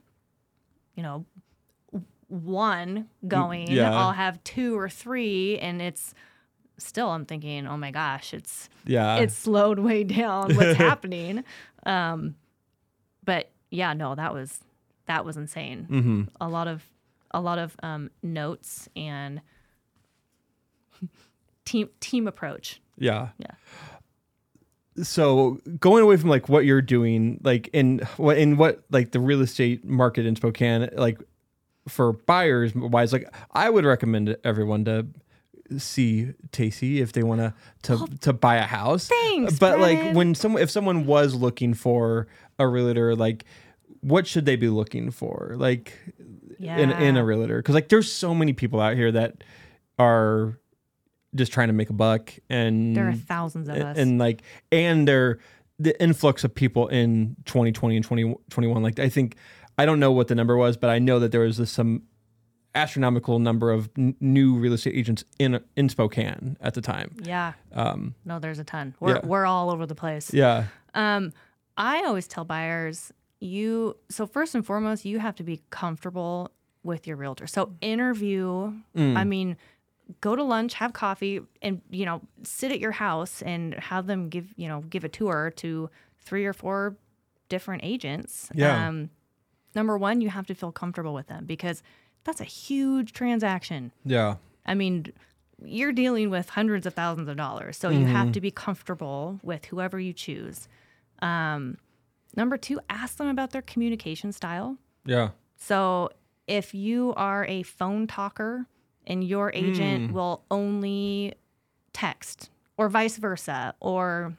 you 0.95 1.03
know, 1.03 1.25
one 2.27 3.07
going. 3.27 3.69
yeah. 3.69 3.95
I'll 3.95 4.13
have 4.13 4.43
two 4.43 4.77
or 4.77 4.89
three, 4.89 5.59
and 5.59 5.81
it's 5.81 6.13
still. 6.77 7.09
I'm 7.09 7.25
thinking, 7.25 7.67
oh 7.67 7.77
my 7.77 7.91
gosh, 7.91 8.33
it's 8.33 8.69
yeah, 8.85 9.17
it's 9.17 9.35
slowed 9.35 9.79
way 9.79 10.03
down. 10.19 10.55
What's 10.55 10.77
happening? 10.77 11.43
Um, 11.85 12.35
but 13.23 13.49
yeah, 13.69 13.93
no, 13.93 14.15
that 14.15 14.33
was 14.33 14.59
that 15.07 15.25
was 15.25 15.37
insane. 15.37 15.87
mm-hmm. 15.89 16.23
A 16.39 16.47
lot 16.47 16.67
of 16.67 16.83
a 17.31 17.41
lot 17.41 17.57
of 17.57 17.75
um, 17.81 18.11
notes 18.21 18.89
and 18.95 19.41
team 21.65 21.89
team 21.99 22.27
approach. 22.27 22.81
Yeah. 22.97 23.29
Yeah. 23.37 23.51
So 25.03 25.59
going 25.79 26.03
away 26.03 26.17
from 26.17 26.29
like 26.29 26.49
what 26.49 26.65
you're 26.65 26.81
doing, 26.81 27.39
like 27.43 27.69
in 27.73 27.99
what 28.17 28.37
in 28.37 28.57
what 28.57 28.83
like 28.91 29.11
the 29.11 29.19
real 29.19 29.41
estate 29.41 29.85
market 29.85 30.25
in 30.25 30.35
Spokane, 30.35 30.89
like 30.93 31.19
for 31.87 32.13
buyers 32.13 32.75
wise, 32.75 33.13
like 33.13 33.33
I 33.51 33.69
would 33.69 33.85
recommend 33.85 34.35
everyone 34.43 34.85
to 34.85 35.07
see 35.77 36.33
Taci 36.51 36.97
if 36.99 37.13
they 37.13 37.23
want 37.23 37.41
to 37.41 37.53
to 37.83 38.07
to 38.21 38.33
buy 38.33 38.55
a 38.57 38.63
house. 38.67 39.07
Thanks, 39.07 39.59
But 39.59 39.79
like 39.79 40.13
when 40.15 40.35
someone 40.35 40.61
if 40.61 40.69
someone 40.69 41.05
was 41.05 41.33
looking 41.35 41.73
for 41.73 42.27
a 42.59 42.67
realtor, 42.67 43.15
like 43.15 43.45
what 44.01 44.25
should 44.27 44.45
they 44.45 44.55
be 44.55 44.69
looking 44.69 45.11
for? 45.11 45.53
Like 45.57 45.97
in 46.79 46.91
in 46.91 47.17
a 47.17 47.25
realtor 47.25 47.57
because 47.57 47.75
like 47.75 47.89
there's 47.89 48.11
so 48.11 48.33
many 48.35 48.53
people 48.53 48.79
out 48.79 48.95
here 48.95 49.11
that 49.11 49.43
are 49.97 50.59
just 51.33 51.51
trying 51.51 51.67
to 51.67 51.73
make 51.73 51.89
a 51.89 51.93
buck 51.93 52.33
and 52.49 52.95
There 52.95 53.07
are 53.07 53.13
thousands 53.13 53.69
of 53.69 53.75
and, 53.75 53.83
us. 53.83 53.97
and 53.97 54.19
like 54.19 54.41
and 54.71 55.07
they're 55.07 55.39
the 55.79 55.99
influx 56.01 56.43
of 56.43 56.53
people 56.53 56.87
in 56.89 57.35
2020 57.45 57.95
and 57.95 58.03
2021 58.03 58.83
like 58.83 58.99
i 58.99 59.09
think 59.09 59.35
i 59.79 59.85
don't 59.85 59.99
know 59.99 60.11
what 60.11 60.27
the 60.27 60.35
number 60.35 60.55
was 60.55 60.77
but 60.77 60.89
i 60.91 60.99
know 60.99 61.17
that 61.19 61.31
there 61.31 61.41
was 61.41 61.57
this, 61.57 61.71
some 61.71 62.03
astronomical 62.75 63.39
number 63.39 63.71
of 63.71 63.89
n- 63.97 64.15
new 64.19 64.55
real 64.57 64.73
estate 64.73 64.95
agents 64.95 65.23
in 65.39 65.59
in 65.75 65.89
spokane 65.89 66.55
at 66.61 66.73
the 66.73 66.81
time 66.81 67.15
yeah. 67.23 67.53
um 67.73 68.15
No, 68.25 68.39
there's 68.39 68.59
a 68.59 68.63
ton. 68.63 68.95
We're 68.99 69.15
Yeah. 69.15 69.25
we're 69.25 69.45
all 69.45 69.69
over 69.69 69.85
the 69.85 69.95
place. 69.95 70.33
yeah 70.33 70.65
Um, 70.93 71.33
I 71.77 72.03
always 72.05 72.27
tell 72.27 72.43
buyers, 72.45 73.11
you 73.39 73.95
so 74.09 74.25
first 74.27 74.55
and 74.55 74.65
foremost, 74.65 75.03
you 75.05 75.19
have 75.19 75.35
to 75.35 75.43
be 75.43 75.61
comfortable 75.69 76.51
with 76.83 77.07
your 77.07 77.15
realtor. 77.17 77.47
So 77.47 77.73
interview. 77.81 78.73
Mm. 78.95 79.15
I 79.17 79.23
mean, 79.23 79.57
go 80.19 80.35
to 80.35 80.43
lunch, 80.43 80.73
have 80.75 80.93
coffee, 80.93 81.39
and 81.61 81.81
you 81.89 82.05
know, 82.05 82.21
sit 82.43 82.71
at 82.71 82.79
your 82.79 82.91
house 82.91 83.41
and 83.41 83.73
have 83.75 84.07
them 84.07 84.29
give 84.29 84.53
you 84.57 84.67
know 84.67 84.81
give 84.81 85.03
a 85.03 85.09
tour 85.09 85.51
to 85.57 85.89
three 86.19 86.45
or 86.45 86.53
four 86.53 86.95
different 87.49 87.83
agents. 87.83 88.49
Yeah. 88.53 88.87
Um, 88.87 89.09
number 89.75 89.97
one, 89.97 90.21
you 90.21 90.29
have 90.29 90.45
to 90.47 90.53
feel 90.55 90.71
comfortable 90.71 91.13
with 91.13 91.27
them 91.27 91.45
because 91.45 91.81
that's 92.23 92.41
a 92.41 92.45
huge 92.45 93.13
transaction. 93.13 93.91
yeah 94.05 94.35
I 94.65 94.75
mean, 94.75 95.07
you're 95.63 95.91
dealing 95.91 96.29
with 96.29 96.49
hundreds 96.49 96.85
of 96.85 96.93
thousands 96.93 97.27
of 97.29 97.35
dollars. 97.37 97.77
So 97.77 97.89
you 97.89 98.05
have 98.05 98.31
to 98.33 98.41
be 98.41 98.51
comfortable 98.51 99.39
with 99.43 99.65
whoever 99.65 99.99
you 99.99 100.13
choose. 100.13 100.67
Um, 101.21 101.77
number 102.35 102.57
two, 102.57 102.79
ask 102.89 103.17
them 103.17 103.27
about 103.27 103.51
their 103.51 103.61
communication 103.63 104.31
style. 104.31 104.77
yeah 105.05 105.29
So 105.57 106.09
if 106.47 106.73
you 106.73 107.13
are 107.15 107.45
a 107.45 107.63
phone 107.63 108.07
talker 108.07 108.65
and 109.07 109.23
your 109.23 109.51
agent 109.53 110.13
will 110.13 110.43
only 110.51 111.33
text 111.93 112.49
or 112.77 112.87
vice 112.89 113.17
versa, 113.17 113.73
or 113.79 114.35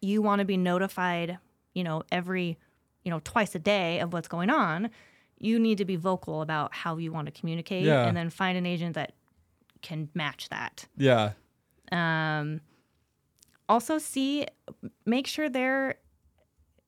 you 0.00 0.20
want 0.22 0.40
to 0.40 0.44
be 0.44 0.56
notified, 0.56 1.38
you 1.74 1.84
know, 1.84 2.02
every, 2.10 2.58
you 3.04 3.10
know, 3.10 3.20
twice 3.24 3.54
a 3.54 3.58
day 3.58 4.00
of 4.00 4.12
what's 4.12 4.28
going 4.28 4.50
on, 4.50 4.90
you 5.42 5.58
need 5.58 5.76
to 5.78 5.84
be 5.84 5.96
vocal 5.96 6.40
about 6.40 6.72
how 6.74 6.96
you 6.96 7.12
want 7.12 7.26
to 7.26 7.32
communicate 7.32 7.84
Yeah. 7.84 8.06
and 8.06 8.16
then 8.16 8.30
find 8.30 8.56
an 8.56 8.64
agent 8.64 8.94
that 8.94 9.12
can 9.82 10.08
match 10.14 10.48
that. 10.50 10.86
yeah 10.96 11.32
Um, 11.90 12.60
also, 13.68 13.98
see, 13.98 14.46
make 15.04 15.26
sure 15.26 15.48
they're 15.48 15.96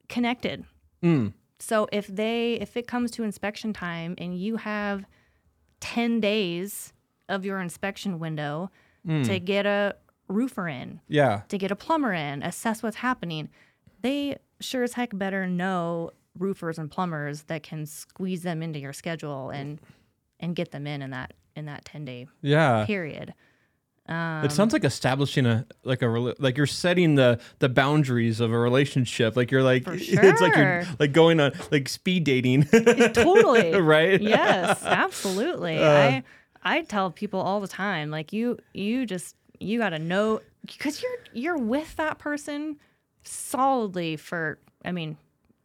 connected. 0.08 0.64
mm. 1.02 1.32
So 1.58 1.88
if 1.92 2.06
they 2.08 2.54
if 2.54 2.76
it 2.76 2.86
comes 2.86 3.10
to 3.12 3.22
inspection 3.22 3.72
time 3.72 4.14
and 4.18 4.36
you 4.38 4.56
have 4.56 5.04
10 5.80 6.20
days 6.20 6.92
of 7.28 7.44
your 7.44 7.60
inspection 7.60 8.18
window 8.18 8.70
to 9.06 9.38
get 9.38 9.66
a 9.66 9.94
roofer 10.28 10.66
in, 10.68 11.00
yeah 11.08 11.42
to 11.48 11.58
get 11.58 11.70
a 11.70 11.76
plumber 11.76 12.12
in, 12.12 12.42
assess 12.42 12.82
what's 12.82 12.96
happening, 12.96 13.48
they 14.02 14.36
sure 14.60 14.82
as 14.82 14.94
heck 14.94 15.16
better 15.16 15.46
know 15.46 16.10
roofers 16.38 16.78
and 16.78 16.90
plumbers 16.90 17.42
that 17.44 17.62
can 17.62 17.86
squeeze 17.86 18.42
them 18.42 18.62
into 18.62 18.78
your 18.78 18.92
schedule 18.92 19.50
and 19.50 19.80
and 20.40 20.56
get 20.56 20.70
them 20.72 20.86
in 20.86 21.02
in 21.02 21.10
that 21.10 21.32
in 21.56 21.66
that 21.66 21.84
10 21.84 22.04
day 22.04 22.26
yeah. 22.42 22.84
period. 22.86 23.34
it 24.08 24.52
sounds 24.52 24.72
like 24.72 24.84
establishing 24.84 25.46
a 25.46 25.66
like 25.84 26.02
a 26.02 26.08
like 26.38 26.56
you're 26.56 26.66
setting 26.66 27.14
the 27.14 27.40
the 27.60 27.68
boundaries 27.68 28.40
of 28.40 28.52
a 28.52 28.58
relationship. 28.58 29.36
Like 29.36 29.50
you're 29.50 29.62
like 29.62 29.84
For 29.84 29.94
it's 29.98 30.40
like 30.40 30.56
you're 30.56 30.84
like 30.98 31.12
going 31.12 31.40
on 31.40 31.52
like 31.70 31.88
speed 31.88 32.24
dating. 32.24 32.64
Totally. 33.12 33.80
Right? 33.80 34.20
Yes 34.20 34.82
absolutely. 34.84 35.78
Uh. 35.78 35.90
I 35.90 36.22
i 36.66 36.80
tell 36.82 37.10
people 37.10 37.40
all 37.40 37.60
the 37.60 37.68
time 37.68 38.10
like 38.10 38.32
you 38.32 38.58
you 38.72 39.04
just 39.04 39.36
you 39.60 39.78
got 39.78 39.90
to 39.90 39.98
know 39.98 40.40
because 40.62 41.02
you're 41.02 41.18
you're 41.32 41.58
with 41.58 41.94
that 41.96 42.18
person 42.18 42.78
solidly 43.22 44.16
for 44.16 44.58
i 44.84 44.90
mean 44.90 45.16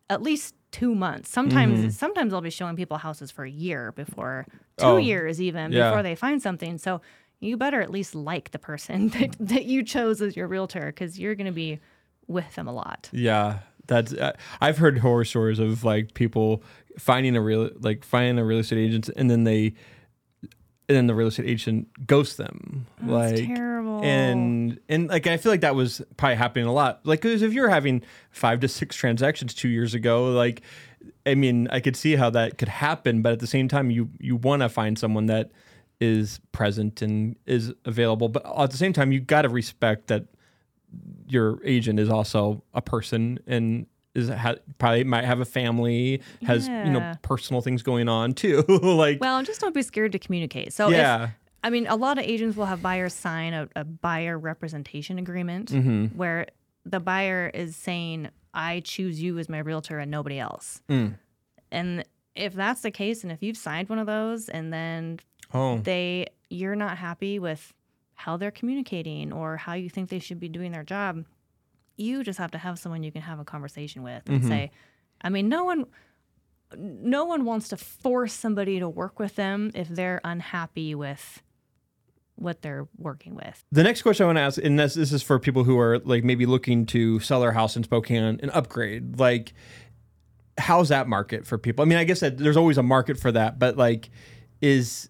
at 0.10 0.22
least 0.22 0.56
two 0.72 0.94
months 0.94 1.30
sometimes 1.30 1.98
sometimes 1.98 2.34
i'll 2.34 2.42
be 2.42 2.50
showing 2.50 2.76
people 2.76 2.98
houses 2.98 3.32
for 3.32 3.44
a 3.44 3.50
year 3.50 3.92
before 3.94 4.46
two 4.78 4.86
Oh, 4.86 4.98
years 4.98 5.42
even 5.42 5.72
yeah. 5.72 5.90
before 5.90 6.04
they 6.04 6.16
find 6.16 6.42
something 6.42 6.78
so 6.78 7.02
you 7.40 7.58
better 7.58 7.82
at 7.82 7.90
least 7.90 8.14
like 8.16 8.52
the 8.52 8.60
person 8.60 9.08
that, 9.18 9.36
that 9.40 9.66
you 9.66 9.84
chose 9.84 10.22
as 10.22 10.36
your 10.36 10.48
realtor 10.48 10.86
because 10.88 11.18
you're 11.20 11.36
going 11.36 11.48
to 11.48 11.52
be 11.52 11.80
with 12.28 12.54
them 12.56 12.68
a 12.68 12.72
lot 12.74 13.10
Yeah, 13.12 13.60
that's. 13.88 14.14
Uh, 14.14 14.34
I've 14.62 14.78
heard 14.78 15.00
horror 15.00 15.26
stories 15.26 15.58
of 15.58 15.84
like 15.84 16.14
people 16.14 16.62
finding 17.00 17.36
a 17.36 17.42
real 17.42 17.72
like 17.80 18.04
finding 18.04 18.38
a 18.38 18.46
real 18.46 18.60
estate 18.60 18.78
agent 18.78 19.10
and 19.16 19.32
then 19.32 19.46
they 19.46 19.74
and 20.90 20.98
then 20.98 21.08
the 21.08 21.14
real 21.14 21.28
estate 21.28 21.46
agent 21.46 21.88
ghosts 22.08 22.36
them. 22.36 22.88
That's 23.00 23.40
like 23.40 23.48
terrible. 23.48 24.04
and 24.04 24.80
and 24.90 25.08
like 25.08 25.28
I 25.28 25.38
feel 25.38 25.52
like 25.52 25.62
that 25.62 25.76
was 25.76 26.02
probably 26.18 26.36
happening 26.36 26.66
a 26.66 26.74
lot. 26.74 27.02
Like 27.06 27.22
because 27.22 27.44
if 27.44 27.54
you're 27.54 27.70
having 27.70 28.02
five 28.32 28.60
to 28.62 28.68
six 28.68 28.96
transactions 28.96 29.54
two 29.54 29.70
years 29.70 29.94
ago, 29.94 30.32
like 30.32 30.64
I 31.28 31.36
mean, 31.36 31.68
I 31.72 31.80
could 31.80 31.96
see 31.96 32.16
how 32.16 32.32
that 32.32 32.58
could 32.58 32.70
happen, 32.70 33.22
but 33.22 33.34
at 33.34 33.40
the 33.40 33.48
same 33.48 33.68
time, 33.68 33.92
you 33.92 34.10
you 34.20 34.36
want 34.36 34.64
to 34.64 34.70
find 34.70 34.98
someone 34.98 35.28
that 35.28 35.52
is 36.02 36.40
present 36.52 37.02
and 37.04 37.36
is 37.46 37.74
available, 37.86 38.28
but 38.30 38.44
at 38.58 38.72
the 38.72 38.78
same 38.78 38.94
time, 38.94 39.12
you 39.12 39.20
got 39.20 39.44
to 39.44 39.50
respect 39.50 40.08
that 40.08 40.26
your 41.28 41.60
agent 41.64 42.00
is 42.00 42.10
also 42.10 42.64
a 42.74 42.82
person 42.82 43.38
and 43.46 43.86
is 44.16 44.30
ha- 44.30 44.56
probably 44.78 45.04
might 45.04 45.24
have 45.26 45.40
a 45.40 45.46
family, 45.46 46.22
has 46.44 46.68
you 46.68 46.92
know 46.92 47.14
personal 47.22 47.62
things 47.62 47.84
going 47.84 48.10
on 48.10 48.34
too. 48.34 48.64
like 48.68 49.20
well 49.22 49.42
just 49.44 49.62
don't 49.62 49.74
be 49.76 49.82
scared 49.82 50.12
to 50.12 50.20
communicate 50.20 50.74
so 50.74 50.88
if, 50.88 50.94
yeah, 50.94 51.30
I 51.64 51.70
mean, 51.70 51.88
a 51.88 51.96
lot 51.96 52.18
of 52.18 52.24
agents 52.24 52.56
will 52.56 52.66
have 52.66 52.82
buyers 52.82 53.14
sign 53.14 53.54
a, 53.54 53.68
a 53.76 53.84
buyer 53.84 54.38
representation 54.38 55.20
agreement 55.20 55.72
Mm-hmm. 55.72 56.18
where 56.18 56.48
the 56.86 57.00
buyer 57.00 57.52
is 57.54 57.76
saying, 57.76 58.30
I 58.54 58.80
choose 58.80 59.22
you 59.22 59.38
as 59.38 59.50
my 59.50 59.60
realtor 59.60 60.00
and 60.00 60.10
nobody 60.10 60.40
else. 60.40 60.82
Mm. 60.90 61.16
And 61.72 62.06
if 62.36 62.54
that's 62.54 62.82
the 62.82 62.92
case, 62.92 63.24
and 63.24 63.32
if 63.32 63.44
you've 63.44 63.58
signed 63.58 63.90
one 63.90 64.00
of 64.00 64.08
those 64.08 64.50
and 64.50 64.72
then 64.74 65.20
oh 65.54 65.78
they 65.80 66.28
you're 66.50 66.76
not 66.76 66.98
happy 66.98 67.38
with 67.40 67.74
how 68.16 68.38
they're 68.38 68.52
communicating 68.52 69.32
or 69.32 69.58
how 69.58 69.74
you 69.74 69.90
think 69.90 70.10
they 70.10 70.20
should 70.20 70.40
be 70.40 70.50
doing 70.50 70.72
their 70.72 70.84
job, 70.84 71.26
you 72.00 72.24
just 72.24 72.40
have 72.40 72.52
to 72.52 72.58
have 72.58 72.80
someone 72.80 73.04
you 73.04 73.12
can 73.12 73.22
have 73.22 73.40
a 73.40 73.46
conversation 73.46 74.04
with 74.04 74.24
and 74.28 74.40
mm-hmm. 74.40 74.50
say, 74.50 74.72
I 75.22 75.30
mean, 75.30 75.50
no 75.50 75.64
one 75.64 75.86
no 76.78 77.26
one 77.26 77.46
wants 77.46 77.70
to 77.70 77.78
force 77.78 78.32
somebody 78.32 78.80
to 78.80 78.88
work 78.88 79.18
with 79.18 79.36
them 79.36 79.72
if 79.74 79.88
they're 79.90 80.22
unhappy 80.24 80.94
with 80.94 81.42
what 82.36 82.62
they're 82.62 82.88
working 82.98 83.36
with. 83.36 83.66
The 83.72 83.84
next 83.84 84.04
question 84.04 84.24
I 84.24 84.28
want 84.28 84.38
to 84.38 84.42
ask, 84.42 84.58
and 84.60 84.80
this, 84.80 84.94
this 84.94 85.12
is 85.12 85.24
for 85.24 85.40
people 85.40 85.64
who 85.64 85.78
are 85.80 86.00
like 86.00 86.24
maybe 86.24 86.46
looking 86.46 86.86
to 86.88 87.20
sell 87.20 87.42
their 87.42 87.52
house 87.52 87.76
in 87.76 87.84
Spokane 87.84 88.24
and 88.24 88.52
upgrade. 88.52 89.20
Like, 89.20 89.54
how's 90.58 90.90
that 90.90 91.08
market 91.08 91.46
for 91.46 91.58
people? 91.58 91.84
I 91.84 91.88
mean, 91.88 91.98
I 91.98 92.04
guess 92.04 92.20
that 92.22 92.38
there's 92.38 92.58
always 92.58 92.78
a 92.78 92.84
market 92.84 93.18
for 93.18 93.32
that, 93.32 93.60
but 93.60 93.76
like, 93.76 94.10
is 94.62 95.10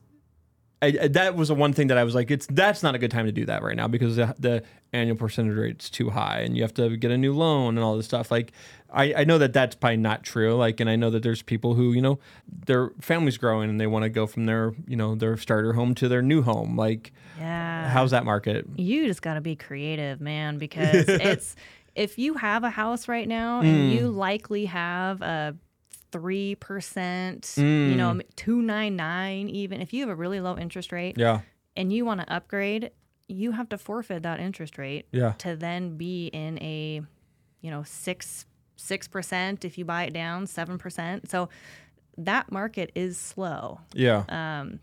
I, 0.82 0.88
I- 1.02 1.08
that 1.10 1.36
was 1.36 1.50
the 1.50 1.56
one 1.56 1.74
thing 1.74 1.88
that 1.88 1.98
I 1.98 2.04
was 2.04 2.16
like, 2.16 2.32
it's 2.32 2.48
that's 2.48 2.84
not 2.84 2.96
a 2.96 2.98
good 2.98 3.12
time 3.12 3.26
to 3.26 3.32
do 3.32 3.46
that 3.46 3.62
right 3.64 3.76
now 3.76 3.88
because 3.88 4.16
the, 4.16 4.36
the 4.40 4.64
annual 4.94 5.18
percentage 5.18 5.56
rate's 5.58 5.90
too 5.90 6.10
high, 6.10 6.40
and 6.40 6.56
you 6.56 6.64
have 6.64 6.74
to 6.76 6.96
get 6.98 7.12
a 7.12 7.18
new 7.18 7.34
loan 7.34 7.78
and 7.78 7.84
all 7.84 7.98
this 7.98 8.06
stuff. 8.06 8.32
Like, 8.32 8.52
I, 8.92 9.14
I 9.18 9.24
know 9.24 9.38
that 9.38 9.54
that's 9.54 9.76
probably 9.76 9.98
not 9.98 10.24
true. 10.24 10.56
Like, 10.56 10.80
and 10.80 10.90
I 10.90 10.96
know 10.96 11.10
that 11.12 11.22
there's 11.24 11.42
people 11.42 11.74
who 11.76 11.94
you 11.94 12.02
know 12.02 12.20
their 12.66 12.92
family's 13.02 13.38
growing 13.38 13.70
and 13.70 13.80
they 13.80 13.88
want 13.88 14.04
to 14.04 14.10
go 14.10 14.26
from 14.26 14.46
their 14.46 14.74
you 14.88 14.96
know 14.96 15.16
their 15.16 15.38
starter 15.38 15.74
home 15.74 15.96
to 15.96 16.08
their 16.08 16.22
new 16.22 16.42
home. 16.42 16.76
Like, 16.78 17.12
Yeah. 17.38 17.90
how's 17.90 18.12
that 18.12 18.26
market? 18.26 18.66
you 18.78 19.06
just 19.06 19.22
got 19.22 19.36
to 19.36 19.42
be 19.42 19.56
creative, 19.56 20.22
man, 20.22 20.58
because 20.58 21.06
it's 21.08 21.56
if 21.96 22.18
you 22.18 22.36
have 22.36 22.64
a 22.64 22.70
house 22.70 23.08
right 23.08 23.28
now 23.28 23.60
and 23.62 23.92
you 23.92 24.12
mm. 24.12 24.16
likely 24.16 24.66
have 24.66 25.22
a 25.22 25.56
three 26.12 26.56
percent, 26.56 27.54
you 27.58 27.96
know, 27.96 28.20
two 28.36 28.62
nine 28.62 28.96
nine, 28.96 29.50
even 29.50 29.82
if 29.82 29.94
you 29.94 30.02
have 30.02 30.10
a 30.10 30.16
really 30.16 30.40
low 30.40 30.58
interest 30.58 30.92
rate 30.92 31.18
Yeah. 31.18 31.42
and 31.76 31.92
you 31.94 32.06
want 32.06 32.22
to 32.22 32.34
upgrade, 32.34 32.92
you 33.28 33.52
have 33.52 33.70
to 33.70 33.78
forfeit 33.78 34.24
that 34.24 34.40
interest 34.40 34.78
rate 34.78 35.06
Yeah. 35.12 35.34
to 35.40 35.56
then 35.56 35.98
be 35.98 36.28
in 36.28 36.58
a, 36.62 37.02
you 37.62 37.72
know, 37.72 37.84
six 37.84 38.46
six 38.76 39.08
percent 39.08 39.66
if 39.66 39.78
you 39.78 39.86
buy 39.86 40.04
it 40.04 40.14
down, 40.14 40.48
seven 40.48 40.78
percent. 40.78 41.30
So 41.30 41.50
that 42.18 42.52
market 42.52 42.92
is 42.96 43.18
slow. 43.18 43.82
Yeah. 43.94 44.24
Um, 44.30 44.80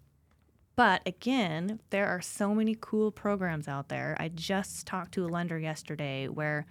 but 0.76 1.00
again, 1.06 1.80
there 1.90 2.06
are 2.06 2.20
so 2.20 2.54
many 2.54 2.76
cool 2.78 3.10
programs 3.10 3.66
out 3.68 3.88
there. 3.88 4.14
I 4.20 4.28
just 4.28 4.86
talked 4.86 5.12
to 5.14 5.24
a 5.24 5.28
lender 5.28 5.58
yesterday 5.58 6.28
where 6.28 6.66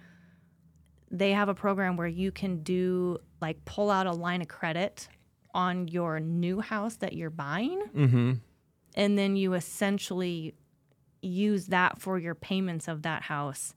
they 1.10 1.32
have 1.32 1.48
a 1.48 1.54
program 1.54 1.96
where 1.96 2.06
you 2.08 2.32
can 2.32 2.62
do 2.62 3.18
like 3.40 3.64
pull 3.64 3.90
out 3.90 4.06
a 4.06 4.12
line 4.12 4.42
of 4.42 4.48
credit 4.48 5.08
on 5.54 5.88
your 5.88 6.20
new 6.20 6.60
house 6.60 6.96
that 6.96 7.12
you're 7.14 7.30
buying, 7.30 7.82
mm-hmm. 7.94 8.32
and 8.94 9.18
then 9.18 9.36
you 9.36 9.54
essentially 9.54 10.54
use 11.22 11.66
that 11.68 12.00
for 12.00 12.18
your 12.18 12.34
payments 12.34 12.88
of 12.88 13.02
that 13.02 13.22
house. 13.22 13.74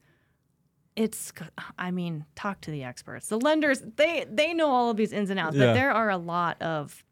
It's, 0.96 1.32
I 1.78 1.90
mean, 1.90 2.26
talk 2.34 2.60
to 2.62 2.70
the 2.70 2.84
experts. 2.84 3.28
The 3.28 3.38
lenders, 3.38 3.80
they 3.96 4.26
they 4.30 4.52
know 4.52 4.68
all 4.68 4.90
of 4.90 4.96
these 4.96 5.12
ins 5.12 5.30
and 5.30 5.38
outs, 5.38 5.56
Yeah. 5.56 5.66
but 5.66 5.74
there 5.74 5.92
are 5.92 6.10
a 6.10 6.18
lot 6.18 6.60
of 6.60 7.02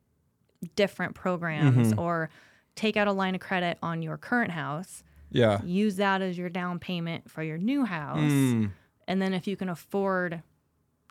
different 0.76 1.14
programs 1.14 1.92
Mm-hmm. 1.92 1.98
or 2.00 2.28
take 2.74 2.96
out 2.96 3.08
a 3.08 3.12
line 3.12 3.34
of 3.34 3.40
credit 3.40 3.78
on 3.82 4.02
your 4.02 4.16
current 4.18 4.50
house, 4.50 5.02
Yeah. 5.30 5.62
use 5.64 5.96
that 5.96 6.20
as 6.22 6.36
your 6.36 6.48
down 6.50 6.78
payment 6.78 7.30
for 7.30 7.42
your 7.42 7.56
new 7.58 7.84
house. 7.84 8.18
Mm, 8.18 8.70
And 9.08 9.20
then 9.20 9.34
if 9.34 9.46
you 9.48 9.56
can 9.56 9.68
afford 9.68 10.42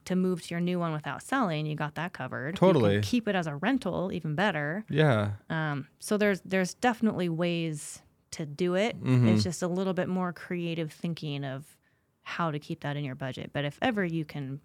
to 0.05 0.15
move 0.15 0.41
to 0.43 0.53
your 0.53 0.61
new 0.61 0.79
one 0.79 0.93
without 0.93 1.21
selling, 1.21 1.65
you 1.65 1.75
got 1.75 1.95
that 1.95 2.13
covered. 2.13 2.55
You 2.55 2.59
can 2.59 2.67
Totally. 2.73 3.01
keep 3.01 3.27
it 3.27 3.35
as 3.35 3.45
a 3.47 3.55
rental, 3.57 4.11
even 4.13 4.35
better. 4.35 4.85
yeah. 4.89 5.31
Um, 5.49 5.87
so 5.99 6.15
there's 6.17 6.39
there's 6.45 6.73
definitely 6.75 7.27
ways 7.27 8.01
to 8.31 8.45
do 8.45 8.75
it. 8.75 8.95
Mm-hmm. 8.97 9.27
It's 9.29 9.43
just 9.43 9.61
a 9.63 9.67
little 9.67 9.93
bit 9.93 10.07
more 10.07 10.31
creative 10.31 10.93
thinking 10.93 11.43
of 11.43 11.65
how 12.23 12.51
to 12.51 12.59
keep 12.59 12.81
that 12.81 12.95
in 12.95 13.03
your 13.03 13.15
budget. 13.15 13.49
But 13.51 13.65
if 13.65 13.77
ever 13.81 14.05
you 14.05 14.23
can 14.23 14.61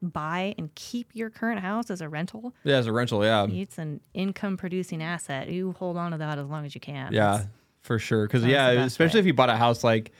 buy 0.00 0.54
and 0.58 0.74
keep 0.74 1.10
your 1.14 1.30
current 1.30 1.60
house 1.60 1.90
as 1.90 2.00
a 2.00 2.08
rental, 2.08 2.52
Yeah, 2.64 2.76
as 2.78 2.86
a 2.88 2.92
rental, 2.92 3.24
yeah. 3.24 3.46
it's 3.46 3.78
an 3.78 4.00
income 4.14 4.56
producing 4.56 5.00
asset. 5.02 5.48
You 5.48 5.72
hold 5.78 5.96
on 5.96 6.10
to 6.12 6.18
that 6.18 6.38
as 6.38 6.46
long 6.46 6.64
as 6.64 6.74
you 6.74 6.80
can. 6.80 7.12
Yeah, 7.12 7.44
for 7.82 7.98
sure. 8.00 8.26
Because 8.26 8.42
That's 8.42 8.50
yeah, 8.52 8.70
especially 8.84 9.18
way. 9.18 9.20
if 9.20 9.26
you 9.26 9.34
bought 9.34 9.50
a 9.50 9.56
house 9.56 9.84
like 9.84 10.10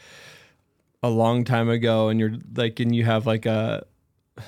a 1.03 1.11
long 1.11 1.45
time 1.45 1.69
ago, 1.69 2.09
and 2.09 2.19
you're 2.21 2.35
like, 2.55 2.81
and 2.81 2.95
you 2.95 3.05
have 3.05 3.27
like 3.27 3.47
a 3.47 3.85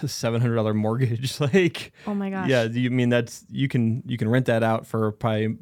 seven 0.07 0.41
hundred 0.41 0.55
dollar 0.57 0.75
mortgage, 0.75 1.41
like 1.55 1.93
Oh 2.07 2.15
my 2.15 2.31
gosh. 2.31 2.49
yeah, 2.49 2.65
you 2.65 2.91
mean 2.91 3.09
that's 3.09 3.45
you 3.51 3.69
can 3.69 4.03
you 4.07 4.17
can 4.17 4.29
rent 4.29 4.47
that 4.47 4.63
out 4.63 4.87
for 4.87 5.13
probably 5.13 5.57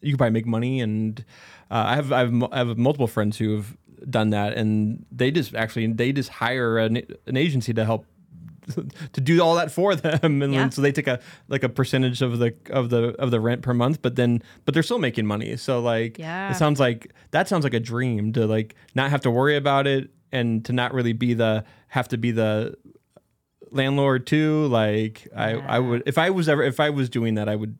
you 0.00 0.10
can 0.12 0.16
probably 0.18 0.32
make 0.32 0.46
money, 0.46 0.80
and 0.80 1.24
uh, 1.70 1.84
I 1.88 1.94
have 1.96 2.12
I 2.12 2.18
have 2.20 2.42
I 2.52 2.58
have 2.58 2.78
multiple 2.78 3.06
friends 3.06 3.38
who 3.38 3.56
have 3.56 3.76
done 4.08 4.30
that, 4.30 4.52
and 4.54 5.06
they 5.10 5.30
just 5.30 5.54
actually 5.54 5.86
they 5.92 6.12
just 6.12 6.28
hire 6.28 6.78
an, 6.78 6.98
an 7.26 7.36
agency 7.36 7.72
to 7.74 7.84
help 7.84 8.06
to 9.12 9.20
do 9.20 9.42
all 9.42 9.54
that 9.56 9.70
for 9.70 9.94
them 9.94 10.40
and 10.42 10.52
Yeah. 10.52 10.60
then, 10.62 10.70
so 10.72 10.80
they 10.82 10.92
take 10.92 11.06
a 11.06 11.20
like 11.48 11.62
a 11.62 11.68
percentage 11.68 12.22
of 12.22 12.38
the 12.38 12.54
of 12.70 12.88
the 12.90 13.08
of 13.20 13.30
the 13.30 13.38
rent 13.40 13.60
per 13.62 13.74
month 13.74 14.00
but 14.00 14.16
then 14.16 14.42
but 14.64 14.72
they're 14.72 14.82
still 14.82 14.98
making 14.98 15.26
money 15.26 15.56
so 15.58 15.80
like 15.80 16.18
Yeah. 16.18 16.50
it 16.50 16.54
sounds 16.56 16.80
like 16.80 17.12
that 17.32 17.46
sounds 17.46 17.64
like 17.64 17.74
a 17.74 17.80
dream 17.80 18.32
to 18.32 18.46
like 18.46 18.74
not 18.94 19.10
have 19.10 19.20
to 19.22 19.30
worry 19.30 19.56
about 19.56 19.86
it 19.86 20.08
and 20.34 20.64
to 20.64 20.72
not 20.72 20.92
really 20.92 21.12
be 21.12 21.32
the 21.34 21.64
have 21.88 22.08
to 22.08 22.18
be 22.18 22.30
the 22.30 22.74
landlord 23.70 24.26
too 24.26 24.66
like 24.66 25.26
i 25.34 25.52
i 25.52 25.78
would 25.78 26.02
if 26.06 26.16
i 26.18 26.30
was 26.30 26.48
ever 26.48 26.62
if 26.62 26.78
i 26.78 26.90
was 26.90 27.08
doing 27.08 27.34
that 27.34 27.48
i 27.48 27.56
would 27.56 27.76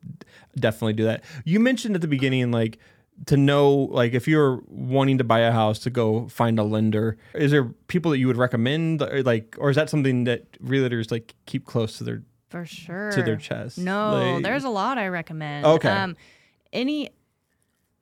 definitely 0.57 0.93
do 0.93 1.05
that 1.05 1.23
you 1.45 1.59
mentioned 1.59 1.95
at 1.95 2.01
the 2.01 2.07
beginning 2.07 2.51
like 2.51 2.79
to 3.27 3.37
know 3.37 3.71
like 3.71 4.13
if 4.13 4.27
you're 4.27 4.61
wanting 4.67 5.17
to 5.17 5.23
buy 5.23 5.39
a 5.39 5.51
house 5.51 5.79
to 5.79 5.89
go 5.89 6.27
find 6.27 6.59
a 6.59 6.63
lender 6.63 7.17
is 7.33 7.51
there 7.51 7.63
people 7.87 8.11
that 8.11 8.17
you 8.17 8.27
would 8.27 8.35
recommend 8.35 9.01
or 9.01 9.23
like 9.23 9.55
or 9.57 9.69
is 9.69 9.75
that 9.77 9.89
something 9.89 10.25
that 10.25 10.51
realtors 10.61 11.11
like 11.11 11.33
keep 11.45 11.65
close 11.65 11.97
to 11.97 12.03
their 12.03 12.23
For 12.49 12.65
sure. 12.65 13.11
to 13.11 13.23
their 13.23 13.37
chest 13.37 13.77
No, 13.77 14.33
Like- 14.33 14.43
there's 14.43 14.65
a 14.65 14.69
lot 14.69 14.97
I 14.97 15.07
recommend. 15.07 15.65
Okay. 15.65 15.87
Um, 15.89 16.17
any, 16.73 17.09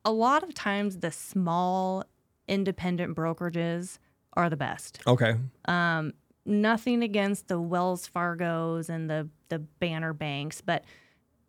a 0.04 0.12
lot 0.12 0.42
of 0.42 0.56
times 0.56 0.98
the 1.00 1.12
small 1.12 2.06
independent 2.48 3.16
brokerages 3.16 4.00
are 4.34 4.50
the 4.50 4.58
best. 4.58 5.00
okay 5.08 5.36
Um, 5.66 6.14
nothing 6.46 7.04
against 7.04 7.48
the 7.48 7.60
Wells 7.60 8.08
Fargo's 8.08 8.90
and 8.90 9.10
the 9.10 9.30
the 9.50 9.60
banner 9.60 10.14
banks, 10.14 10.62
but 10.62 10.84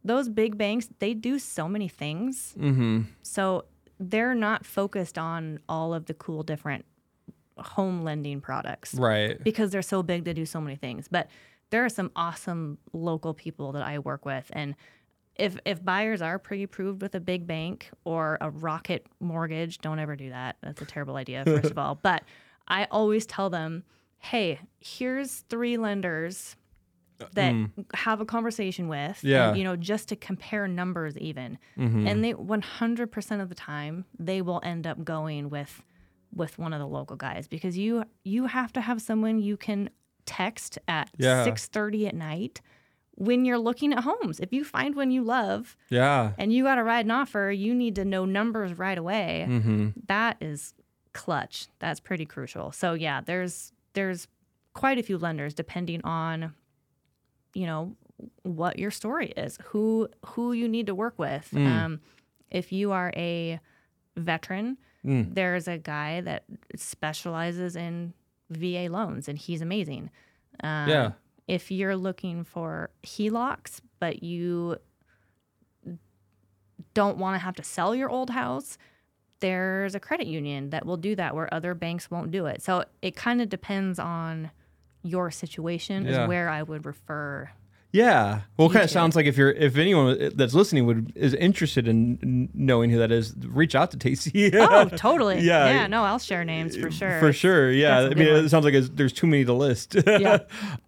those 0.04 0.28
big 0.28 0.58
banks 0.58 0.88
they 0.98 1.14
do 1.14 1.38
so 1.38 1.68
many 1.68 1.88
things. 1.88 2.54
mm-hmm 2.58 3.02
So 3.22 3.64
they're 3.98 4.34
not 4.34 4.66
focused 4.66 5.18
on 5.18 5.60
all 5.68 5.94
of 5.94 6.06
the 6.06 6.14
cool 6.14 6.42
different 6.42 6.84
home 7.56 8.02
lending 8.02 8.40
products 8.40 8.94
right 8.94 9.42
because 9.44 9.70
they're 9.70 9.80
so 9.80 10.02
big 10.02 10.24
they 10.24 10.32
do 10.32 10.44
so 10.44 10.60
many 10.60 10.76
things. 10.76 11.06
But 11.08 11.28
there 11.70 11.84
are 11.84 11.88
some 11.88 12.10
awesome 12.14 12.78
local 12.92 13.34
people 13.34 13.72
that 13.72 13.82
I 13.82 13.98
work 14.00 14.24
with, 14.24 14.50
and 14.52 14.74
if 15.36 15.56
if 15.64 15.84
buyers 15.84 16.20
are 16.22 16.38
pre-approved 16.38 17.02
with 17.02 17.14
a 17.14 17.20
big 17.20 17.46
bank 17.46 17.90
or 18.04 18.38
a 18.40 18.50
Rocket 18.50 19.06
Mortgage, 19.20 19.78
don't 19.78 19.98
ever 19.98 20.14
do 20.16 20.30
that. 20.30 20.56
That's 20.62 20.82
a 20.82 20.84
terrible 20.84 21.16
idea, 21.16 21.44
first 21.44 21.70
of 21.70 21.78
all. 21.82 21.98
But 22.00 22.22
I 22.68 22.86
always 22.90 23.26
tell 23.26 23.50
them, 23.50 23.84
hey, 24.18 24.58
here's 24.80 25.40
three 25.50 25.76
lenders 25.76 26.56
that 27.34 27.54
have 27.94 28.20
a 28.20 28.24
conversation 28.24 28.88
with, 28.88 29.20
and, 29.22 29.30
Yeah. 29.30 29.54
you 29.54 29.64
know, 29.64 29.76
just 29.76 30.08
to 30.08 30.16
compare 30.16 30.66
numbers 30.66 31.16
even. 31.18 31.58
Mm-hmm. 31.78 32.06
And 32.06 32.24
they 32.24 32.34
100% 32.34 33.40
of 33.40 33.48
the 33.48 33.54
time 33.54 34.04
they 34.18 34.42
will 34.42 34.60
end 34.64 34.86
up 34.86 35.04
going 35.04 35.48
with 35.50 35.82
with 36.34 36.58
one 36.58 36.72
of 36.72 36.80
the 36.80 36.86
local 36.86 37.14
guys 37.14 37.46
because 37.46 37.78
you 37.78 38.02
you 38.24 38.46
have 38.46 38.72
to 38.72 38.80
have 38.80 39.00
someone 39.00 39.38
you 39.38 39.56
can 39.56 39.88
text 40.26 40.78
at 40.88 41.08
Yeah. 41.16 41.44
6:30 41.44 42.08
at 42.08 42.14
night 42.16 42.60
when 43.12 43.44
you're 43.44 43.58
looking 43.58 43.92
at 43.92 44.00
homes. 44.02 44.40
If 44.40 44.52
you 44.52 44.64
find 44.64 44.96
one 44.96 45.12
you 45.12 45.22
love 45.22 45.76
yeah 45.90 46.32
and 46.36 46.52
you 46.52 46.64
got 46.64 46.74
to 46.74 46.82
write 46.82 47.04
an 47.04 47.12
offer, 47.12 47.52
you 47.52 47.72
need 47.72 47.94
to 47.94 48.04
know 48.04 48.24
numbers 48.24 48.76
right 48.76 48.98
away. 48.98 49.46
mm-hmm 49.48 49.90
That 50.08 50.36
is 50.40 50.74
clutch. 51.14 51.68
That's 51.78 52.00
pretty 52.00 52.26
crucial. 52.26 52.70
So 52.72 52.92
yeah, 52.94 53.20
there's 53.22 53.72
there's 53.94 54.28
quite 54.74 54.98
a 54.98 55.02
few 55.02 55.16
lenders 55.16 55.54
depending 55.54 56.02
on 56.04 56.52
you 57.54 57.66
know 57.66 57.96
what 58.42 58.78
your 58.78 58.90
story 58.90 59.32
is, 59.36 59.58
who 59.64 60.08
who 60.26 60.52
you 60.52 60.68
need 60.68 60.86
to 60.86 60.94
work 60.94 61.18
with. 61.18 61.48
Mm. 61.52 61.66
Um, 61.66 62.00
if 62.50 62.70
you 62.72 62.92
are 62.92 63.12
a 63.16 63.58
veteran, 64.16 64.76
Mm. 65.04 65.34
there's 65.34 65.68
a 65.68 65.76
guy 65.76 66.20
that 66.22 66.44
specializes 66.76 67.76
in 67.76 68.14
VA 68.50 68.88
loans, 68.88 69.28
and 69.28 69.36
he's 69.38 69.60
amazing. 69.60 70.10
Um, 70.62 70.88
Yeah. 70.88 71.12
If 71.46 71.70
you're 71.70 71.96
looking 71.96 72.42
for 72.44 72.88
HELOCs, 73.02 73.80
but 74.00 74.22
you 74.22 74.78
don't 76.94 77.18
want 77.18 77.34
to 77.34 77.38
have 77.38 77.54
to 77.56 77.62
sell 77.62 77.94
your 77.94 78.08
old 78.08 78.30
house, 78.30 78.78
there's 79.40 79.94
a 79.94 80.00
credit 80.00 80.26
union 80.26 80.70
that 80.70 80.86
will 80.86 80.96
do 80.96 81.14
that 81.16 81.34
where 81.34 81.52
other 81.52 81.74
banks 81.74 82.10
won't 82.10 82.30
do 82.30 82.46
it. 82.46 82.62
So 82.62 82.84
it 83.02 83.14
kind 83.16 83.42
of 83.42 83.48
depends 83.48 83.98
on 83.98 84.50
your 85.02 85.30
situation 85.30 86.04
Yeah. 86.06 86.22
is 86.24 86.28
where 86.28 86.48
I 86.48 86.62
would 86.62 86.86
refer. 86.86 87.50
Yeah. 87.94 88.40
Well, 88.56 88.68
it 88.68 88.72
kind 88.72 88.82
of 88.82 88.90
sounds 88.90 89.14
like 89.14 89.26
if 89.26 89.36
you're 89.36 89.52
if 89.52 89.76
anyone 89.76 90.32
that's 90.34 90.52
listening 90.52 90.84
would 90.86 91.12
is 91.14 91.32
interested 91.32 91.86
in 91.86 92.50
knowing 92.52 92.90
who 92.90 92.98
that 92.98 93.12
is, 93.12 93.36
reach 93.46 93.76
out 93.76 93.92
to 93.92 93.96
Taci. 93.96 94.52
Oh, 94.74 94.88
totally. 94.96 95.38
Yeah. 95.38 95.66
Yeah, 95.66 95.86
no, 95.86 96.02
I'll 96.02 96.18
share 96.18 96.42
names 96.44 96.76
for 96.76 96.90
sure. 96.90 97.20
For 97.20 97.32
sure. 97.32 97.70
Yeah. 97.70 98.00
I 98.00 98.14
mean, 98.14 98.32
one. 98.32 98.44
it 98.44 98.48
sounds 98.48 98.64
like 98.64 98.74
it's, 98.74 98.88
there's 98.88 99.12
too 99.12 99.28
many 99.28 99.44
to 99.44 99.52
list. 99.52 99.96
Yeah. 100.06 100.38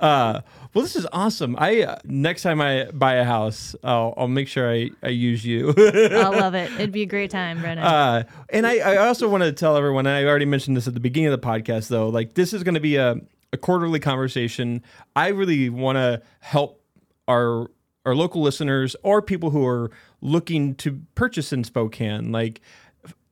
uh, 0.01 0.41
well, 0.75 0.83
this 0.83 0.97
is 0.97 1.07
awesome. 1.13 1.55
I 1.59 1.83
uh, 1.83 1.99
next 2.05 2.43
time 2.43 2.61
I 2.61 2.87
buy 2.93 3.15
a 3.15 3.25
house, 3.25 3.77
I'll, 3.85 4.15
I'll 4.17 4.29
make 4.29 4.49
sure 4.49 4.69
I, 4.71 4.91
I 5.03 5.09
use 5.09 5.45
you. 5.45 5.75
I 5.77 6.29
love 6.29 6.55
it. 6.63 6.73
It'd 6.73 6.93
be 6.93 7.03
a 7.03 7.07
great 7.07 7.31
time, 7.31 7.61
Brennan. 7.61 7.85
Uh, 7.85 8.25
and 8.51 8.67
I, 8.67 8.79
I 8.79 8.97
also 8.97 9.29
want 9.29 9.45
to 9.45 9.53
tell 9.53 9.77
everyone, 9.77 10.07
and 10.07 10.17
I 10.17 10.29
already 10.29 10.45
mentioned 10.45 10.77
this 10.77 10.89
at 10.89 10.95
the 10.95 11.01
beginning 11.01 11.33
of 11.33 11.41
the 11.41 11.47
podcast, 11.47 11.89
though, 11.89 12.09
like 12.09 12.35
this 12.35 12.53
is 12.53 12.65
going 12.65 12.75
to 12.75 12.81
be 12.81 12.97
a, 12.97 13.17
a 13.53 13.57
quarterly 13.57 14.01
conversation. 14.01 14.83
I 15.15 15.29
really 15.29 15.71
want 15.71 15.97
to 15.97 16.23
help 16.41 16.83
our 17.29 17.71
our 18.05 18.15
local 18.15 18.41
listeners 18.41 18.95
or 19.03 19.21
people 19.21 19.51
who 19.51 19.67
are 19.67 19.91
looking 20.21 20.75
to 20.77 21.01
purchase 21.15 21.53
in 21.53 21.65
Spokane. 21.65 22.31
Like 22.31 22.61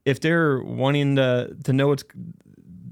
if 0.04 0.20
they're 0.20 0.62
wanting 0.62 1.16
to 1.16 1.56
to 1.64 1.72
know 1.72 1.88
what's 1.88 2.04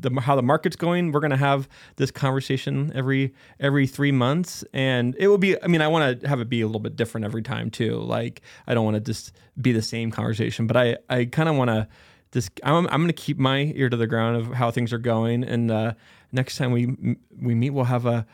the 0.02 0.20
how 0.20 0.36
the 0.36 0.42
market's 0.42 0.76
going, 0.76 1.12
we're 1.12 1.20
going 1.20 1.30
to 1.30 1.36
have 1.36 1.68
this 1.96 2.10
conversation 2.10 2.92
every 2.94 3.34
every 3.58 3.86
three 3.86 4.12
months, 4.12 4.64
and 4.72 5.16
it 5.18 5.28
will 5.28 5.38
be. 5.38 5.60
I 5.62 5.66
mean, 5.68 5.80
I 5.80 5.88
want 5.88 6.20
to 6.20 6.28
have 6.28 6.40
it 6.40 6.48
be 6.48 6.60
a 6.60 6.66
little 6.66 6.80
bit 6.80 6.96
different 6.96 7.24
every 7.24 7.42
time 7.42 7.70
too. 7.70 7.96
Like 7.96 8.42
I 8.66 8.74
don't 8.74 8.84
want 8.84 8.96
to 8.96 9.00
just 9.00 9.32
be 9.60 9.72
the 9.72 9.82
same 9.82 10.10
conversation, 10.10 10.66
but 10.66 10.76
I 10.76 10.96
I 11.08 11.24
kind 11.24 11.48
of 11.48 11.56
want 11.56 11.70
to 11.70 11.88
just. 12.32 12.50
I'm 12.62 12.86
I'm 12.88 13.00
going 13.00 13.06
to 13.08 13.12
keep 13.12 13.38
my 13.38 13.72
ear 13.74 13.88
to 13.88 13.96
the 13.96 14.06
ground 14.06 14.36
of 14.36 14.52
how 14.54 14.70
things 14.70 14.92
are 14.92 14.98
going, 14.98 15.44
and 15.44 15.70
uh, 15.70 15.94
next 16.32 16.56
time 16.56 16.72
we 16.72 17.16
we 17.40 17.54
meet, 17.54 17.70
we'll 17.70 17.84
have 17.84 18.06
a. 18.06 18.26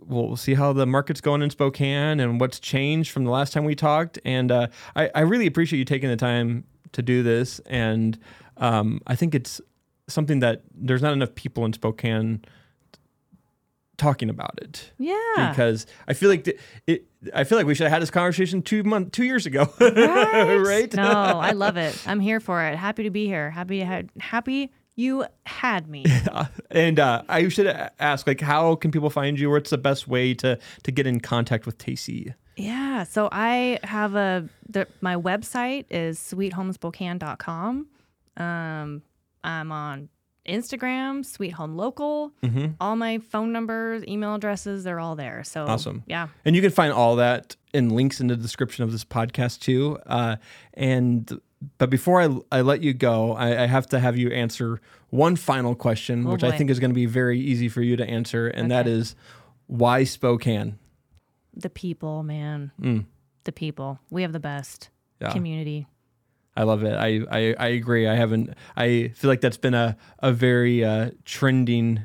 We'll 0.00 0.36
see 0.36 0.54
how 0.54 0.72
the 0.72 0.86
market's 0.86 1.20
going 1.20 1.42
in 1.42 1.50
Spokane 1.50 2.20
and 2.20 2.40
what's 2.40 2.60
changed 2.60 3.10
from 3.10 3.24
the 3.24 3.30
last 3.30 3.52
time 3.52 3.64
we 3.64 3.74
talked. 3.74 4.18
And 4.24 4.50
uh, 4.50 4.66
I, 4.96 5.10
I 5.14 5.20
really 5.20 5.46
appreciate 5.46 5.78
you 5.78 5.84
taking 5.84 6.08
the 6.08 6.16
time 6.16 6.64
to 6.92 7.02
do 7.02 7.22
this. 7.22 7.60
And 7.66 8.18
um, 8.56 9.00
I 9.06 9.16
think 9.16 9.34
it's 9.34 9.60
something 10.08 10.40
that 10.40 10.62
there's 10.74 11.02
not 11.02 11.12
enough 11.12 11.34
people 11.34 11.64
in 11.64 11.72
Spokane 11.72 12.44
talking 13.96 14.28
about 14.28 14.58
it 14.60 14.92
yeah. 14.98 15.50
because 15.50 15.86
I 16.08 16.14
feel 16.14 16.28
like 16.28 16.44
th- 16.44 16.58
it. 16.86 17.06
I 17.32 17.44
feel 17.44 17.56
like 17.56 17.66
we 17.66 17.74
should 17.74 17.84
have 17.84 17.92
had 17.92 18.02
this 18.02 18.10
conversation 18.10 18.60
two 18.60 18.82
month, 18.82 19.12
two 19.12 19.24
years 19.24 19.46
ago, 19.46 19.72
Right? 19.80 20.56
right? 20.58 20.94
No, 20.94 21.04
I 21.04 21.52
love 21.52 21.76
it. 21.76 21.96
I'm 22.06 22.20
here 22.20 22.40
for 22.40 22.62
it. 22.62 22.76
Happy 22.76 23.04
to 23.04 23.10
be 23.10 23.26
here. 23.26 23.50
Happy 23.50 23.78
to 23.78 23.86
have 23.86 24.06
happy 24.20 24.72
you 24.96 25.24
had 25.46 25.88
me. 25.88 26.04
and 26.70 26.98
uh, 27.00 27.22
I 27.28 27.48
should 27.48 27.66
ask, 27.98 28.26
like, 28.26 28.40
how 28.40 28.74
can 28.76 28.90
people 28.90 29.10
find 29.10 29.38
you? 29.38 29.50
What's 29.50 29.70
the 29.70 29.78
best 29.78 30.08
way 30.08 30.34
to 30.34 30.58
to 30.82 30.92
get 30.92 31.06
in 31.06 31.20
contact 31.20 31.66
with 31.66 31.78
Taci? 31.78 32.34
Yeah. 32.56 33.02
So 33.04 33.28
I 33.32 33.80
have 33.82 34.14
a 34.14 34.48
the, 34.68 34.86
my 35.00 35.16
website 35.16 35.86
is 35.90 36.18
sweethomespokane.com. 36.18 37.86
Um, 38.36 39.02
I'm 39.42 39.72
on 39.72 40.08
Instagram, 40.48 41.24
Sweet 41.24 41.50
Home 41.50 41.76
Local. 41.76 42.32
All 42.80 42.96
my 42.96 43.18
phone 43.18 43.52
numbers, 43.52 44.04
email 44.06 44.34
addresses, 44.34 44.84
they're 44.84 45.00
all 45.00 45.16
there. 45.16 45.42
So 45.44 45.66
Awesome. 45.66 46.02
Yeah. 46.06 46.28
And 46.44 46.54
you 46.54 46.62
can 46.62 46.70
find 46.70 46.92
all 46.92 47.16
that 47.16 47.56
in 47.72 47.90
links 47.90 48.20
in 48.20 48.28
the 48.28 48.36
description 48.36 48.84
of 48.84 48.92
this 48.92 49.04
podcast 49.04 49.60
too. 49.60 49.98
Uh, 50.06 50.36
and 50.74 51.40
but 51.78 51.90
before 51.90 52.20
I, 52.20 52.28
I 52.58 52.60
let 52.62 52.82
you 52.82 52.92
go, 52.94 53.32
I, 53.32 53.64
I 53.64 53.66
have 53.66 53.86
to 53.88 53.98
have 54.00 54.16
you 54.16 54.30
answer 54.30 54.80
one 55.10 55.36
final 55.36 55.74
question, 55.74 56.26
Oh, 56.26 56.32
which 56.32 56.42
I 56.44 56.56
think 56.56 56.70
is 56.70 56.80
going 56.80 56.90
to 56.90 56.94
be 56.94 57.06
very 57.06 57.38
easy 57.38 57.68
for 57.68 57.82
you 57.82 57.96
to 57.96 58.04
answer, 58.08 58.48
and 58.48 58.70
that 58.70 58.86
Okay. 58.86 58.92
is 58.98 59.14
why 59.66 60.04
Spokane? 60.04 60.78
The 61.56 61.70
people, 61.70 62.22
man. 62.22 62.72
The 63.44 63.52
people. 63.52 64.00
We 64.10 64.22
have 64.22 64.32
the 64.32 64.40
best 64.40 64.90
Yeah. 65.20 65.30
community. 65.32 65.86
I 66.56 66.62
love 66.62 66.84
it. 66.84 66.94
I, 66.94 67.20
I, 67.30 67.54
I 67.58 67.66
agree. 67.68 68.06
I 68.06 68.14
haven't. 68.14 68.54
I 68.76 69.08
feel 69.16 69.28
like 69.28 69.40
that's 69.40 69.56
been 69.56 69.74
a 69.74 69.96
a 70.20 70.32
very 70.32 70.84
uh, 70.84 71.10
trending 71.24 72.02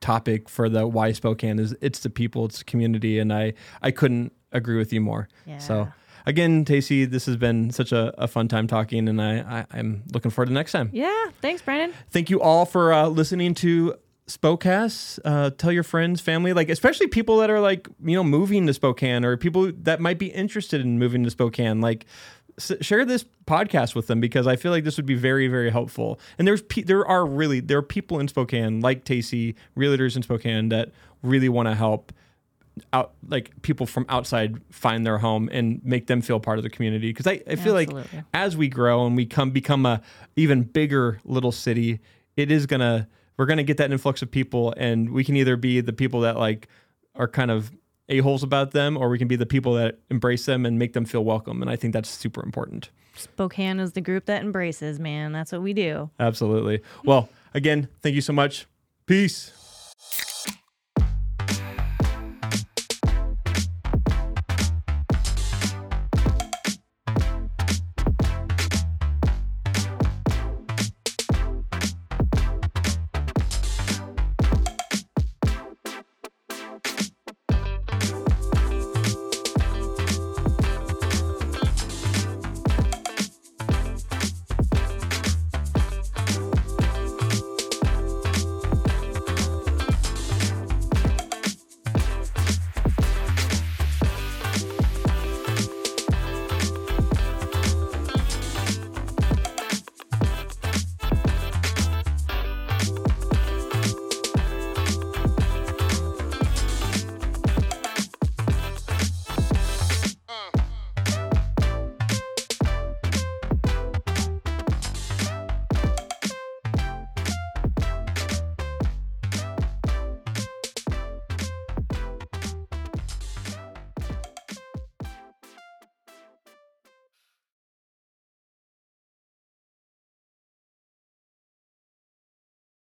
topic 0.00 0.48
for 0.48 0.68
the 0.68 0.86
why 0.86 1.12
Spokane 1.12 1.58
is 1.58 1.74
it's 1.80 1.98
the 2.00 2.10
people, 2.10 2.44
it's 2.46 2.58
the 2.58 2.64
community, 2.64 3.18
and 3.18 3.32
I 3.32 3.54
I 3.82 3.90
couldn't 3.90 4.32
agree 4.52 4.76
with 4.78 4.92
you 4.92 5.00
more. 5.00 5.28
So 5.58 5.74
Yeah. 5.80 5.86
Again, 6.26 6.64
Taci, 6.64 7.08
this 7.08 7.26
has 7.26 7.36
been 7.36 7.70
such 7.70 7.92
a, 7.92 8.12
a 8.20 8.26
fun 8.26 8.48
time 8.48 8.66
talking, 8.66 9.08
and 9.08 9.22
I, 9.22 9.38
I 9.38 9.78
I'm 9.78 10.02
looking 10.12 10.30
forward 10.32 10.48
to 10.48 10.52
next 10.52 10.72
time. 10.72 10.90
Yeah. 10.92 11.26
Thanks, 11.40 11.62
Brandon. 11.62 11.96
Thank 12.10 12.30
you 12.30 12.40
all 12.40 12.66
for 12.66 12.92
uh, 12.92 13.06
listening 13.06 13.54
to 13.54 13.94
Spokast. 14.26 15.20
Uh, 15.24 15.50
tell 15.50 15.70
your 15.70 15.84
friends, 15.84 16.20
family, 16.20 16.52
like 16.52 16.68
especially 16.68 17.06
people 17.06 17.38
that 17.38 17.50
are 17.50 17.60
like 17.60 17.88
you 18.04 18.16
know 18.16 18.24
moving 18.24 18.66
to 18.66 18.74
Spokane 18.74 19.24
or 19.24 19.36
people 19.36 19.70
that 19.82 20.00
might 20.00 20.18
be 20.18 20.26
interested 20.26 20.80
in 20.80 20.98
moving 20.98 21.22
to 21.24 21.30
Spokane. 21.30 21.80
Like 21.80 22.06
s- 22.58 22.72
share 22.80 23.04
this 23.04 23.24
podcast 23.46 23.94
with 23.94 24.08
them 24.08 24.20
because 24.20 24.48
I 24.48 24.56
feel 24.56 24.72
like 24.72 24.82
this 24.82 24.96
would 24.96 25.06
be 25.06 25.14
very 25.14 25.46
very 25.46 25.70
helpful. 25.70 26.18
And 26.38 26.48
there's 26.48 26.62
pe- 26.62 26.82
there 26.82 27.06
are 27.06 27.24
really 27.24 27.60
there 27.60 27.78
are 27.78 27.82
people 27.82 28.18
in 28.18 28.26
Spokane 28.26 28.80
like 28.80 29.04
Taci, 29.04 29.54
realtors 29.76 30.16
in 30.16 30.22
Spokane 30.22 30.70
that 30.70 30.90
really 31.22 31.48
want 31.48 31.68
to 31.68 31.74
help 31.76 32.12
out 32.92 33.12
like 33.28 33.50
people 33.62 33.86
from 33.86 34.04
outside 34.08 34.60
find 34.70 35.06
their 35.06 35.18
home 35.18 35.48
and 35.50 35.82
make 35.84 36.06
them 36.06 36.20
feel 36.20 36.38
part 36.38 36.58
of 36.58 36.62
the 36.62 36.70
community 36.70 37.08
because 37.08 37.26
I, 37.26 37.40
I 37.48 37.56
feel 37.56 37.72
like 37.72 37.88
Absolutely. 37.88 38.22
as 38.34 38.56
we 38.56 38.68
grow 38.68 39.06
and 39.06 39.16
we 39.16 39.24
come 39.24 39.50
become 39.50 39.86
a 39.86 40.02
even 40.36 40.62
bigger 40.62 41.18
little 41.24 41.52
city 41.52 42.00
it 42.36 42.50
is 42.50 42.66
gonna 42.66 43.08
we're 43.38 43.46
gonna 43.46 43.62
get 43.62 43.78
that 43.78 43.90
influx 43.90 44.20
of 44.20 44.30
people 44.30 44.74
and 44.76 45.10
we 45.10 45.24
can 45.24 45.36
either 45.36 45.56
be 45.56 45.80
the 45.80 45.92
people 45.92 46.20
that 46.20 46.36
like 46.36 46.68
are 47.14 47.28
kind 47.28 47.50
of 47.50 47.70
a-holes 48.10 48.42
about 48.42 48.72
them 48.72 48.96
or 48.96 49.08
we 49.08 49.18
can 49.18 49.26
be 49.26 49.36
the 49.36 49.46
people 49.46 49.72
that 49.74 49.98
embrace 50.10 50.44
them 50.44 50.66
and 50.66 50.78
make 50.78 50.92
them 50.92 51.06
feel 51.06 51.24
welcome 51.24 51.62
and 51.62 51.70
i 51.70 51.76
think 51.76 51.92
that's 51.94 52.10
super 52.10 52.42
important 52.44 52.90
Spokane 53.14 53.80
is 53.80 53.92
the 53.92 54.02
group 54.02 54.26
that 54.26 54.42
embraces, 54.42 55.00
man. 55.00 55.32
That's 55.32 55.50
what 55.50 55.62
we 55.62 55.72
do. 55.72 56.10
absolutely 56.20 56.82
well 57.06 57.30
again 57.54 57.88
thank 58.02 58.14
you 58.14 58.20
so 58.20 58.34
much 58.34 58.66
peace 59.06 59.50